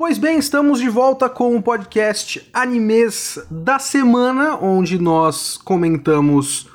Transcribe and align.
Pois 0.00 0.16
bem, 0.16 0.38
estamos 0.38 0.80
de 0.80 0.88
volta 0.88 1.28
com 1.28 1.54
o 1.54 1.60
podcast 1.60 2.48
Animes 2.54 3.38
da 3.50 3.78
Semana, 3.78 4.56
onde 4.56 4.98
nós 4.98 5.58
comentamos 5.58 6.66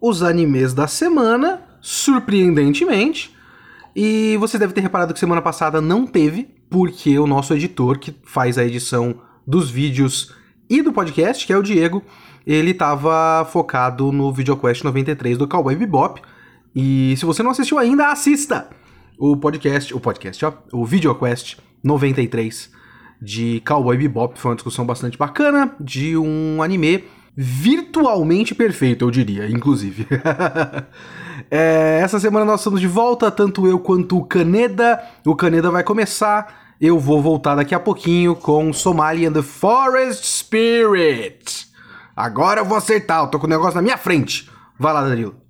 os 0.00 0.22
animes 0.22 0.72
da 0.72 0.86
semana, 0.86 1.60
surpreendentemente. 1.82 3.36
E 3.94 4.38
você 4.38 4.58
deve 4.58 4.72
ter 4.72 4.80
reparado 4.80 5.12
que 5.12 5.20
semana 5.20 5.42
passada 5.42 5.82
não 5.82 6.06
teve, 6.06 6.48
porque 6.70 7.18
o 7.18 7.26
nosso 7.26 7.52
editor, 7.52 7.98
que 7.98 8.16
faz 8.24 8.56
a 8.56 8.64
edição 8.64 9.16
dos 9.46 9.70
vídeos 9.70 10.34
e 10.66 10.80
do 10.80 10.94
podcast, 10.94 11.46
que 11.46 11.52
é 11.52 11.58
o 11.58 11.62
Diego, 11.62 12.02
ele 12.46 12.70
estava 12.70 13.46
focado 13.52 14.10
no 14.10 14.32
VideoQuest 14.32 14.82
93 14.82 15.36
do 15.36 15.46
Cowboy 15.46 15.76
Bebop. 15.76 16.22
E 16.74 17.14
se 17.18 17.26
você 17.26 17.42
não 17.42 17.50
assistiu 17.50 17.78
ainda, 17.78 18.10
assista 18.10 18.70
o 19.18 19.36
podcast, 19.36 19.92
o 19.92 20.00
podcast, 20.00 20.42
ó, 20.46 20.54
o 20.72 20.86
VideoQuest 20.86 21.58
93 21.82 22.70
de 23.20 23.62
Cowboy 23.66 23.96
Bebop. 23.96 24.38
Foi 24.38 24.50
uma 24.50 24.56
discussão 24.56 24.84
bastante 24.84 25.16
bacana 25.16 25.74
de 25.80 26.16
um 26.16 26.62
anime 26.62 27.04
virtualmente 27.34 28.54
perfeito, 28.54 29.04
eu 29.04 29.10
diria, 29.10 29.48
inclusive. 29.48 30.06
é, 31.50 32.00
essa 32.02 32.20
semana 32.20 32.44
nós 32.44 32.60
estamos 32.60 32.80
de 32.80 32.86
volta, 32.86 33.30
tanto 33.30 33.66
eu 33.66 33.78
quanto 33.78 34.18
o 34.18 34.24
Caneda. 34.24 35.02
O 35.24 35.34
Caneda 35.34 35.70
vai 35.70 35.82
começar. 35.82 36.74
Eu 36.80 36.98
vou 36.98 37.22
voltar 37.22 37.54
daqui 37.54 37.74
a 37.74 37.80
pouquinho 37.80 38.34
com 38.34 38.72
Somali 38.72 39.24
and 39.24 39.32
the 39.32 39.42
Forest 39.42 40.26
Spirit. 40.26 41.68
Agora 42.14 42.60
eu 42.60 42.64
vou 42.64 42.76
acertar, 42.76 43.22
eu 43.22 43.28
tô 43.28 43.38
com 43.38 43.46
o 43.46 43.50
negócio 43.50 43.76
na 43.76 43.82
minha 43.82 43.96
frente. 43.96 44.50
Vai 44.78 44.92
lá, 44.92 45.02
Danilo. 45.02 45.41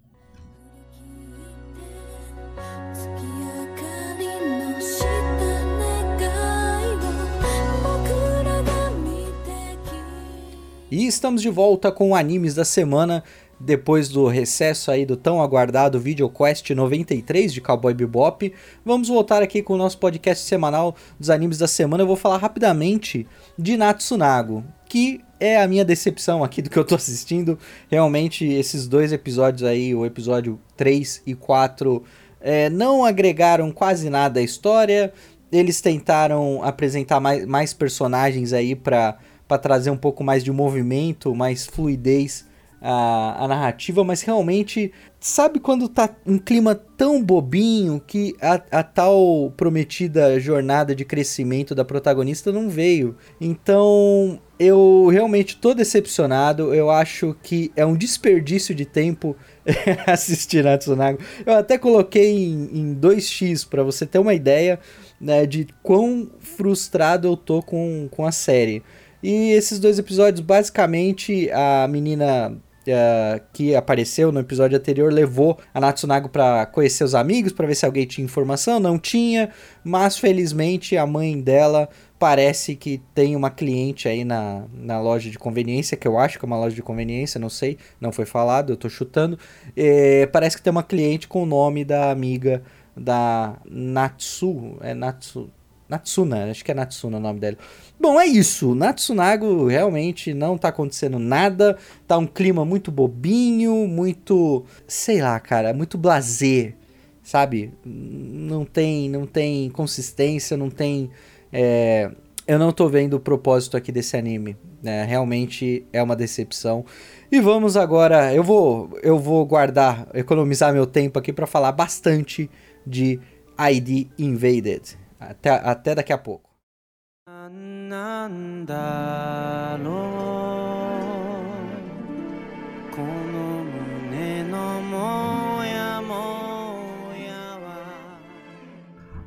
E 10.92 11.06
estamos 11.06 11.40
de 11.40 11.48
volta 11.48 11.90
com 11.90 12.14
animes 12.14 12.54
da 12.54 12.66
semana, 12.66 13.24
depois 13.58 14.10
do 14.10 14.26
recesso 14.26 14.90
aí 14.90 15.06
do 15.06 15.16
tão 15.16 15.40
aguardado 15.40 15.98
VideoQuest 15.98 16.68
93 16.68 17.50
de 17.50 17.62
Cowboy 17.62 17.94
Bebop. 17.94 18.52
Vamos 18.84 19.08
voltar 19.08 19.42
aqui 19.42 19.62
com 19.62 19.72
o 19.72 19.78
nosso 19.78 19.96
podcast 19.96 20.44
semanal 20.44 20.94
dos 21.18 21.30
animes 21.30 21.56
da 21.56 21.66
semana. 21.66 22.02
Eu 22.02 22.06
vou 22.06 22.14
falar 22.14 22.36
rapidamente 22.36 23.26
de 23.58 23.74
Natsunago, 23.74 24.62
que 24.86 25.22
é 25.40 25.62
a 25.62 25.66
minha 25.66 25.82
decepção 25.82 26.44
aqui 26.44 26.60
do 26.60 26.68
que 26.68 26.78
eu 26.78 26.84
tô 26.84 26.94
assistindo. 26.94 27.58
Realmente, 27.90 28.44
esses 28.44 28.86
dois 28.86 29.14
episódios 29.14 29.62
aí, 29.62 29.94
o 29.94 30.04
episódio 30.04 30.60
3 30.76 31.22
e 31.26 31.34
4, 31.34 32.04
é, 32.38 32.68
não 32.68 33.02
agregaram 33.02 33.72
quase 33.72 34.10
nada 34.10 34.40
à 34.40 34.42
história. 34.42 35.10
Eles 35.50 35.80
tentaram 35.80 36.62
apresentar 36.62 37.18
mais, 37.18 37.46
mais 37.46 37.72
personagens 37.72 38.52
aí 38.52 38.74
para 38.74 39.16
para 39.52 39.58
trazer 39.58 39.90
um 39.90 39.98
pouco 39.98 40.24
mais 40.24 40.42
de 40.42 40.50
movimento, 40.50 41.34
mais 41.34 41.66
fluidez 41.66 42.46
à, 42.80 43.44
à 43.44 43.46
narrativa, 43.46 44.02
mas 44.02 44.22
realmente, 44.22 44.90
sabe 45.20 45.60
quando 45.60 45.90
tá 45.90 46.08
um 46.24 46.38
clima 46.38 46.74
tão 46.74 47.22
bobinho 47.22 48.00
que 48.06 48.34
a, 48.40 48.54
a 48.78 48.82
tal 48.82 49.52
prometida 49.54 50.40
jornada 50.40 50.94
de 50.94 51.04
crescimento 51.04 51.74
da 51.74 51.84
protagonista 51.84 52.50
não 52.50 52.70
veio? 52.70 53.14
Então, 53.38 54.40
eu 54.58 55.08
realmente 55.12 55.58
tô 55.58 55.74
decepcionado. 55.74 56.72
Eu 56.74 56.90
acho 56.90 57.36
que 57.42 57.70
é 57.76 57.84
um 57.84 57.94
desperdício 57.94 58.74
de 58.74 58.86
tempo 58.86 59.36
assistir 60.06 60.64
Natsunago. 60.64 61.18
Eu 61.44 61.56
até 61.56 61.76
coloquei 61.76 62.32
em, 62.32 62.70
em 62.72 62.94
2x 62.94 63.68
para 63.68 63.82
você 63.82 64.06
ter 64.06 64.18
uma 64.18 64.32
ideia 64.32 64.80
né, 65.20 65.44
de 65.44 65.68
quão 65.82 66.30
frustrado 66.40 67.28
eu 67.28 67.36
tô 67.36 67.62
com, 67.62 68.08
com 68.10 68.24
a 68.24 68.32
série. 68.32 68.82
E 69.22 69.52
esses 69.52 69.78
dois 69.78 69.98
episódios, 69.98 70.40
basicamente, 70.40 71.50
a 71.50 71.86
menina 71.88 72.56
Uh, 72.82 73.40
que 73.52 73.76
apareceu 73.76 74.32
no 74.32 74.40
episódio 74.40 74.76
anterior 74.76 75.12
levou 75.12 75.56
a 75.72 75.80
Natsunago 75.80 76.28
para 76.28 76.66
conhecer 76.66 77.04
os 77.04 77.14
amigos, 77.14 77.52
para 77.52 77.64
ver 77.64 77.76
se 77.76 77.86
alguém 77.86 78.04
tinha 78.04 78.24
informação. 78.24 78.80
Não 78.80 78.98
tinha, 78.98 79.50
mas 79.84 80.18
felizmente 80.18 80.96
a 80.96 81.06
mãe 81.06 81.40
dela 81.40 81.88
parece 82.18 82.74
que 82.74 83.00
tem 83.14 83.36
uma 83.36 83.50
cliente 83.50 84.08
aí 84.08 84.24
na, 84.24 84.64
na 84.72 85.00
loja 85.00 85.30
de 85.30 85.38
conveniência, 85.38 85.96
que 85.96 86.08
eu 86.08 86.18
acho 86.18 86.40
que 86.40 86.44
é 86.44 86.46
uma 86.46 86.58
loja 86.58 86.74
de 86.74 86.82
conveniência, 86.82 87.38
não 87.40 87.48
sei, 87.48 87.78
não 88.00 88.10
foi 88.10 88.24
falado, 88.24 88.72
eu 88.72 88.76
tô 88.76 88.88
chutando. 88.88 89.38
É, 89.76 90.26
parece 90.26 90.56
que 90.56 90.62
tem 90.64 90.70
uma 90.72 90.82
cliente 90.82 91.28
com 91.28 91.44
o 91.44 91.46
nome 91.46 91.84
da 91.84 92.10
amiga 92.10 92.64
da 92.96 93.60
Natsu, 93.64 94.76
é 94.80 94.92
Natsu, 94.92 95.50
Natsuna, 95.92 96.50
acho 96.50 96.64
que 96.64 96.70
é 96.70 96.74
Natsuna 96.74 97.18
o 97.18 97.20
nome 97.20 97.38
dela. 97.38 97.58
Bom, 98.00 98.18
é 98.18 98.26
isso. 98.26 98.74
Natsunago 98.74 99.66
realmente 99.66 100.32
não 100.32 100.56
tá 100.56 100.68
acontecendo 100.68 101.18
nada. 101.18 101.76
Tá 102.06 102.16
um 102.16 102.26
clima 102.26 102.64
muito 102.64 102.90
bobinho, 102.90 103.86
muito, 103.86 104.64
sei 104.86 105.20
lá, 105.20 105.38
cara, 105.38 105.74
muito 105.74 105.98
blazer, 105.98 106.74
sabe? 107.22 107.74
Não 107.84 108.64
tem, 108.64 109.10
não 109.10 109.26
tem 109.26 109.68
consistência, 109.68 110.56
não 110.56 110.70
tem 110.70 111.10
é... 111.52 112.10
eu 112.46 112.58
não 112.58 112.72
tô 112.72 112.88
vendo 112.88 113.14
o 113.14 113.20
propósito 113.20 113.76
aqui 113.76 113.92
desse 113.92 114.16
anime. 114.16 114.56
Né? 114.82 115.04
Realmente 115.04 115.86
é 115.92 116.02
uma 116.02 116.16
decepção. 116.16 116.86
E 117.30 117.38
vamos 117.38 117.76
agora, 117.76 118.34
eu 118.34 118.42
vou 118.42 118.98
eu 119.02 119.18
vou 119.18 119.44
guardar, 119.44 120.08
economizar 120.14 120.72
meu 120.72 120.86
tempo 120.86 121.18
aqui 121.18 121.34
para 121.34 121.46
falar 121.46 121.72
bastante 121.72 122.50
de 122.86 123.20
ID 123.58 124.08
Invaded. 124.18 125.01
Até, 125.30 125.50
até 125.50 125.94
daqui 125.94 126.12
a 126.12 126.18
pouco. 126.18 126.50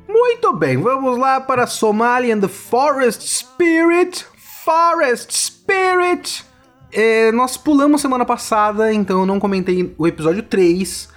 Muito 0.08 0.52
bem, 0.52 0.76
vamos 0.76 1.18
lá 1.18 1.40
para 1.40 1.66
Somalia 1.66 2.34
and 2.34 2.40
the 2.40 2.48
Forest 2.48 3.26
Spirit. 3.26 4.24
Forest 4.64 5.32
Spirit. 5.32 6.44
É, 6.92 7.30
nós 7.32 7.56
pulamos 7.56 8.00
semana 8.00 8.24
passada, 8.24 8.92
então 8.92 9.20
eu 9.20 9.26
não 9.26 9.38
comentei 9.38 9.94
o 9.98 10.06
episódio 10.06 10.42
3. 10.42 11.08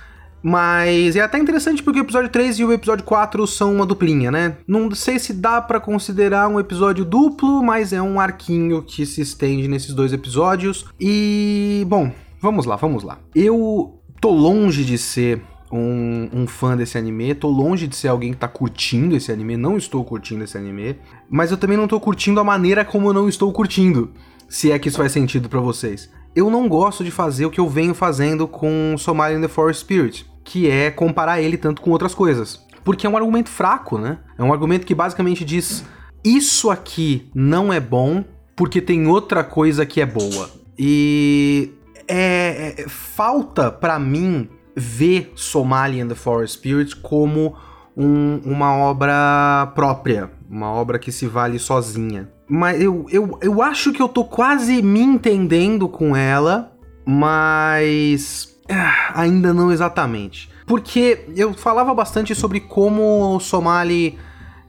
Mas 0.42 1.16
é 1.16 1.22
até 1.22 1.38
interessante 1.38 1.84
porque 1.84 2.00
o 2.00 2.04
episódio 2.04 2.30
3 2.30 2.60
e 2.60 2.66
o 2.66 2.72
episódio 2.72 3.04
4 3.04 3.46
são 3.46 3.76
uma 3.76 3.86
duplinha, 3.86 4.32
né? 4.32 4.58
Não 4.68 4.90
sei 4.92 5.20
se 5.20 5.34
dá 5.34 5.62
para 5.62 5.80
considerar 5.80 6.48
um 6.48 6.60
episódio 6.60 7.04
duplo, 7.04 7.62
mas 7.64 7.92
é 7.92 8.02
um 8.02 8.20
arquinho 8.20 8.82
que 8.82 9.06
se 9.06 9.22
estende 9.22 9.68
nesses 9.68 9.94
dois 9.94 10.14
episódios. 10.14 10.86
E, 11.00 11.86
bom, 11.88 12.12
vamos 12.42 12.66
lá, 12.66 12.76
vamos 12.76 13.04
lá. 13.04 13.20
Eu 13.36 14.00
tô 14.22 14.30
longe 14.32 14.86
de 14.86 14.98
ser 14.98 15.42
um, 15.72 16.30
um, 16.34 16.48
fã 16.48 16.76
desse 16.76 16.98
anime, 16.98 17.36
tô 17.36 17.48
longe 17.48 17.88
de 17.88 17.96
ser 17.96 18.08
alguém 18.08 18.32
que 18.32 18.38
tá 18.38 18.48
curtindo 18.48 19.16
esse 19.16 19.32
anime, 19.32 19.56
não 19.56 19.78
estou 19.78 20.04
curtindo 20.04 20.44
esse 20.44 20.58
anime, 20.58 20.98
mas 21.30 21.52
eu 21.52 21.58
também 21.58 21.78
não 21.78 21.88
tô 21.88 22.00
curtindo 22.00 22.40
a 22.40 22.44
maneira 22.44 22.84
como 22.84 23.10
eu 23.10 23.14
não 23.14 23.30
estou 23.30 23.52
curtindo, 23.54 24.12
se 24.48 24.72
é 24.72 24.80
que 24.80 24.88
isso 24.88 24.98
faz 24.98 25.12
sentido 25.12 25.48
para 25.48 25.60
vocês. 25.60 26.10
Eu 26.36 26.50
não 26.50 26.68
gosto 26.70 27.04
de 27.04 27.12
fazer 27.12 27.46
o 27.46 27.52
que 27.52 27.60
eu 27.60 27.68
venho 27.68 27.94
fazendo 27.94 28.48
com 28.48 28.96
Somali 28.98 29.36
in 29.36 29.42
the 29.42 29.48
Forest 29.48 29.82
Spirit 29.82 30.30
que 30.50 30.68
é 30.68 30.90
comparar 30.90 31.40
ele 31.40 31.58
tanto 31.58 31.80
com 31.80 31.92
outras 31.92 32.16
coisas. 32.16 32.66
Porque 32.84 33.06
é 33.06 33.10
um 33.10 33.16
argumento 33.16 33.50
fraco, 33.50 34.00
né? 34.00 34.18
É 34.36 34.44
um 34.44 34.52
argumento 34.52 34.86
que 34.86 34.96
basicamente 34.96 35.46
diz: 35.46 35.86
isso 36.24 36.72
aqui 36.72 37.30
não 37.36 37.72
é 37.72 37.80
bom 37.80 38.24
porque 38.56 38.82
tem 38.82 39.08
outra 39.08 39.44
coisa 39.44 39.86
que 39.86 40.02
é 40.02 40.06
boa. 40.08 40.50
E 40.78 41.72
é, 42.08 42.76
é 42.80 42.90
falta 42.90 43.72
para 43.72 44.00
mim 44.00 44.50
ver 44.76 45.32
Somali 45.36 46.02
and 46.02 46.08
the 46.08 46.16
Forest 46.16 46.58
Spirit 46.58 46.96
como 46.96 47.56
um, 47.96 48.42
uma 48.44 48.76
obra 48.76 49.72
própria, 49.76 50.32
uma 50.50 50.72
obra 50.72 50.98
que 50.98 51.12
se 51.12 51.28
vale 51.28 51.60
sozinha. 51.60 52.28
Mas 52.50 52.82
eu, 52.82 53.06
eu, 53.12 53.38
eu 53.42 53.62
acho 53.62 53.94
que 53.94 54.02
eu 54.02 54.10
tô 54.10 54.26
quase 54.26 54.82
me 54.82 55.02
entendendo 55.02 55.88
com 55.88 56.16
ela, 56.16 56.74
mas 57.06 58.58
ah, 58.68 59.12
ainda 59.14 59.54
não 59.54 59.72
exatamente. 59.72 60.50
Porque 60.66 61.26
eu 61.36 61.54
falava 61.54 61.94
bastante 61.94 62.34
sobre 62.34 62.60
como 62.60 63.36
o 63.36 63.40
Somali 63.40 64.18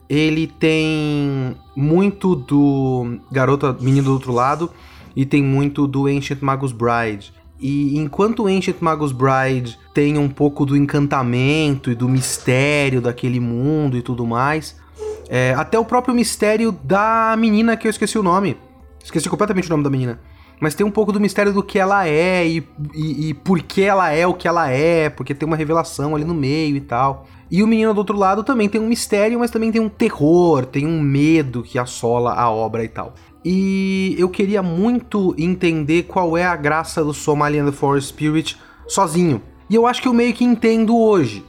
ele 0.09 0.49
tem 0.49 1.57
muito 1.77 2.35
do 2.35 3.19
garoto 3.31 3.77
menino 3.81 4.07
do 4.07 4.13
outro 4.13 4.33
lado 4.33 4.71
e 5.15 5.25
tem 5.25 5.43
muito 5.43 5.87
do 5.87 6.07
Ancient 6.07 6.41
Magus 6.41 6.73
Bride. 6.73 7.33
E 7.61 7.97
enquanto 7.99 8.45
o 8.45 8.47
Ancient 8.47 8.79
Magus 8.81 9.13
Bride 9.13 9.79
tem 9.95 10.19
um 10.19 10.29
pouco 10.29 10.67
do 10.67 10.77
encantamento 10.77 11.91
e 11.91 11.95
do 11.95 12.09
mistério 12.09 13.01
daquele 13.01 13.39
mundo 13.39 13.97
e 13.97 14.03
tudo 14.03 14.27
mais, 14.27 14.80
é, 15.31 15.55
até 15.55 15.79
o 15.79 15.85
próprio 15.85 16.15
mistério 16.15 16.71
da 16.73 17.35
menina 17.39 17.77
que 17.77 17.87
eu 17.87 17.91
esqueci 17.91 18.19
o 18.19 18.23
nome. 18.23 18.59
Esqueci 19.03 19.31
completamente 19.31 19.69
o 19.69 19.71
nome 19.71 19.85
da 19.85 19.89
menina 19.89 20.21
mas 20.61 20.75
tem 20.75 20.87
um 20.87 20.91
pouco 20.91 21.11
do 21.11 21.19
mistério 21.19 21.53
do 21.53 21.63
que 21.63 21.79
ela 21.79 22.07
é 22.07 22.47
e, 22.47 22.63
e, 22.95 23.31
e 23.31 23.35
por 23.35 23.63
que 23.63 23.83
ela 23.83 24.11
é 24.11 24.27
o 24.27 24.35
que 24.35 24.47
ela 24.47 24.69
é, 24.69 25.09
porque 25.09 25.35
tem 25.35 25.47
uma 25.47 25.57
revelação 25.57 26.15
ali 26.15 26.25
no 26.25 26.35
meio 26.35 26.77
e 26.77 26.81
tal. 26.83 27.27
E 27.51 27.63
o 27.63 27.67
menino 27.67 27.95
do 27.95 27.99
outro 27.99 28.17
lado 28.17 28.45
também 28.45 28.69
tem 28.69 28.81
um 28.81 28.87
mistério, 28.87 29.41
mas 29.41 29.51
também 29.51 29.73
tem 29.73 29.81
um 29.81 29.89
terror, 29.89 30.67
tem 30.67 30.87
um 30.87 31.01
medo 31.01 31.63
que 31.63 31.79
assola 31.79 32.35
a 32.35 32.49
obra 32.51 32.85
e 32.85 32.89
tal. 32.89 33.15
E 33.43 34.15
eu 34.19 34.29
queria 34.29 34.63
muito 34.63 35.35
entender 35.39 36.03
qual 36.03 36.37
é 36.37 36.45
a 36.45 36.55
graça 36.55 37.03
do 37.03 37.15
Somali 37.15 37.59
and 37.59 37.65
the 37.65 37.73
Forest 37.73 38.11
Spirit 38.11 38.59
sozinho. 38.87 39.43
E 39.69 39.75
eu 39.75 39.87
acho 39.87 40.03
que 40.03 40.07
eu 40.07 40.13
meio 40.13 40.35
que 40.35 40.45
entendo 40.45 40.97
hoje. 40.97 41.43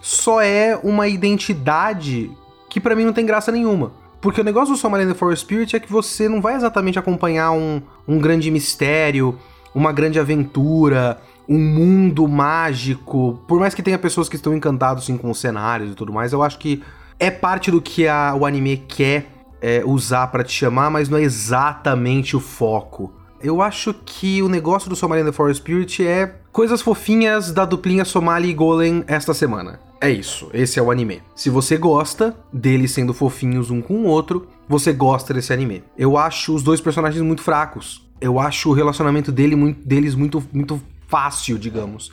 Só 0.00 0.40
é 0.40 0.78
uma 0.82 1.06
identidade 1.06 2.30
que 2.74 2.80
para 2.80 2.96
mim 2.96 3.04
não 3.04 3.12
tem 3.12 3.24
graça 3.24 3.52
nenhuma. 3.52 3.92
Porque 4.20 4.40
o 4.40 4.44
negócio 4.44 4.74
do 4.74 4.76
Somali 4.76 5.04
and 5.04 5.12
the 5.12 5.14
Forest 5.14 5.44
Spirit 5.44 5.76
é 5.76 5.78
que 5.78 5.90
você 5.90 6.28
não 6.28 6.40
vai 6.40 6.56
exatamente 6.56 6.98
acompanhar 6.98 7.52
um, 7.52 7.80
um 8.06 8.18
grande 8.18 8.50
mistério, 8.50 9.38
uma 9.72 9.92
grande 9.92 10.18
aventura, 10.18 11.20
um 11.48 11.56
mundo 11.56 12.26
mágico. 12.26 13.40
Por 13.46 13.60
mais 13.60 13.76
que 13.76 13.82
tenha 13.82 13.96
pessoas 13.96 14.28
que 14.28 14.34
estão 14.34 14.52
encantados 14.52 15.04
assim, 15.04 15.16
com 15.16 15.30
os 15.30 15.38
cenários 15.38 15.92
e 15.92 15.94
tudo 15.94 16.12
mais, 16.12 16.32
eu 16.32 16.42
acho 16.42 16.58
que 16.58 16.82
é 17.20 17.30
parte 17.30 17.70
do 17.70 17.80
que 17.80 18.08
a, 18.08 18.34
o 18.34 18.44
anime 18.44 18.76
quer 18.76 19.28
é, 19.62 19.84
usar 19.86 20.26
para 20.26 20.42
te 20.42 20.52
chamar, 20.52 20.90
mas 20.90 21.08
não 21.08 21.16
é 21.16 21.22
exatamente 21.22 22.36
o 22.36 22.40
foco. 22.40 23.12
Eu 23.42 23.60
acho 23.60 23.94
que 24.04 24.42
o 24.42 24.48
negócio 24.48 24.88
do 24.88 24.96
Somali 24.96 25.22
and 25.22 25.26
the 25.26 25.32
Forest 25.32 25.62
Spirit 25.62 26.06
é 26.06 26.36
coisas 26.50 26.80
fofinhas 26.80 27.52
da 27.52 27.64
duplinha 27.64 28.04
Somali 28.04 28.48
e 28.48 28.54
Golem 28.54 29.04
esta 29.06 29.34
semana. 29.34 29.80
É 30.00 30.10
isso, 30.10 30.50
esse 30.52 30.78
é 30.78 30.82
o 30.82 30.90
anime. 30.90 31.22
Se 31.34 31.50
você 31.50 31.76
gosta 31.76 32.36
deles 32.52 32.92
sendo 32.92 33.14
fofinhos 33.14 33.70
um 33.70 33.80
com 33.80 34.02
o 34.02 34.06
outro, 34.06 34.46
você 34.68 34.92
gosta 34.92 35.32
desse 35.32 35.52
anime. 35.52 35.82
Eu 35.96 36.16
acho 36.16 36.54
os 36.54 36.62
dois 36.62 36.80
personagens 36.80 37.22
muito 37.22 37.42
fracos. 37.42 38.06
Eu 38.20 38.38
acho 38.38 38.70
o 38.70 38.72
relacionamento 38.72 39.32
dele, 39.32 39.56
muito, 39.56 39.86
deles 39.86 40.14
muito, 40.14 40.42
muito 40.52 40.80
fácil, 41.08 41.58
digamos. 41.58 42.12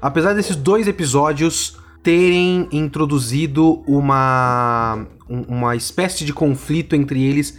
Apesar 0.00 0.34
desses 0.34 0.56
dois 0.56 0.86
episódios 0.88 1.78
terem 2.02 2.68
introduzido 2.72 3.82
uma, 3.86 5.06
uma 5.28 5.76
espécie 5.76 6.24
de 6.24 6.32
conflito 6.32 6.96
entre 6.96 7.22
eles 7.22 7.58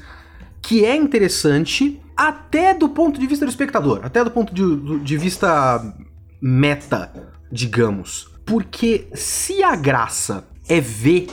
que 0.62 0.86
é 0.86 0.96
interessante 0.96 2.00
até 2.28 2.72
do 2.74 2.88
ponto 2.88 3.20
de 3.20 3.26
vista 3.26 3.46
do 3.46 3.50
espectador, 3.50 4.02
até 4.04 4.24
do 4.24 4.30
ponto 4.30 4.54
de, 4.54 5.00
de 5.00 5.18
vista 5.18 5.82
meta, 6.40 7.12
digamos. 7.52 8.30
Porque 8.46 9.08
se 9.16 9.64
a 9.64 9.76
graça 9.76 10.48
é 10.70 10.80
ver 10.80 11.28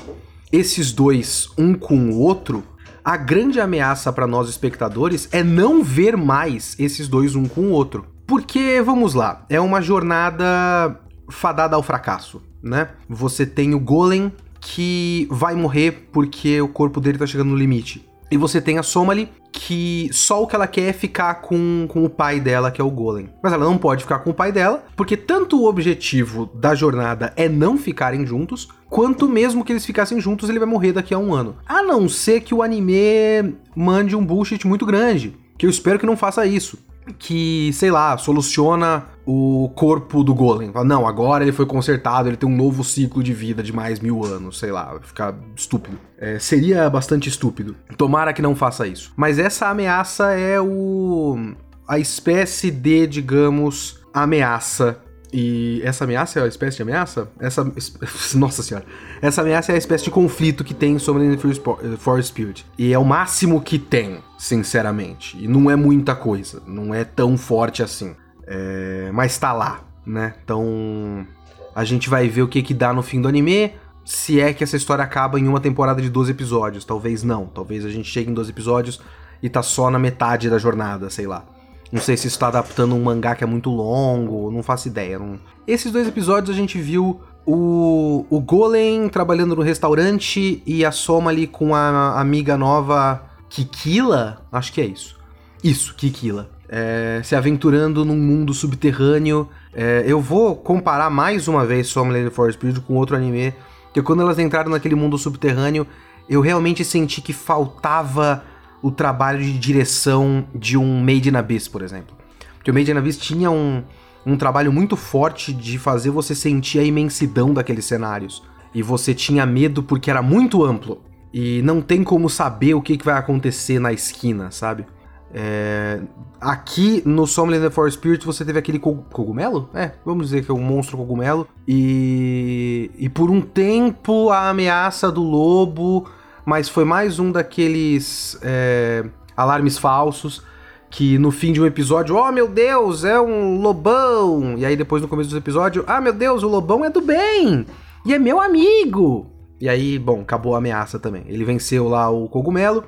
esses 0.51 0.91
dois 0.91 1.51
um 1.59 1.75
com 1.75 2.09
o 2.09 2.19
outro, 2.19 2.65
a 3.05 3.19
grande 3.19 3.61
ameaça 3.61 4.11
para 4.11 4.27
nós 4.27 4.49
espectadores 4.49 5.29
é 5.31 5.43
não 5.43 5.83
ver 5.85 6.17
mais 6.17 6.75
esses 6.79 7.07
dois 7.07 7.35
um 7.35 7.47
com 7.47 7.67
o 7.67 7.71
outro. 7.71 8.07
Porque, 8.27 8.81
vamos 8.81 9.13
lá, 9.13 9.45
é 9.51 9.61
uma 9.61 9.83
jornada 9.83 10.99
fadada 11.29 11.77
ao 11.77 11.83
fracasso, 11.83 12.43
né? 12.63 12.89
Você 13.09 13.45
tem 13.45 13.75
o 13.75 13.81
Golem 13.81 14.33
que 14.59 15.29
vai 15.31 15.55
morrer 15.55 16.09
porque 16.13 16.61
o 16.63 16.69
corpo 16.69 16.99
dele 16.99 17.19
tá 17.19 17.27
chegando 17.27 17.51
no 17.51 17.57
limite. 17.57 18.09
E 18.31 18.37
você 18.37 18.61
tem 18.61 18.79
a 18.79 18.83
Somali, 18.83 19.31
que 19.53 20.09
só 20.13 20.43
o 20.43 20.47
que 20.47 20.55
ela 20.55 20.67
quer 20.67 20.89
é 20.89 20.93
ficar 20.93 21.37
com, 21.37 21.87
com 21.89 22.05
o 22.05 22.11
pai 22.11 22.41
dela, 22.41 22.71
que 22.71 22.81
é 22.81 22.85
o 22.85 22.91
Golem. 22.91 23.29
Mas 23.43 23.53
ela 23.53 23.65
não 23.65 23.79
pode 23.79 24.03
ficar 24.03 24.21
com 24.21 24.31
o 24.31 24.35
pai 24.35 24.53
dela, 24.53 24.85
porque 24.97 25.17
tanto 25.17 25.61
o 25.61 25.69
objetivo 25.69 26.51
da 26.55 26.75
jornada 26.75 27.33
é 27.37 27.49
não 27.49 27.77
ficarem 27.77 28.27
juntos, 28.27 28.69
quanto 28.89 29.29
mesmo 29.29 29.65
que 29.65 29.73
eles 29.73 29.87
ficassem 29.87 30.21
juntos, 30.21 30.49
ele 30.49 30.59
vai 30.59 30.69
morrer 30.69 30.93
daqui 30.93 31.15
a 31.15 31.19
um 31.19 31.35
ano. 31.35 31.57
A 31.67 31.83
não 31.83 32.09
ser 32.09 32.41
que 32.41 32.55
o 32.55 32.63
anime 32.63 33.57
mande 33.75 34.15
um 34.15 34.25
bullshit 34.25 34.67
muito 34.67 34.87
grande, 34.87 35.37
que 35.57 35.67
eu 35.67 35.71
espero 35.71 35.99
que 35.99 36.07
não 36.07 36.17
faça 36.17 36.47
isso 36.47 36.79
que, 37.19 37.71
sei 37.73 37.91
lá, 37.91 38.17
soluciona 38.19 39.07
o 39.31 39.69
corpo 39.75 40.25
do 40.25 40.35
golem. 40.35 40.73
Não, 40.87 41.07
agora 41.07 41.45
ele 41.45 41.53
foi 41.53 41.67
consertado, 41.67 42.31
ele 42.31 42.37
tem 42.39 42.49
um 42.49 42.57
novo 42.57 42.83
ciclo 42.83 43.23
de 43.23 43.35
vida 43.35 43.63
de 43.63 43.75
mais 43.75 44.01
mil 44.01 44.25
anos, 44.25 44.59
sei 44.59 44.73
lá, 44.73 44.99
ficar 45.03 45.35
estúpido. 45.55 45.99
É, 46.17 46.39
seria 46.39 46.89
bastante 46.89 47.29
estúpido. 47.29 47.77
Tomara 47.99 48.33
que 48.33 48.41
não 48.41 48.57
faça 48.57 48.87
isso. 48.87 49.13
Mas 49.15 49.39
essa 49.39 49.69
ameaça 49.69 50.33
é 50.33 50.59
o. 50.59 51.53
a 51.87 51.99
espécie 51.99 52.71
de, 52.71 53.07
digamos, 53.07 54.01
ameaça 54.15 54.99
e 55.31 55.83
essa 55.85 56.05
ameaça 56.05 56.41
é 56.41 56.45
a 56.45 56.47
espécie 56.47 56.79
de 56.79 56.83
ameaça? 56.85 57.31
Essa. 57.39 57.71
Nossa 58.35 58.63
senhora. 58.63 58.87
Essa 59.21 59.43
ameaça 59.43 59.73
é 59.73 59.75
a 59.75 59.79
espécie 59.79 60.05
de 60.05 60.11
conflito 60.11 60.65
que 60.65 60.73
tem 60.73 60.99
sobre 60.99 61.37
the 61.37 61.97
Forest 61.99 62.29
Spirit. 62.29 62.67
E 62.79 62.95
é 62.95 62.99
o 62.99 63.05
máximo 63.05 63.61
que 63.61 63.79
tem, 63.79 64.21
sinceramente. 64.39 65.37
E 65.39 65.47
não 65.47 65.71
é 65.71 65.77
muita 65.77 66.15
coisa. 66.15 66.63
Não 66.67 66.95
é 66.95 67.05
tão 67.05 67.37
forte 67.37 67.83
assim. 67.83 68.17
É... 68.49 69.11
Mas 69.13 69.37
tá 69.39 69.53
lá, 69.53 69.81
né? 70.05 70.35
Então. 70.43 71.27
A 71.75 71.85
gente 71.85 72.09
vai 72.09 72.29
ver 72.29 72.43
o 72.43 72.49
que 72.49 72.63
que 72.63 72.75
dá 72.75 72.93
no 72.93 73.03
fim 73.03 73.21
do 73.21 73.29
anime. 73.29 73.73
Se 74.05 74.41
é 74.41 74.53
que 74.53 74.65
essa 74.65 74.77
história 74.77 75.05
acaba 75.05 75.39
em 75.39 75.47
uma 75.47 75.61
temporada 75.61 76.03
de 76.03 76.09
12 76.09 76.33
episódios. 76.33 76.85
Talvez 76.85 77.23
não. 77.23 77.47
Talvez 77.47 77.85
a 77.85 77.91
gente 77.91 78.11
chegue 78.11 78.31
em 78.31 78.35
12 78.35 78.51
episódios 78.51 79.01
e 79.43 79.49
tá 79.49 79.63
só 79.63 79.91
na 79.91 79.99
metade 79.99 80.51
da 80.51 80.59
jornada, 80.59 81.11
sei 81.11 81.27
lá. 81.27 81.45
Não 81.91 82.01
sei 82.01 82.17
se 82.17 82.27
isso 82.27 82.39
tá 82.39 82.49
adaptando 82.49 82.95
um 82.95 83.03
mangá 83.03 83.35
que 83.35 83.43
é 83.43 83.47
muito 83.47 83.71
longo, 83.71 84.51
não 84.51 84.63
faço 84.63 84.89
ideia. 84.89 85.19
Não... 85.19 85.39
Esses 85.67 85.91
dois 85.91 86.07
episódios 86.07 86.55
a 86.55 86.59
gente 86.59 86.79
viu 86.79 87.21
o, 87.47 88.27
o 88.29 88.41
Golem 88.41 89.09
trabalhando 89.09 89.57
no 89.57 89.63
restaurante 89.63 90.63
e 90.67 90.85
a 90.85 90.93
Soma 90.93 91.31
ali 91.31 91.47
com 91.47 91.75
a 91.75 92.21
amiga 92.21 92.59
nova 92.59 93.23
Kikila, 93.49 94.47
acho 94.53 94.73
que 94.73 94.83
é 94.83 94.85
isso. 94.85 95.19
Isso, 95.65 95.95
Kikila. 95.95 96.51
É, 96.69 97.21
se 97.25 97.35
aventurando 97.35 98.05
num 98.05 98.17
mundo 98.17 98.53
subterrâneo. 98.53 99.49
É, 99.73 100.05
eu 100.07 100.21
vou 100.21 100.55
comparar 100.55 101.09
mais 101.09 101.49
uma 101.49 101.65
vez 101.65 101.87
Soma 101.87 102.13
Lady 102.13 102.31
Forest 102.31 102.59
Spirit 102.59 102.81
com 102.81 102.95
outro 102.95 103.17
anime, 103.17 103.55
que 103.93 104.03
quando 104.03 104.23
elas 104.23 104.39
entraram 104.39 104.71
naquele 104.71 104.95
mundo 104.95 105.17
subterrâneo, 105.17 105.87
eu 106.29 106.41
realmente 106.41 106.85
senti 106.85 107.21
que 107.23 107.33
faltava 107.33 108.45
o 108.83 108.91
trabalho 108.91 109.41
de 109.41 109.59
direção 109.59 110.47
de 110.55 110.77
um 110.77 111.01
Made 111.01 111.29
in 111.29 111.37
Abyss, 111.37 111.69
por 111.69 111.83
exemplo. 111.83 112.17
Porque 112.57 112.71
o 112.71 112.75
Made 112.75 112.91
in 112.91 112.97
Abyss 112.97 113.17
tinha 113.17 113.51
um, 113.51 113.83
um 114.25 114.37
trabalho 114.37 114.73
muito 114.73 114.97
forte 114.97 115.53
de 115.53 115.79
fazer 115.79 116.11
você 116.11 116.35
sentir 116.35 116.79
a 116.79 116.85
imensidão 116.85 117.53
daqueles 117.53 117.85
cenários. 117.87 118.43
E 118.75 118.83
você 118.83 119.15
tinha 119.15 119.47
medo 119.47 119.83
porque 119.83 120.11
era 120.11 120.23
muito 120.23 120.65
amplo. 120.65 121.03
E 121.33 121.63
não 121.63 121.81
tem 121.81 122.05
como 122.05 122.29
saber 122.29 122.75
o 122.75 122.83
que, 122.83 122.97
que 122.97 123.05
vai 123.05 123.17
acontecer 123.17 123.79
na 123.79 123.93
esquina, 123.93 124.51
sabe? 124.51 124.87
É... 125.33 126.01
Aqui 126.41 127.03
no 127.05 127.27
Somnolent 127.27 127.63
the 127.63 127.71
Forest 127.71 127.99
Spirit 127.99 128.25
você 128.25 128.45
teve 128.45 128.59
aquele 128.59 128.79
cogumelo? 128.79 129.69
É, 129.75 129.93
vamos 130.05 130.27
dizer 130.27 130.45
que 130.45 130.51
é 130.51 130.55
um 130.55 130.61
monstro 130.61 130.97
cogumelo. 130.97 131.49
E... 131.67 132.91
e 132.97 133.09
por 133.09 133.31
um 133.31 133.41
tempo 133.41 134.31
a 134.31 134.49
ameaça 134.49 135.11
do 135.11 135.23
lobo 135.23 136.07
mas 136.49 136.67
foi 136.67 136.83
mais 136.83 137.19
um 137.19 137.31
daqueles 137.31 138.39
é, 138.41 139.05
alarmes 139.37 139.77
falsos 139.77 140.43
que 140.89 141.19
no 141.19 141.31
fim 141.31 141.53
de 141.53 141.61
um 141.61 141.67
episódio, 141.67 142.17
oh 142.17 142.33
meu 142.33 142.49
Deus, 142.49 143.05
é 143.05 143.21
um 143.21 143.61
lobão. 143.61 144.57
E 144.57 144.65
aí 144.65 144.75
depois 144.75 145.03
no 145.03 145.09
começo 145.09 145.29
do 145.29 145.37
episódio, 145.37 145.85
ah 145.87 146.01
meu 146.01 146.15
Deus, 146.15 146.43
o 146.43 146.49
lobão 146.49 146.83
é 146.83 146.89
do 146.89 147.03
bem 147.03 147.67
e 148.03 148.15
é 148.15 148.19
meu 148.19 148.41
amigo. 148.41 149.31
E 149.61 149.69
aí, 149.69 149.99
bom, 149.99 150.23
acabou 150.23 150.55
a 150.55 150.59
ameaça 150.59 150.99
também. 150.99 151.25
Ele 151.27 151.45
venceu 151.45 151.87
lá 151.87 152.09
o 152.09 152.27
cogumelo 152.31 152.83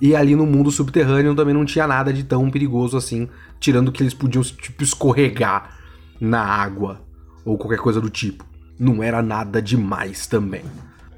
e 0.00 0.14
ali 0.14 0.36
no 0.36 0.46
mundo 0.46 0.70
subterrâneo 0.70 1.34
também 1.34 1.54
não 1.54 1.64
tinha 1.64 1.86
nada 1.86 2.12
de 2.12 2.22
tão 2.22 2.50
perigoso 2.50 2.96
assim, 2.96 3.28
tirando 3.58 3.90
que 3.90 4.02
eles 4.02 4.14
podiam 4.14 4.42
tipo 4.42 4.82
escorregar 4.82 5.76
na 6.20 6.40
água 6.40 7.00
ou 7.44 7.58
qualquer 7.58 7.78
coisa 7.78 8.00
do 8.00 8.08
tipo. 8.08 8.44
Não 8.78 9.02
era 9.02 9.22
nada 9.22 9.60
demais 9.60 10.26
também. 10.26 10.62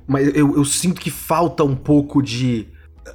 Mas 0.07 0.35
eu, 0.35 0.57
eu 0.57 0.65
sinto 0.65 1.01
que 1.01 1.11
falta 1.11 1.63
um 1.63 1.77
pouco 1.77 2.23
de. 2.23 2.69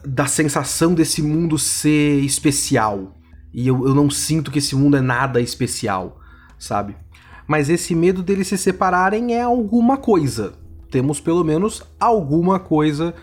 da 0.06 0.28
sensação 0.28 0.94
desse 0.94 1.22
mundo 1.22 1.58
ser 1.58 2.20
especial. 2.20 3.16
E 3.52 3.68
eu, 3.68 3.88
eu 3.88 3.96
não 3.96 4.10
sinto 4.10 4.52
que 4.52 4.60
esse 4.60 4.76
mundo 4.76 4.98
é 4.98 5.02
nada 5.02 5.42
especial, 5.42 6.20
sabe? 6.60 6.96
Mas 7.48 7.70
esse 7.70 7.96
medo 7.96 8.22
deles 8.22 8.48
se 8.48 8.58
separarem 8.58 9.34
é 9.34 9.42
alguma 9.42 9.98
coisa. 9.98 10.54
Temos 10.92 11.20
pelo 11.20 11.44
menos 11.44 11.84
alguma 12.00 12.60
coisa 12.60 13.16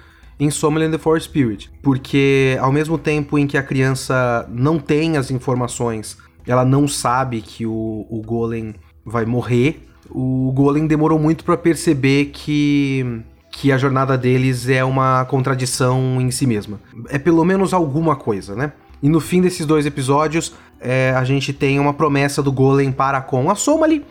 em 0.43 0.51
Somaliland 0.51 0.97
the 0.97 1.03
Forest 1.03 1.29
Spirit. 1.29 1.71
Porque 1.81 2.57
ao 2.61 2.73
mesmo 2.73 2.99
tempo 2.99 3.39
em 3.39 3.47
que 3.47 3.57
a 3.57 3.63
criança 3.63 4.47
não 4.51 4.79
tem 4.79 5.17
as 5.17 5.31
informações, 5.31 6.19
ela 6.47 6.65
não 6.65 6.89
sabe 6.89 7.41
que 7.41 7.65
o, 7.65 8.07
o 8.11 8.21
Golem 8.25 8.75
vai 9.05 9.25
morrer, 9.25 9.89
o 10.11 10.53
Golem 10.53 10.87
demorou 10.87 11.19
muito 11.19 11.45
para 11.45 11.57
perceber 11.57 12.27
que 12.27 13.23
que 13.55 13.71
a 13.71 13.77
jornada 13.77 14.17
deles 14.17 14.67
é 14.67 14.83
uma 14.83 15.27
contradição 15.27 16.19
em 16.19 16.31
si 16.31 16.47
mesma. 16.47 16.81
É 17.11 17.19
pelo 17.19 17.45
menos 17.45 17.75
alguma 17.75 18.17
coisa, 18.17 18.57
né? 18.57 18.73
E 19.03 19.11
no 19.11 19.21
fim 19.21 19.43
desses 19.43 19.67
dois 19.67 19.85
episódios, 19.85 20.55
é, 20.81 21.13
a 21.15 21.23
gente 21.23 21.53
tem 21.53 21.79
uma 21.79 21.93
promessa 21.93 22.43
do 22.43 22.51
Golem 22.51 22.91
para 22.91 23.21
com 23.21 23.51
a 23.51 23.55
Somali. 23.55 24.07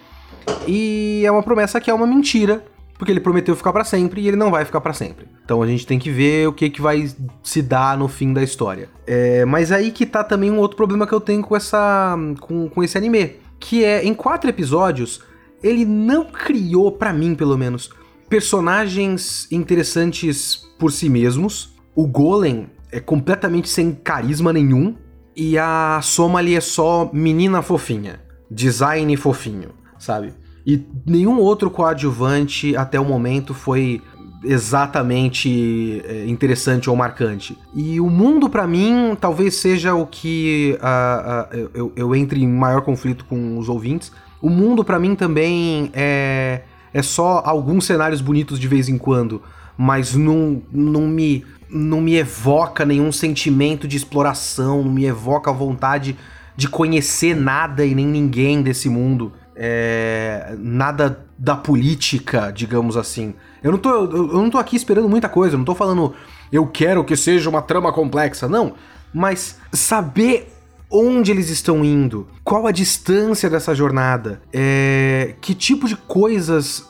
E 0.68 1.24
é 1.26 1.32
uma 1.32 1.42
promessa 1.42 1.82
que 1.82 1.90
é 1.90 1.94
uma 1.94 2.06
mentira, 2.06 2.64
porque 3.02 3.12
ele 3.12 3.20
prometeu 3.20 3.56
ficar 3.56 3.74
para 3.74 3.84
sempre 3.84 4.22
e 4.22 4.28
ele 4.28 4.38
não 4.38 4.52
vai 4.52 4.64
ficar 4.64 4.80
para 4.80 4.94
sempre. 4.94 5.26
Então 5.44 5.60
a 5.60 5.66
gente 5.66 5.88
tem 5.88 5.98
que 5.98 6.12
ver 6.12 6.48
o 6.48 6.54
que, 6.54 6.70
que 6.70 6.80
vai 6.80 7.10
se 7.42 7.60
dar 7.60 7.98
no 7.98 8.08
fim 8.08 8.32
da 8.32 8.44
história. 8.44 8.90
É, 9.08 9.44
mas 9.44 9.72
aí 9.72 9.90
que 9.90 10.06
tá 10.06 10.24
também 10.24 10.52
um 10.52 10.60
outro 10.60 10.78
problema 10.78 11.08
que 11.08 11.14
eu 11.14 11.20
tenho 11.20 11.42
com 11.42 11.56
essa 11.56 12.16
com, 12.40 12.70
com 12.70 12.84
esse 12.84 12.96
anime, 13.00 13.38
que 13.60 13.84
é 13.84 14.06
em 14.06 14.14
quatro 14.14 14.48
episódios 14.48 15.24
ele 15.64 15.84
não 15.84 16.26
criou 16.26 16.92
para 16.92 17.12
mim 17.12 17.34
pelo 17.34 17.58
menos 17.58 17.90
personagens 18.30 19.52
interessantes 19.52 20.70
por 20.78 20.92
si 20.92 21.10
mesmos. 21.10 21.76
O 21.96 22.06
Golem 22.06 22.70
é 22.92 23.00
completamente 23.00 23.68
sem 23.68 23.94
carisma 23.94 24.54
nenhum 24.54 24.96
e 25.36 25.58
a 25.58 26.00
Soma 26.04 26.38
ali 26.38 26.56
é 26.56 26.62
só 26.62 27.10
menina 27.12 27.64
fofinha, 27.64 28.22
design 28.52 29.18
fofinho, 29.18 29.70
sabe? 29.98 30.36
E 30.66 30.86
nenhum 31.06 31.40
outro 31.40 31.70
coadjuvante 31.70 32.76
até 32.76 33.00
o 33.00 33.06
momento 33.06 33.54
foi 33.54 34.02
exatamente 34.44 36.02
é, 36.06 36.26
interessante 36.28 36.90
ou 36.90 36.96
marcante. 36.96 37.58
E 37.74 38.00
o 38.00 38.10
mundo, 38.10 38.50
para 38.50 38.66
mim, 38.66 39.16
talvez 39.20 39.56
seja 39.56 39.94
o 39.94 40.06
que 40.06 40.78
uh, 40.80 41.56
uh, 41.56 41.70
eu, 41.74 41.94
eu 41.96 42.16
entre 42.16 42.42
em 42.42 42.48
maior 42.48 42.82
conflito 42.82 43.26
com 43.26 43.58
os 43.58 43.70
ouvintes. 43.70 44.12
O 44.42 44.50
mundo, 44.50 44.84
para 44.84 45.00
mim, 45.00 45.16
também 45.16 45.92
é, 45.94 46.62
é 46.94 47.02
só 47.02 47.44
alguns 47.46 47.86
cenários 47.86 48.22
bonitos 48.22 48.60
de 48.60 48.68
vez 48.68 48.90
em 48.90 48.98
quando, 48.98 49.42
mas 49.78 50.16
não, 50.16 50.62
não, 50.72 51.08
me, 51.08 51.46
não 51.70 52.02
me 52.02 52.16
evoca 52.16 52.84
nenhum 52.84 53.12
sentimento 53.12 53.88
de 53.88 53.96
exploração, 53.96 54.84
não 54.84 54.92
me 54.92 55.06
evoca 55.06 55.52
a 55.52 55.54
vontade 55.54 56.18
de 56.56 56.68
conhecer 56.68 57.36
nada 57.36 57.86
e 57.86 57.94
nem 57.94 58.06
ninguém 58.06 58.62
desse 58.62 58.90
mundo 58.90 59.32
é, 59.64 60.56
nada 60.58 61.24
da 61.38 61.56
política, 61.56 62.52
digamos 62.52 62.98
assim. 62.98 63.36
Eu 63.62 63.72
não, 63.72 63.78
tô, 63.78 63.90
eu, 63.92 64.28
não 64.34 64.50
tô 64.50 64.58
aqui 64.58 64.76
esperando 64.76 65.08
muita 65.08 65.30
coisa, 65.30 65.54
eu 65.54 65.60
não 65.60 65.66
tô 65.66 65.76
falando 65.76 66.16
eu 66.52 66.66
quero 66.66 67.06
que 67.06 67.16
seja 67.16 67.48
uma 67.48 67.62
trama 67.62 67.94
complexa, 67.94 68.48
não. 68.48 68.74
Mas 69.14 69.60
saber 69.72 70.52
onde 70.90 71.30
eles 71.30 71.50
estão 71.50 71.86
indo, 71.86 72.28
qual 72.44 72.66
a 72.66 72.72
distância 72.72 73.50
dessa 73.52 73.76
jornada, 73.76 74.42
é, 74.52 75.36
que 75.40 75.54
tipo 75.54 75.88
de 75.88 75.96
coisas 75.96 76.90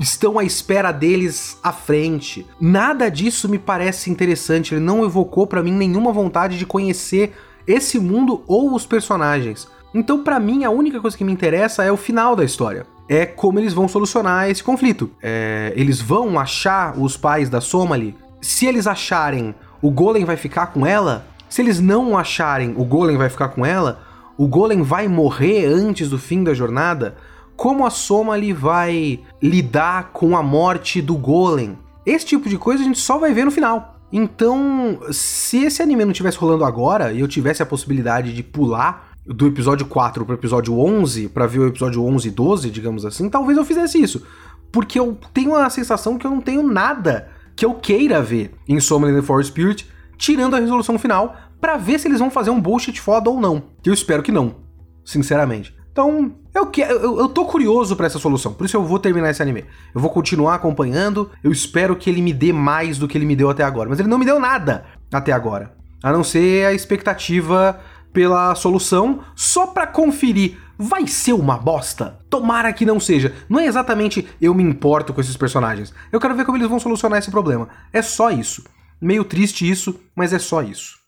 estão 0.00 0.36
à 0.36 0.42
espera 0.42 0.90
deles 0.90 1.58
à 1.62 1.72
frente. 1.72 2.44
Nada 2.60 3.08
disso 3.08 3.48
me 3.48 3.58
parece 3.58 4.10
interessante, 4.10 4.74
ele 4.74 4.84
não 4.84 5.04
evocou 5.04 5.46
para 5.46 5.62
mim 5.62 5.72
nenhuma 5.72 6.12
vontade 6.12 6.58
de 6.58 6.66
conhecer 6.66 7.32
esse 7.68 8.00
mundo 8.00 8.42
ou 8.48 8.74
os 8.74 8.84
personagens. 8.84 9.68
Então, 9.98 10.22
para 10.22 10.38
mim, 10.38 10.62
a 10.62 10.70
única 10.70 11.00
coisa 11.00 11.18
que 11.18 11.24
me 11.24 11.32
interessa 11.32 11.82
é 11.82 11.90
o 11.90 11.96
final 11.96 12.36
da 12.36 12.44
história. 12.44 12.86
É 13.08 13.26
como 13.26 13.58
eles 13.58 13.72
vão 13.72 13.88
solucionar 13.88 14.48
esse 14.48 14.62
conflito. 14.62 15.10
É, 15.20 15.72
eles 15.74 16.00
vão 16.00 16.38
achar 16.38 16.96
os 16.96 17.16
pais 17.16 17.50
da 17.50 17.60
Somali. 17.60 18.14
Se 18.40 18.64
eles 18.64 18.86
acharem, 18.86 19.52
o 19.82 19.90
Golem 19.90 20.24
vai 20.24 20.36
ficar 20.36 20.68
com 20.68 20.86
ela. 20.86 21.26
Se 21.48 21.62
eles 21.62 21.80
não 21.80 22.16
acharem, 22.16 22.74
o 22.76 22.84
Golem 22.84 23.16
vai 23.16 23.28
ficar 23.28 23.48
com 23.48 23.66
ela. 23.66 24.00
O 24.36 24.46
Golem 24.46 24.82
vai 24.82 25.08
morrer 25.08 25.66
antes 25.66 26.08
do 26.08 26.16
fim 26.16 26.44
da 26.44 26.54
jornada. 26.54 27.16
Como 27.56 27.84
a 27.84 27.90
Somali 27.90 28.52
vai 28.52 29.18
lidar 29.42 30.12
com 30.12 30.36
a 30.36 30.44
morte 30.44 31.02
do 31.02 31.16
Golem? 31.16 31.76
Esse 32.06 32.24
tipo 32.24 32.48
de 32.48 32.56
coisa 32.56 32.84
a 32.84 32.86
gente 32.86 33.00
só 33.00 33.18
vai 33.18 33.34
ver 33.34 33.44
no 33.44 33.50
final. 33.50 33.96
Então, 34.12 35.00
se 35.10 35.64
esse 35.64 35.82
anime 35.82 36.04
não 36.04 36.12
tivesse 36.12 36.38
rolando 36.38 36.64
agora 36.64 37.12
e 37.12 37.18
eu 37.18 37.26
tivesse 37.26 37.64
a 37.64 37.66
possibilidade 37.66 38.32
de 38.32 38.44
pular 38.44 39.07
do 39.28 39.46
episódio 39.46 39.86
4 39.86 40.24
pro 40.24 40.34
episódio 40.34 40.78
11, 40.78 41.28
para 41.28 41.46
ver 41.46 41.58
o 41.58 41.66
episódio 41.68 42.02
11 42.02 42.28
e 42.28 42.30
12, 42.30 42.70
digamos 42.70 43.04
assim, 43.04 43.28
talvez 43.28 43.58
eu 43.58 43.64
fizesse 43.64 44.00
isso. 44.00 44.26
Porque 44.72 44.98
eu 44.98 45.18
tenho 45.32 45.54
a 45.54 45.68
sensação 45.68 46.16
que 46.16 46.26
eu 46.26 46.30
não 46.30 46.40
tenho 46.40 46.62
nada 46.62 47.30
que 47.54 47.64
eu 47.64 47.74
queira 47.74 48.22
ver 48.22 48.54
em 48.66 48.80
Summoning 48.80 49.16
the 49.16 49.22
Forest 49.22 49.52
Spirit, 49.52 49.86
tirando 50.16 50.54
a 50.54 50.60
resolução 50.60 50.98
final, 50.98 51.36
para 51.60 51.76
ver 51.76 51.98
se 51.98 52.08
eles 52.08 52.20
vão 52.20 52.30
fazer 52.30 52.50
um 52.50 52.60
bullshit 52.60 53.00
foda 53.00 53.28
ou 53.28 53.40
não. 53.40 53.64
Eu 53.84 53.92
espero 53.92 54.22
que 54.22 54.32
não, 54.32 54.56
sinceramente. 55.04 55.76
Então, 55.90 56.32
eu, 56.54 56.66
que, 56.66 56.80
eu, 56.80 57.18
eu 57.18 57.28
tô 57.28 57.44
curioso 57.44 57.96
para 57.96 58.06
essa 58.06 58.20
solução, 58.20 58.52
por 58.52 58.64
isso 58.64 58.76
eu 58.76 58.84
vou 58.84 59.00
terminar 59.00 59.30
esse 59.30 59.42
anime. 59.42 59.64
Eu 59.92 60.00
vou 60.00 60.10
continuar 60.10 60.54
acompanhando, 60.54 61.30
eu 61.42 61.50
espero 61.50 61.96
que 61.96 62.08
ele 62.08 62.22
me 62.22 62.32
dê 62.32 62.52
mais 62.52 62.98
do 62.98 63.08
que 63.08 63.18
ele 63.18 63.26
me 63.26 63.34
deu 63.34 63.50
até 63.50 63.64
agora. 63.64 63.88
Mas 63.88 63.98
ele 63.98 64.08
não 64.08 64.18
me 64.18 64.24
deu 64.24 64.38
nada 64.38 64.84
até 65.12 65.32
agora. 65.32 65.74
A 66.00 66.12
não 66.12 66.22
ser 66.22 66.66
a 66.66 66.72
expectativa 66.72 67.80
pela 68.18 68.52
solução 68.56 69.20
só 69.36 69.64
para 69.64 69.86
conferir. 69.86 70.58
Vai 70.76 71.06
ser 71.06 71.34
uma 71.34 71.56
bosta? 71.56 72.18
Tomara 72.28 72.72
que 72.72 72.84
não 72.84 72.98
seja. 72.98 73.32
Não 73.48 73.60
é 73.60 73.66
exatamente 73.66 74.26
eu 74.40 74.52
me 74.52 74.60
importo 74.64 75.14
com 75.14 75.20
esses 75.20 75.36
personagens. 75.36 75.94
Eu 76.10 76.18
quero 76.18 76.34
ver 76.34 76.44
como 76.44 76.58
eles 76.58 76.68
vão 76.68 76.80
solucionar 76.80 77.20
esse 77.20 77.30
problema. 77.30 77.68
É 77.92 78.02
só 78.02 78.32
isso. 78.32 78.64
Meio 79.00 79.22
triste 79.22 79.70
isso, 79.70 80.00
mas 80.16 80.32
é 80.32 80.38
só 80.40 80.62
isso. 80.62 80.98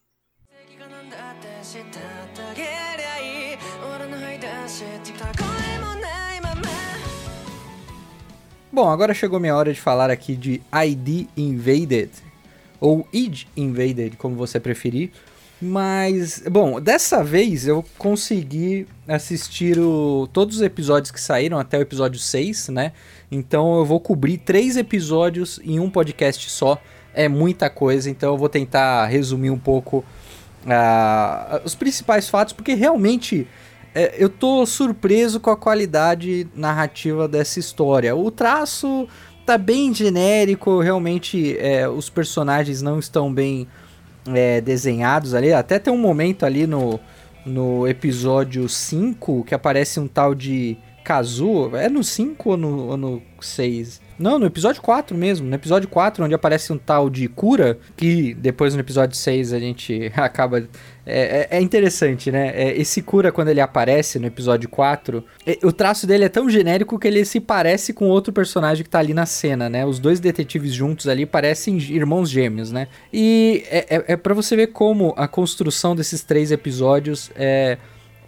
Bom, 8.73 8.89
agora 8.89 9.13
chegou 9.13 9.41
minha 9.41 9.57
hora 9.57 9.73
de 9.73 9.81
falar 9.81 10.11
aqui 10.11 10.37
de 10.37 10.63
ID 10.73 11.27
Invaded, 11.37 12.13
ou 12.81 13.05
id 13.13 13.47
Invaded, 13.57 14.17
como 14.17 14.37
você 14.37 14.61
preferir, 14.61 15.11
mas, 15.61 16.43
bom, 16.51 16.81
dessa 16.81 17.23
vez 17.23 17.67
eu 17.67 17.85
consegui 17.99 18.87
assistir 19.07 19.79
o, 19.79 20.27
todos 20.33 20.57
os 20.57 20.63
episódios 20.63 21.11
que 21.11 21.21
saíram 21.21 21.59
até 21.59 21.77
o 21.77 21.83
episódio 21.83 22.19
6, 22.19 22.69
né? 22.69 22.93
Então 23.31 23.77
eu 23.77 23.85
vou 23.85 24.01
cobrir 24.01 24.39
três 24.39 24.79
episódios 24.79 25.61
em 25.63 25.79
um 25.79 25.91
podcast 25.91 26.49
só. 26.51 26.81
É 27.13 27.29
muita 27.29 27.69
coisa, 27.69 28.09
então 28.09 28.33
eu 28.33 28.39
vou 28.39 28.49
tentar 28.49 29.05
resumir 29.07 29.51
um 29.51 29.59
pouco 29.59 29.99
uh, 30.65 31.61
os 31.65 31.75
principais 31.75 32.29
fatos, 32.29 32.55
porque 32.55 32.73
realmente 32.73 33.47
é, 33.95 34.15
eu 34.17 34.31
tô 34.31 34.65
surpreso 34.65 35.41
com 35.41 35.51
a 35.51 35.57
qualidade 35.57 36.47
narrativa 36.55 37.29
dessa 37.29 37.59
história. 37.59 38.15
O 38.17 38.31
traço 38.31 39.07
tá 39.45 39.59
bem 39.59 39.93
genérico, 39.93 40.81
realmente 40.81 41.57
é, 41.59 41.89
os 41.89 42.09
personagens 42.09 42.81
não 42.81 42.99
estão 42.99 43.33
bem 43.33 43.69
é, 44.33 44.61
desenhados 44.61 45.35
ali. 45.35 45.53
Até 45.53 45.79
tem 45.79 45.93
um 45.93 45.99
momento 45.99 46.45
ali 46.45 46.67
no, 46.67 46.99
no 47.45 47.87
episódio 47.87 48.69
5 48.69 49.45
que 49.45 49.55
aparece 49.55 50.01
um 50.01 50.07
tal 50.07 50.35
de 50.35 50.77
Kazu. 51.05 51.75
É 51.77 51.89
no 51.89 52.05
5 52.05 52.51
ou 52.51 52.57
no, 52.57 52.87
ou 52.89 52.97
no 52.97 53.23
6? 53.41 54.01
Não, 54.21 54.39
no 54.39 54.45
episódio 54.45 54.83
4 54.83 55.17
mesmo. 55.17 55.49
No 55.49 55.55
episódio 55.55 55.89
4, 55.89 56.23
onde 56.23 56.35
aparece 56.35 56.71
um 56.75 56.77
tal 56.77 57.09
de 57.09 57.27
cura, 57.27 57.79
que 57.97 58.35
depois 58.35 58.75
no 58.75 58.81
episódio 58.81 59.17
6 59.17 59.55
a 59.55 59.59
gente 59.59 60.13
acaba. 60.15 60.59
É, 61.07 61.49
é, 61.51 61.57
é 61.57 61.61
interessante, 61.63 62.31
né? 62.31 62.53
É, 62.55 62.79
esse 62.79 63.01
cura, 63.01 63.33
quando 63.33 63.49
ele 63.49 63.63
aparece 63.63 64.19
no 64.19 64.27
episódio 64.27 64.69
4, 64.69 65.25
é, 65.47 65.59
o 65.65 65.73
traço 65.73 66.07
dele 66.07 66.25
é 66.25 66.29
tão 66.29 66.51
genérico 66.51 66.99
que 66.99 67.09
ele 67.09 67.25
se 67.25 67.41
parece 67.41 67.95
com 67.95 68.09
outro 68.09 68.31
personagem 68.31 68.85
que 68.85 68.91
tá 68.91 68.99
ali 68.99 69.15
na 69.15 69.25
cena, 69.25 69.71
né? 69.71 69.87
Os 69.87 69.99
dois 69.99 70.21
detetives 70.21 70.75
juntos 70.75 71.09
ali 71.09 71.25
parecem 71.25 71.79
irmãos 71.79 72.29
gêmeos, 72.29 72.71
né? 72.71 72.89
E 73.11 73.65
é, 73.71 73.87
é, 73.89 74.05
é 74.09 74.17
para 74.19 74.35
você 74.35 74.55
ver 74.55 74.67
como 74.67 75.15
a 75.17 75.27
construção 75.27 75.97
desses 75.97 76.23
três 76.23 76.53
episódios 76.53 77.31
é 77.35 77.79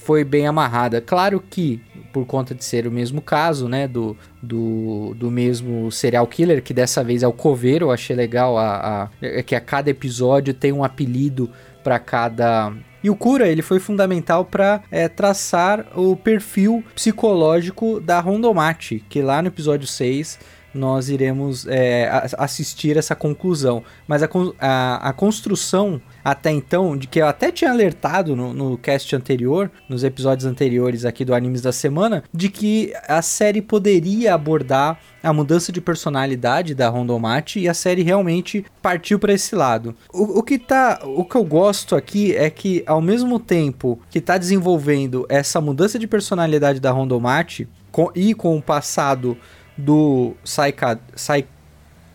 foi 0.05 0.25
bem 0.25 0.47
amarrada. 0.47 1.01
Claro 1.01 1.43
que, 1.49 1.81
por 2.13 2.27
conta 2.27 2.55
de 2.55 2.65
ser 2.65 2.87
o 2.87 2.91
mesmo 2.91 3.21
caso, 3.21 3.69
né, 3.69 3.87
do, 3.87 4.17
do, 4.43 5.15
do 5.15 5.31
mesmo 5.31 5.91
serial 5.91 6.27
killer, 6.27 6.63
que 6.63 6.75
dessa 6.75 7.03
vez 7.03 7.23
é 7.23 7.29
o 7.29 7.33
coveiro, 7.33 7.87
eu 7.87 7.91
achei 7.91 8.15
legal 8.15 8.59
a, 8.59 9.05
a, 9.05 9.09
é 9.21 9.43
que 9.43 9.55
a 9.55 9.61
cada 9.61 9.91
episódio 9.91 10.53
tem 10.53 10.73
um 10.73 10.85
apelido 10.85 11.51
para 11.83 11.99
cada 11.99 12.73
e 13.03 13.11
o 13.11 13.17
Cura, 13.17 13.49
ele 13.49 13.63
foi 13.63 13.81
fundamental 13.81 14.45
para 14.45 14.81
é, 14.89 15.09
traçar 15.09 15.87
o 15.97 16.15
perfil 16.15 16.85
psicológico 16.95 17.99
da 17.99 18.21
Rondomate, 18.21 19.05
que 19.09 19.21
lá 19.21 19.43
no 19.43 19.49
episódio 19.49 19.89
6 19.89 20.39
nós 20.75 21.09
iremos 21.09 21.67
é, 21.67 22.11
assistir 22.39 22.97
essa 22.97 23.15
conclusão. 23.15 23.83
Mas 24.07 24.23
a, 24.23 24.29
a, 24.59 25.09
a, 25.09 25.13
construção 25.13 26.01
até 26.25 26.51
então, 26.51 26.97
de 26.97 27.07
que 27.07 27.21
eu 27.21 27.27
até 27.27 27.51
tinha 27.51 27.71
alertado 27.71 28.35
no, 28.37 28.53
no 28.53 28.79
cast 28.79 29.15
anterior, 29.15 29.71
nos 29.89 30.05
episódios 30.05 30.47
anteriores 30.47 31.05
aqui 31.05 31.25
do 31.25 31.35
Animes 31.35 31.63
da 31.63 31.73
Semana, 31.73 32.25
de 32.33 32.49
que 32.49 32.93
a 33.07 33.23
série 33.23 33.61
poderia 33.61 34.35
abordar 34.35 34.99
a 35.23 35.33
mudança 35.33 35.71
de 35.71 35.81
personalidade 35.81 36.75
da 36.75 36.89
Rondomate 36.89 37.61
e 37.61 37.69
a 37.69 37.75
série 37.75 38.03
realmente 38.03 38.65
partiu 38.81 39.19
para 39.19 39.33
esse 39.33 39.55
lado. 39.55 39.95
O, 40.13 40.41
o, 40.41 40.43
que 40.43 40.59
tá, 40.59 41.01
o 41.05 41.25
que 41.25 41.37
eu 41.37 41.45
gosto 41.45 41.95
aqui 41.95 42.35
é 42.35 42.51
que 42.51 42.83
ao 42.87 43.01
mesmo 43.01 43.39
tempo 43.39 44.01
que 44.11 44.19
está 44.19 44.37
desenvolvendo 44.37 45.25
essa 45.29 45.61
mudança 45.61 45.99
de 45.99 46.07
personalidade 46.07 46.81
da 46.81 46.91
Rondomate 46.91 47.69
com, 47.91 48.11
e 48.15 48.35
com 48.35 48.57
o 48.57 48.63
passado 48.63 49.37
do 49.77 50.35
Saika, 50.45 51.01
Sai, 51.15 51.47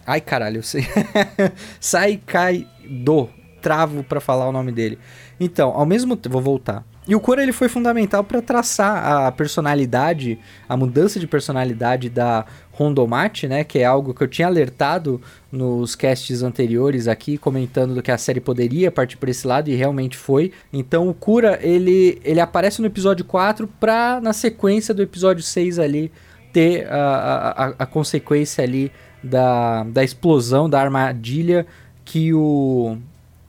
ai 0.05 0.21
caralho, 0.21 0.57
eu 0.57 0.63
sei. 0.63 0.85
Saikaido, 1.79 3.29
travo 3.61 4.03
para 4.03 4.19
falar 4.19 4.47
o 4.47 4.51
nome 4.51 4.71
dele. 4.71 4.97
Então, 5.39 5.69
ao 5.69 5.85
mesmo 5.85 6.15
tempo, 6.15 6.33
vou 6.33 6.41
voltar. 6.41 6.83
E 7.07 7.15
o 7.15 7.21
Kura 7.21 7.41
ele 7.41 7.53
foi 7.53 7.69
fundamental 7.69 8.21
para 8.21 8.41
traçar 8.41 9.27
a 9.27 9.31
personalidade, 9.31 10.37
a 10.67 10.75
mudança 10.75 11.21
de 11.21 11.25
personalidade 11.25 12.09
da 12.09 12.45
Rondomate, 12.73 13.47
né, 13.47 13.63
que 13.63 13.79
é 13.79 13.85
algo 13.85 14.13
que 14.13 14.21
eu 14.21 14.27
tinha 14.27 14.45
alertado 14.45 15.21
nos 15.49 15.95
casts 15.95 16.43
anteriores 16.43 17.07
aqui, 17.07 17.37
comentando 17.37 17.95
do 17.95 18.01
que 18.01 18.11
a 18.11 18.17
série 18.17 18.41
poderia 18.41 18.91
partir 18.91 19.15
por 19.15 19.29
esse 19.29 19.47
lado 19.47 19.69
e 19.69 19.75
realmente 19.75 20.17
foi. 20.17 20.51
Então 20.71 21.07
o 21.07 21.13
Kura, 21.13 21.57
ele 21.61 22.21
ele 22.25 22.41
aparece 22.41 22.81
no 22.81 22.87
episódio 22.87 23.23
4 23.23 23.69
para 23.79 24.19
na 24.19 24.33
sequência 24.33 24.93
do 24.93 25.01
episódio 25.01 25.41
6 25.41 25.79
ali 25.79 26.11
ter 26.51 26.87
a, 26.87 27.53
a, 27.55 27.65
a 27.79 27.85
consequência 27.85 28.63
ali 28.63 28.91
da, 29.23 29.83
da 29.83 30.03
explosão 30.03 30.69
da 30.69 30.79
armadilha 30.79 31.65
que 32.05 32.33
o 32.33 32.97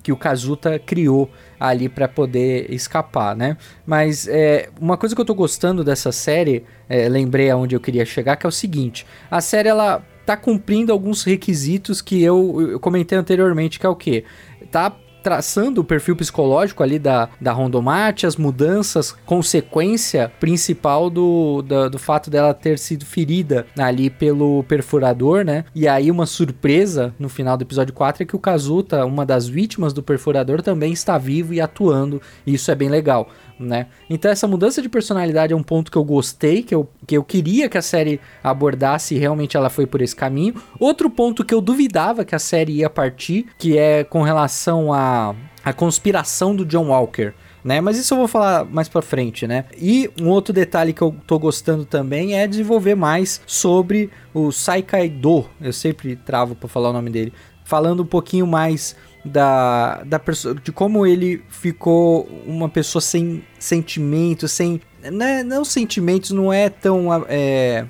que 0.03 0.13
o 0.13 0.17
Kazuta 0.17 0.79
criou 0.79 1.31
ali 1.61 1.87
para 1.87 2.09
poder 2.09 2.73
escapar, 2.73 3.37
né? 3.37 3.59
Mas 3.85 4.27
é, 4.27 4.71
uma 4.81 4.97
coisa 4.97 5.15
que 5.15 5.21
eu 5.21 5.25
tô 5.25 5.35
gostando 5.35 5.85
dessa 5.85 6.11
série, 6.11 6.65
é, 6.89 7.07
lembrei 7.11 7.51
aonde 7.51 7.77
eu 7.77 7.81
queria 7.81 8.07
chegar, 8.07 8.37
que 8.37 8.47
é 8.47 8.49
o 8.49 8.53
seguinte: 8.53 9.07
a 9.31 9.43
série 9.43 9.69
ela 9.69 10.03
tá 10.25 10.35
cumprindo 10.35 10.93
alguns 10.93 11.25
requisitos 11.25 12.01
que 12.01 12.23
eu, 12.23 12.71
eu 12.73 12.81
comentei 12.81 13.19
anteriormente, 13.19 13.79
que 13.79 13.85
é 13.85 13.89
o 13.89 13.97
que? 13.97 14.25
Tá 14.71 14.97
traçando 15.29 15.83
o 15.83 15.85
perfil 15.85 16.17
psicológico 16.17 16.83
ali 16.83 16.99
da, 16.99 17.29
da 17.39 17.53
Rondomate, 17.53 18.27
as 18.27 18.35
mudanças, 18.35 19.15
consequência 19.27 20.33
principal 20.41 21.11
do, 21.11 21.61
do, 21.61 21.91
do, 21.91 21.99
fato 21.99 22.31
dela 22.31 22.55
ter 22.55 22.79
sido 22.79 23.05
ferida 23.05 23.67
ali 23.79 24.09
pelo 24.09 24.63
perfurador, 24.63 25.45
né? 25.45 25.67
E 25.75 25.87
aí 25.87 26.11
uma 26.11 26.25
surpresa 26.25 27.15
no 27.19 27.29
final 27.29 27.59
do 27.59 27.63
episódio 27.63 27.93
4 27.93 28.23
é 28.23 28.27
que 28.27 28.35
o 28.35 28.39
Kazuta, 28.39 29.05
uma 29.05 29.27
das 29.27 29.47
vítimas 29.47 29.93
do 29.93 30.03
perfurador, 30.03 30.63
também 30.63 30.95
está 30.95 31.19
vivo 31.19 31.53
e 31.53 31.61
atuando, 31.61 32.23
e 32.47 32.55
isso 32.55 32.71
é 32.71 32.75
bem 32.75 32.89
legal 32.89 33.29
né? 33.59 33.87
Então 34.09 34.31
essa 34.31 34.47
mudança 34.47 34.81
de 34.81 34.89
personalidade 34.89 35.53
é 35.53 35.57
um 35.57 35.63
ponto 35.63 35.91
que 35.91 35.99
eu 35.99 36.05
gostei, 36.05 36.63
que 36.63 36.75
eu, 36.75 36.89
que 37.07 37.17
eu 37.17 37.25
queria 37.25 37.69
que 37.69 37.79
a 37.79 37.83
série 37.83 38.21
abordasse 38.43 39.15
e 39.15 39.19
realmente 39.19 39.57
ela 39.57 39.71
foi 39.71 39.87
por 39.87 40.01
esse 40.01 40.15
caminho. 40.15 40.55
Outro 40.79 41.11
ponto 41.11 41.45
que 41.45 41.55
eu 41.55 41.61
duvidava 41.61 42.25
que 42.25 42.35
a 42.35 42.39
série 42.39 42.79
ia 42.79 42.91
partir, 42.91 43.47
que 43.59 43.77
é 43.77 44.05
com 44.05 44.23
relação 44.23 44.93
à 44.93 45.35
a, 45.65 45.71
a 45.71 45.73
conspiração 45.73 46.55
do 46.55 46.65
John 46.65 46.89
Walker. 46.89 47.33
Né? 47.65 47.81
Mas 47.81 47.99
isso 47.99 48.15
eu 48.15 48.19
vou 48.19 48.29
falar 48.29 48.65
mais 48.65 48.89
pra 48.89 49.03
frente, 49.03 49.47
né? 49.47 49.65
E 49.77 50.09
um 50.21 50.29
outro 50.29 50.55
detalhe 50.55 50.93
que 50.93 51.03
eu 51.03 51.15
tô 51.27 51.39
gostando 51.39 51.85
também 51.85 52.39
é 52.39 52.47
desenvolver 52.47 52.95
mais 52.95 53.43
sobre 53.47 54.11
o 54.33 54.53
Saikaido. 54.53 55.47
Eu 55.61 55.73
sempre 55.73 56.17
travo 56.17 56.55
para 56.55 56.69
falar 56.69 56.91
o 56.91 56.93
nome 56.93 57.11
dele. 57.11 57.33
Falando 57.65 58.03
um 58.03 58.07
pouquinho 58.07 58.47
mais 58.47 58.97
da, 59.29 60.03
da 60.05 60.21
de 60.63 60.73
como 60.73 61.07
ele 61.07 61.43
ficou 61.49 62.29
uma 62.47 62.69
pessoa 62.69 63.01
sem 63.03 63.45
sentimentos, 63.59 64.53
sem. 64.53 64.81
Né, 65.03 65.43
não 65.43 65.65
sentimentos, 65.65 66.31
não 66.31 66.53
é 66.53 66.69
tão 66.69 67.09
é, 67.29 67.87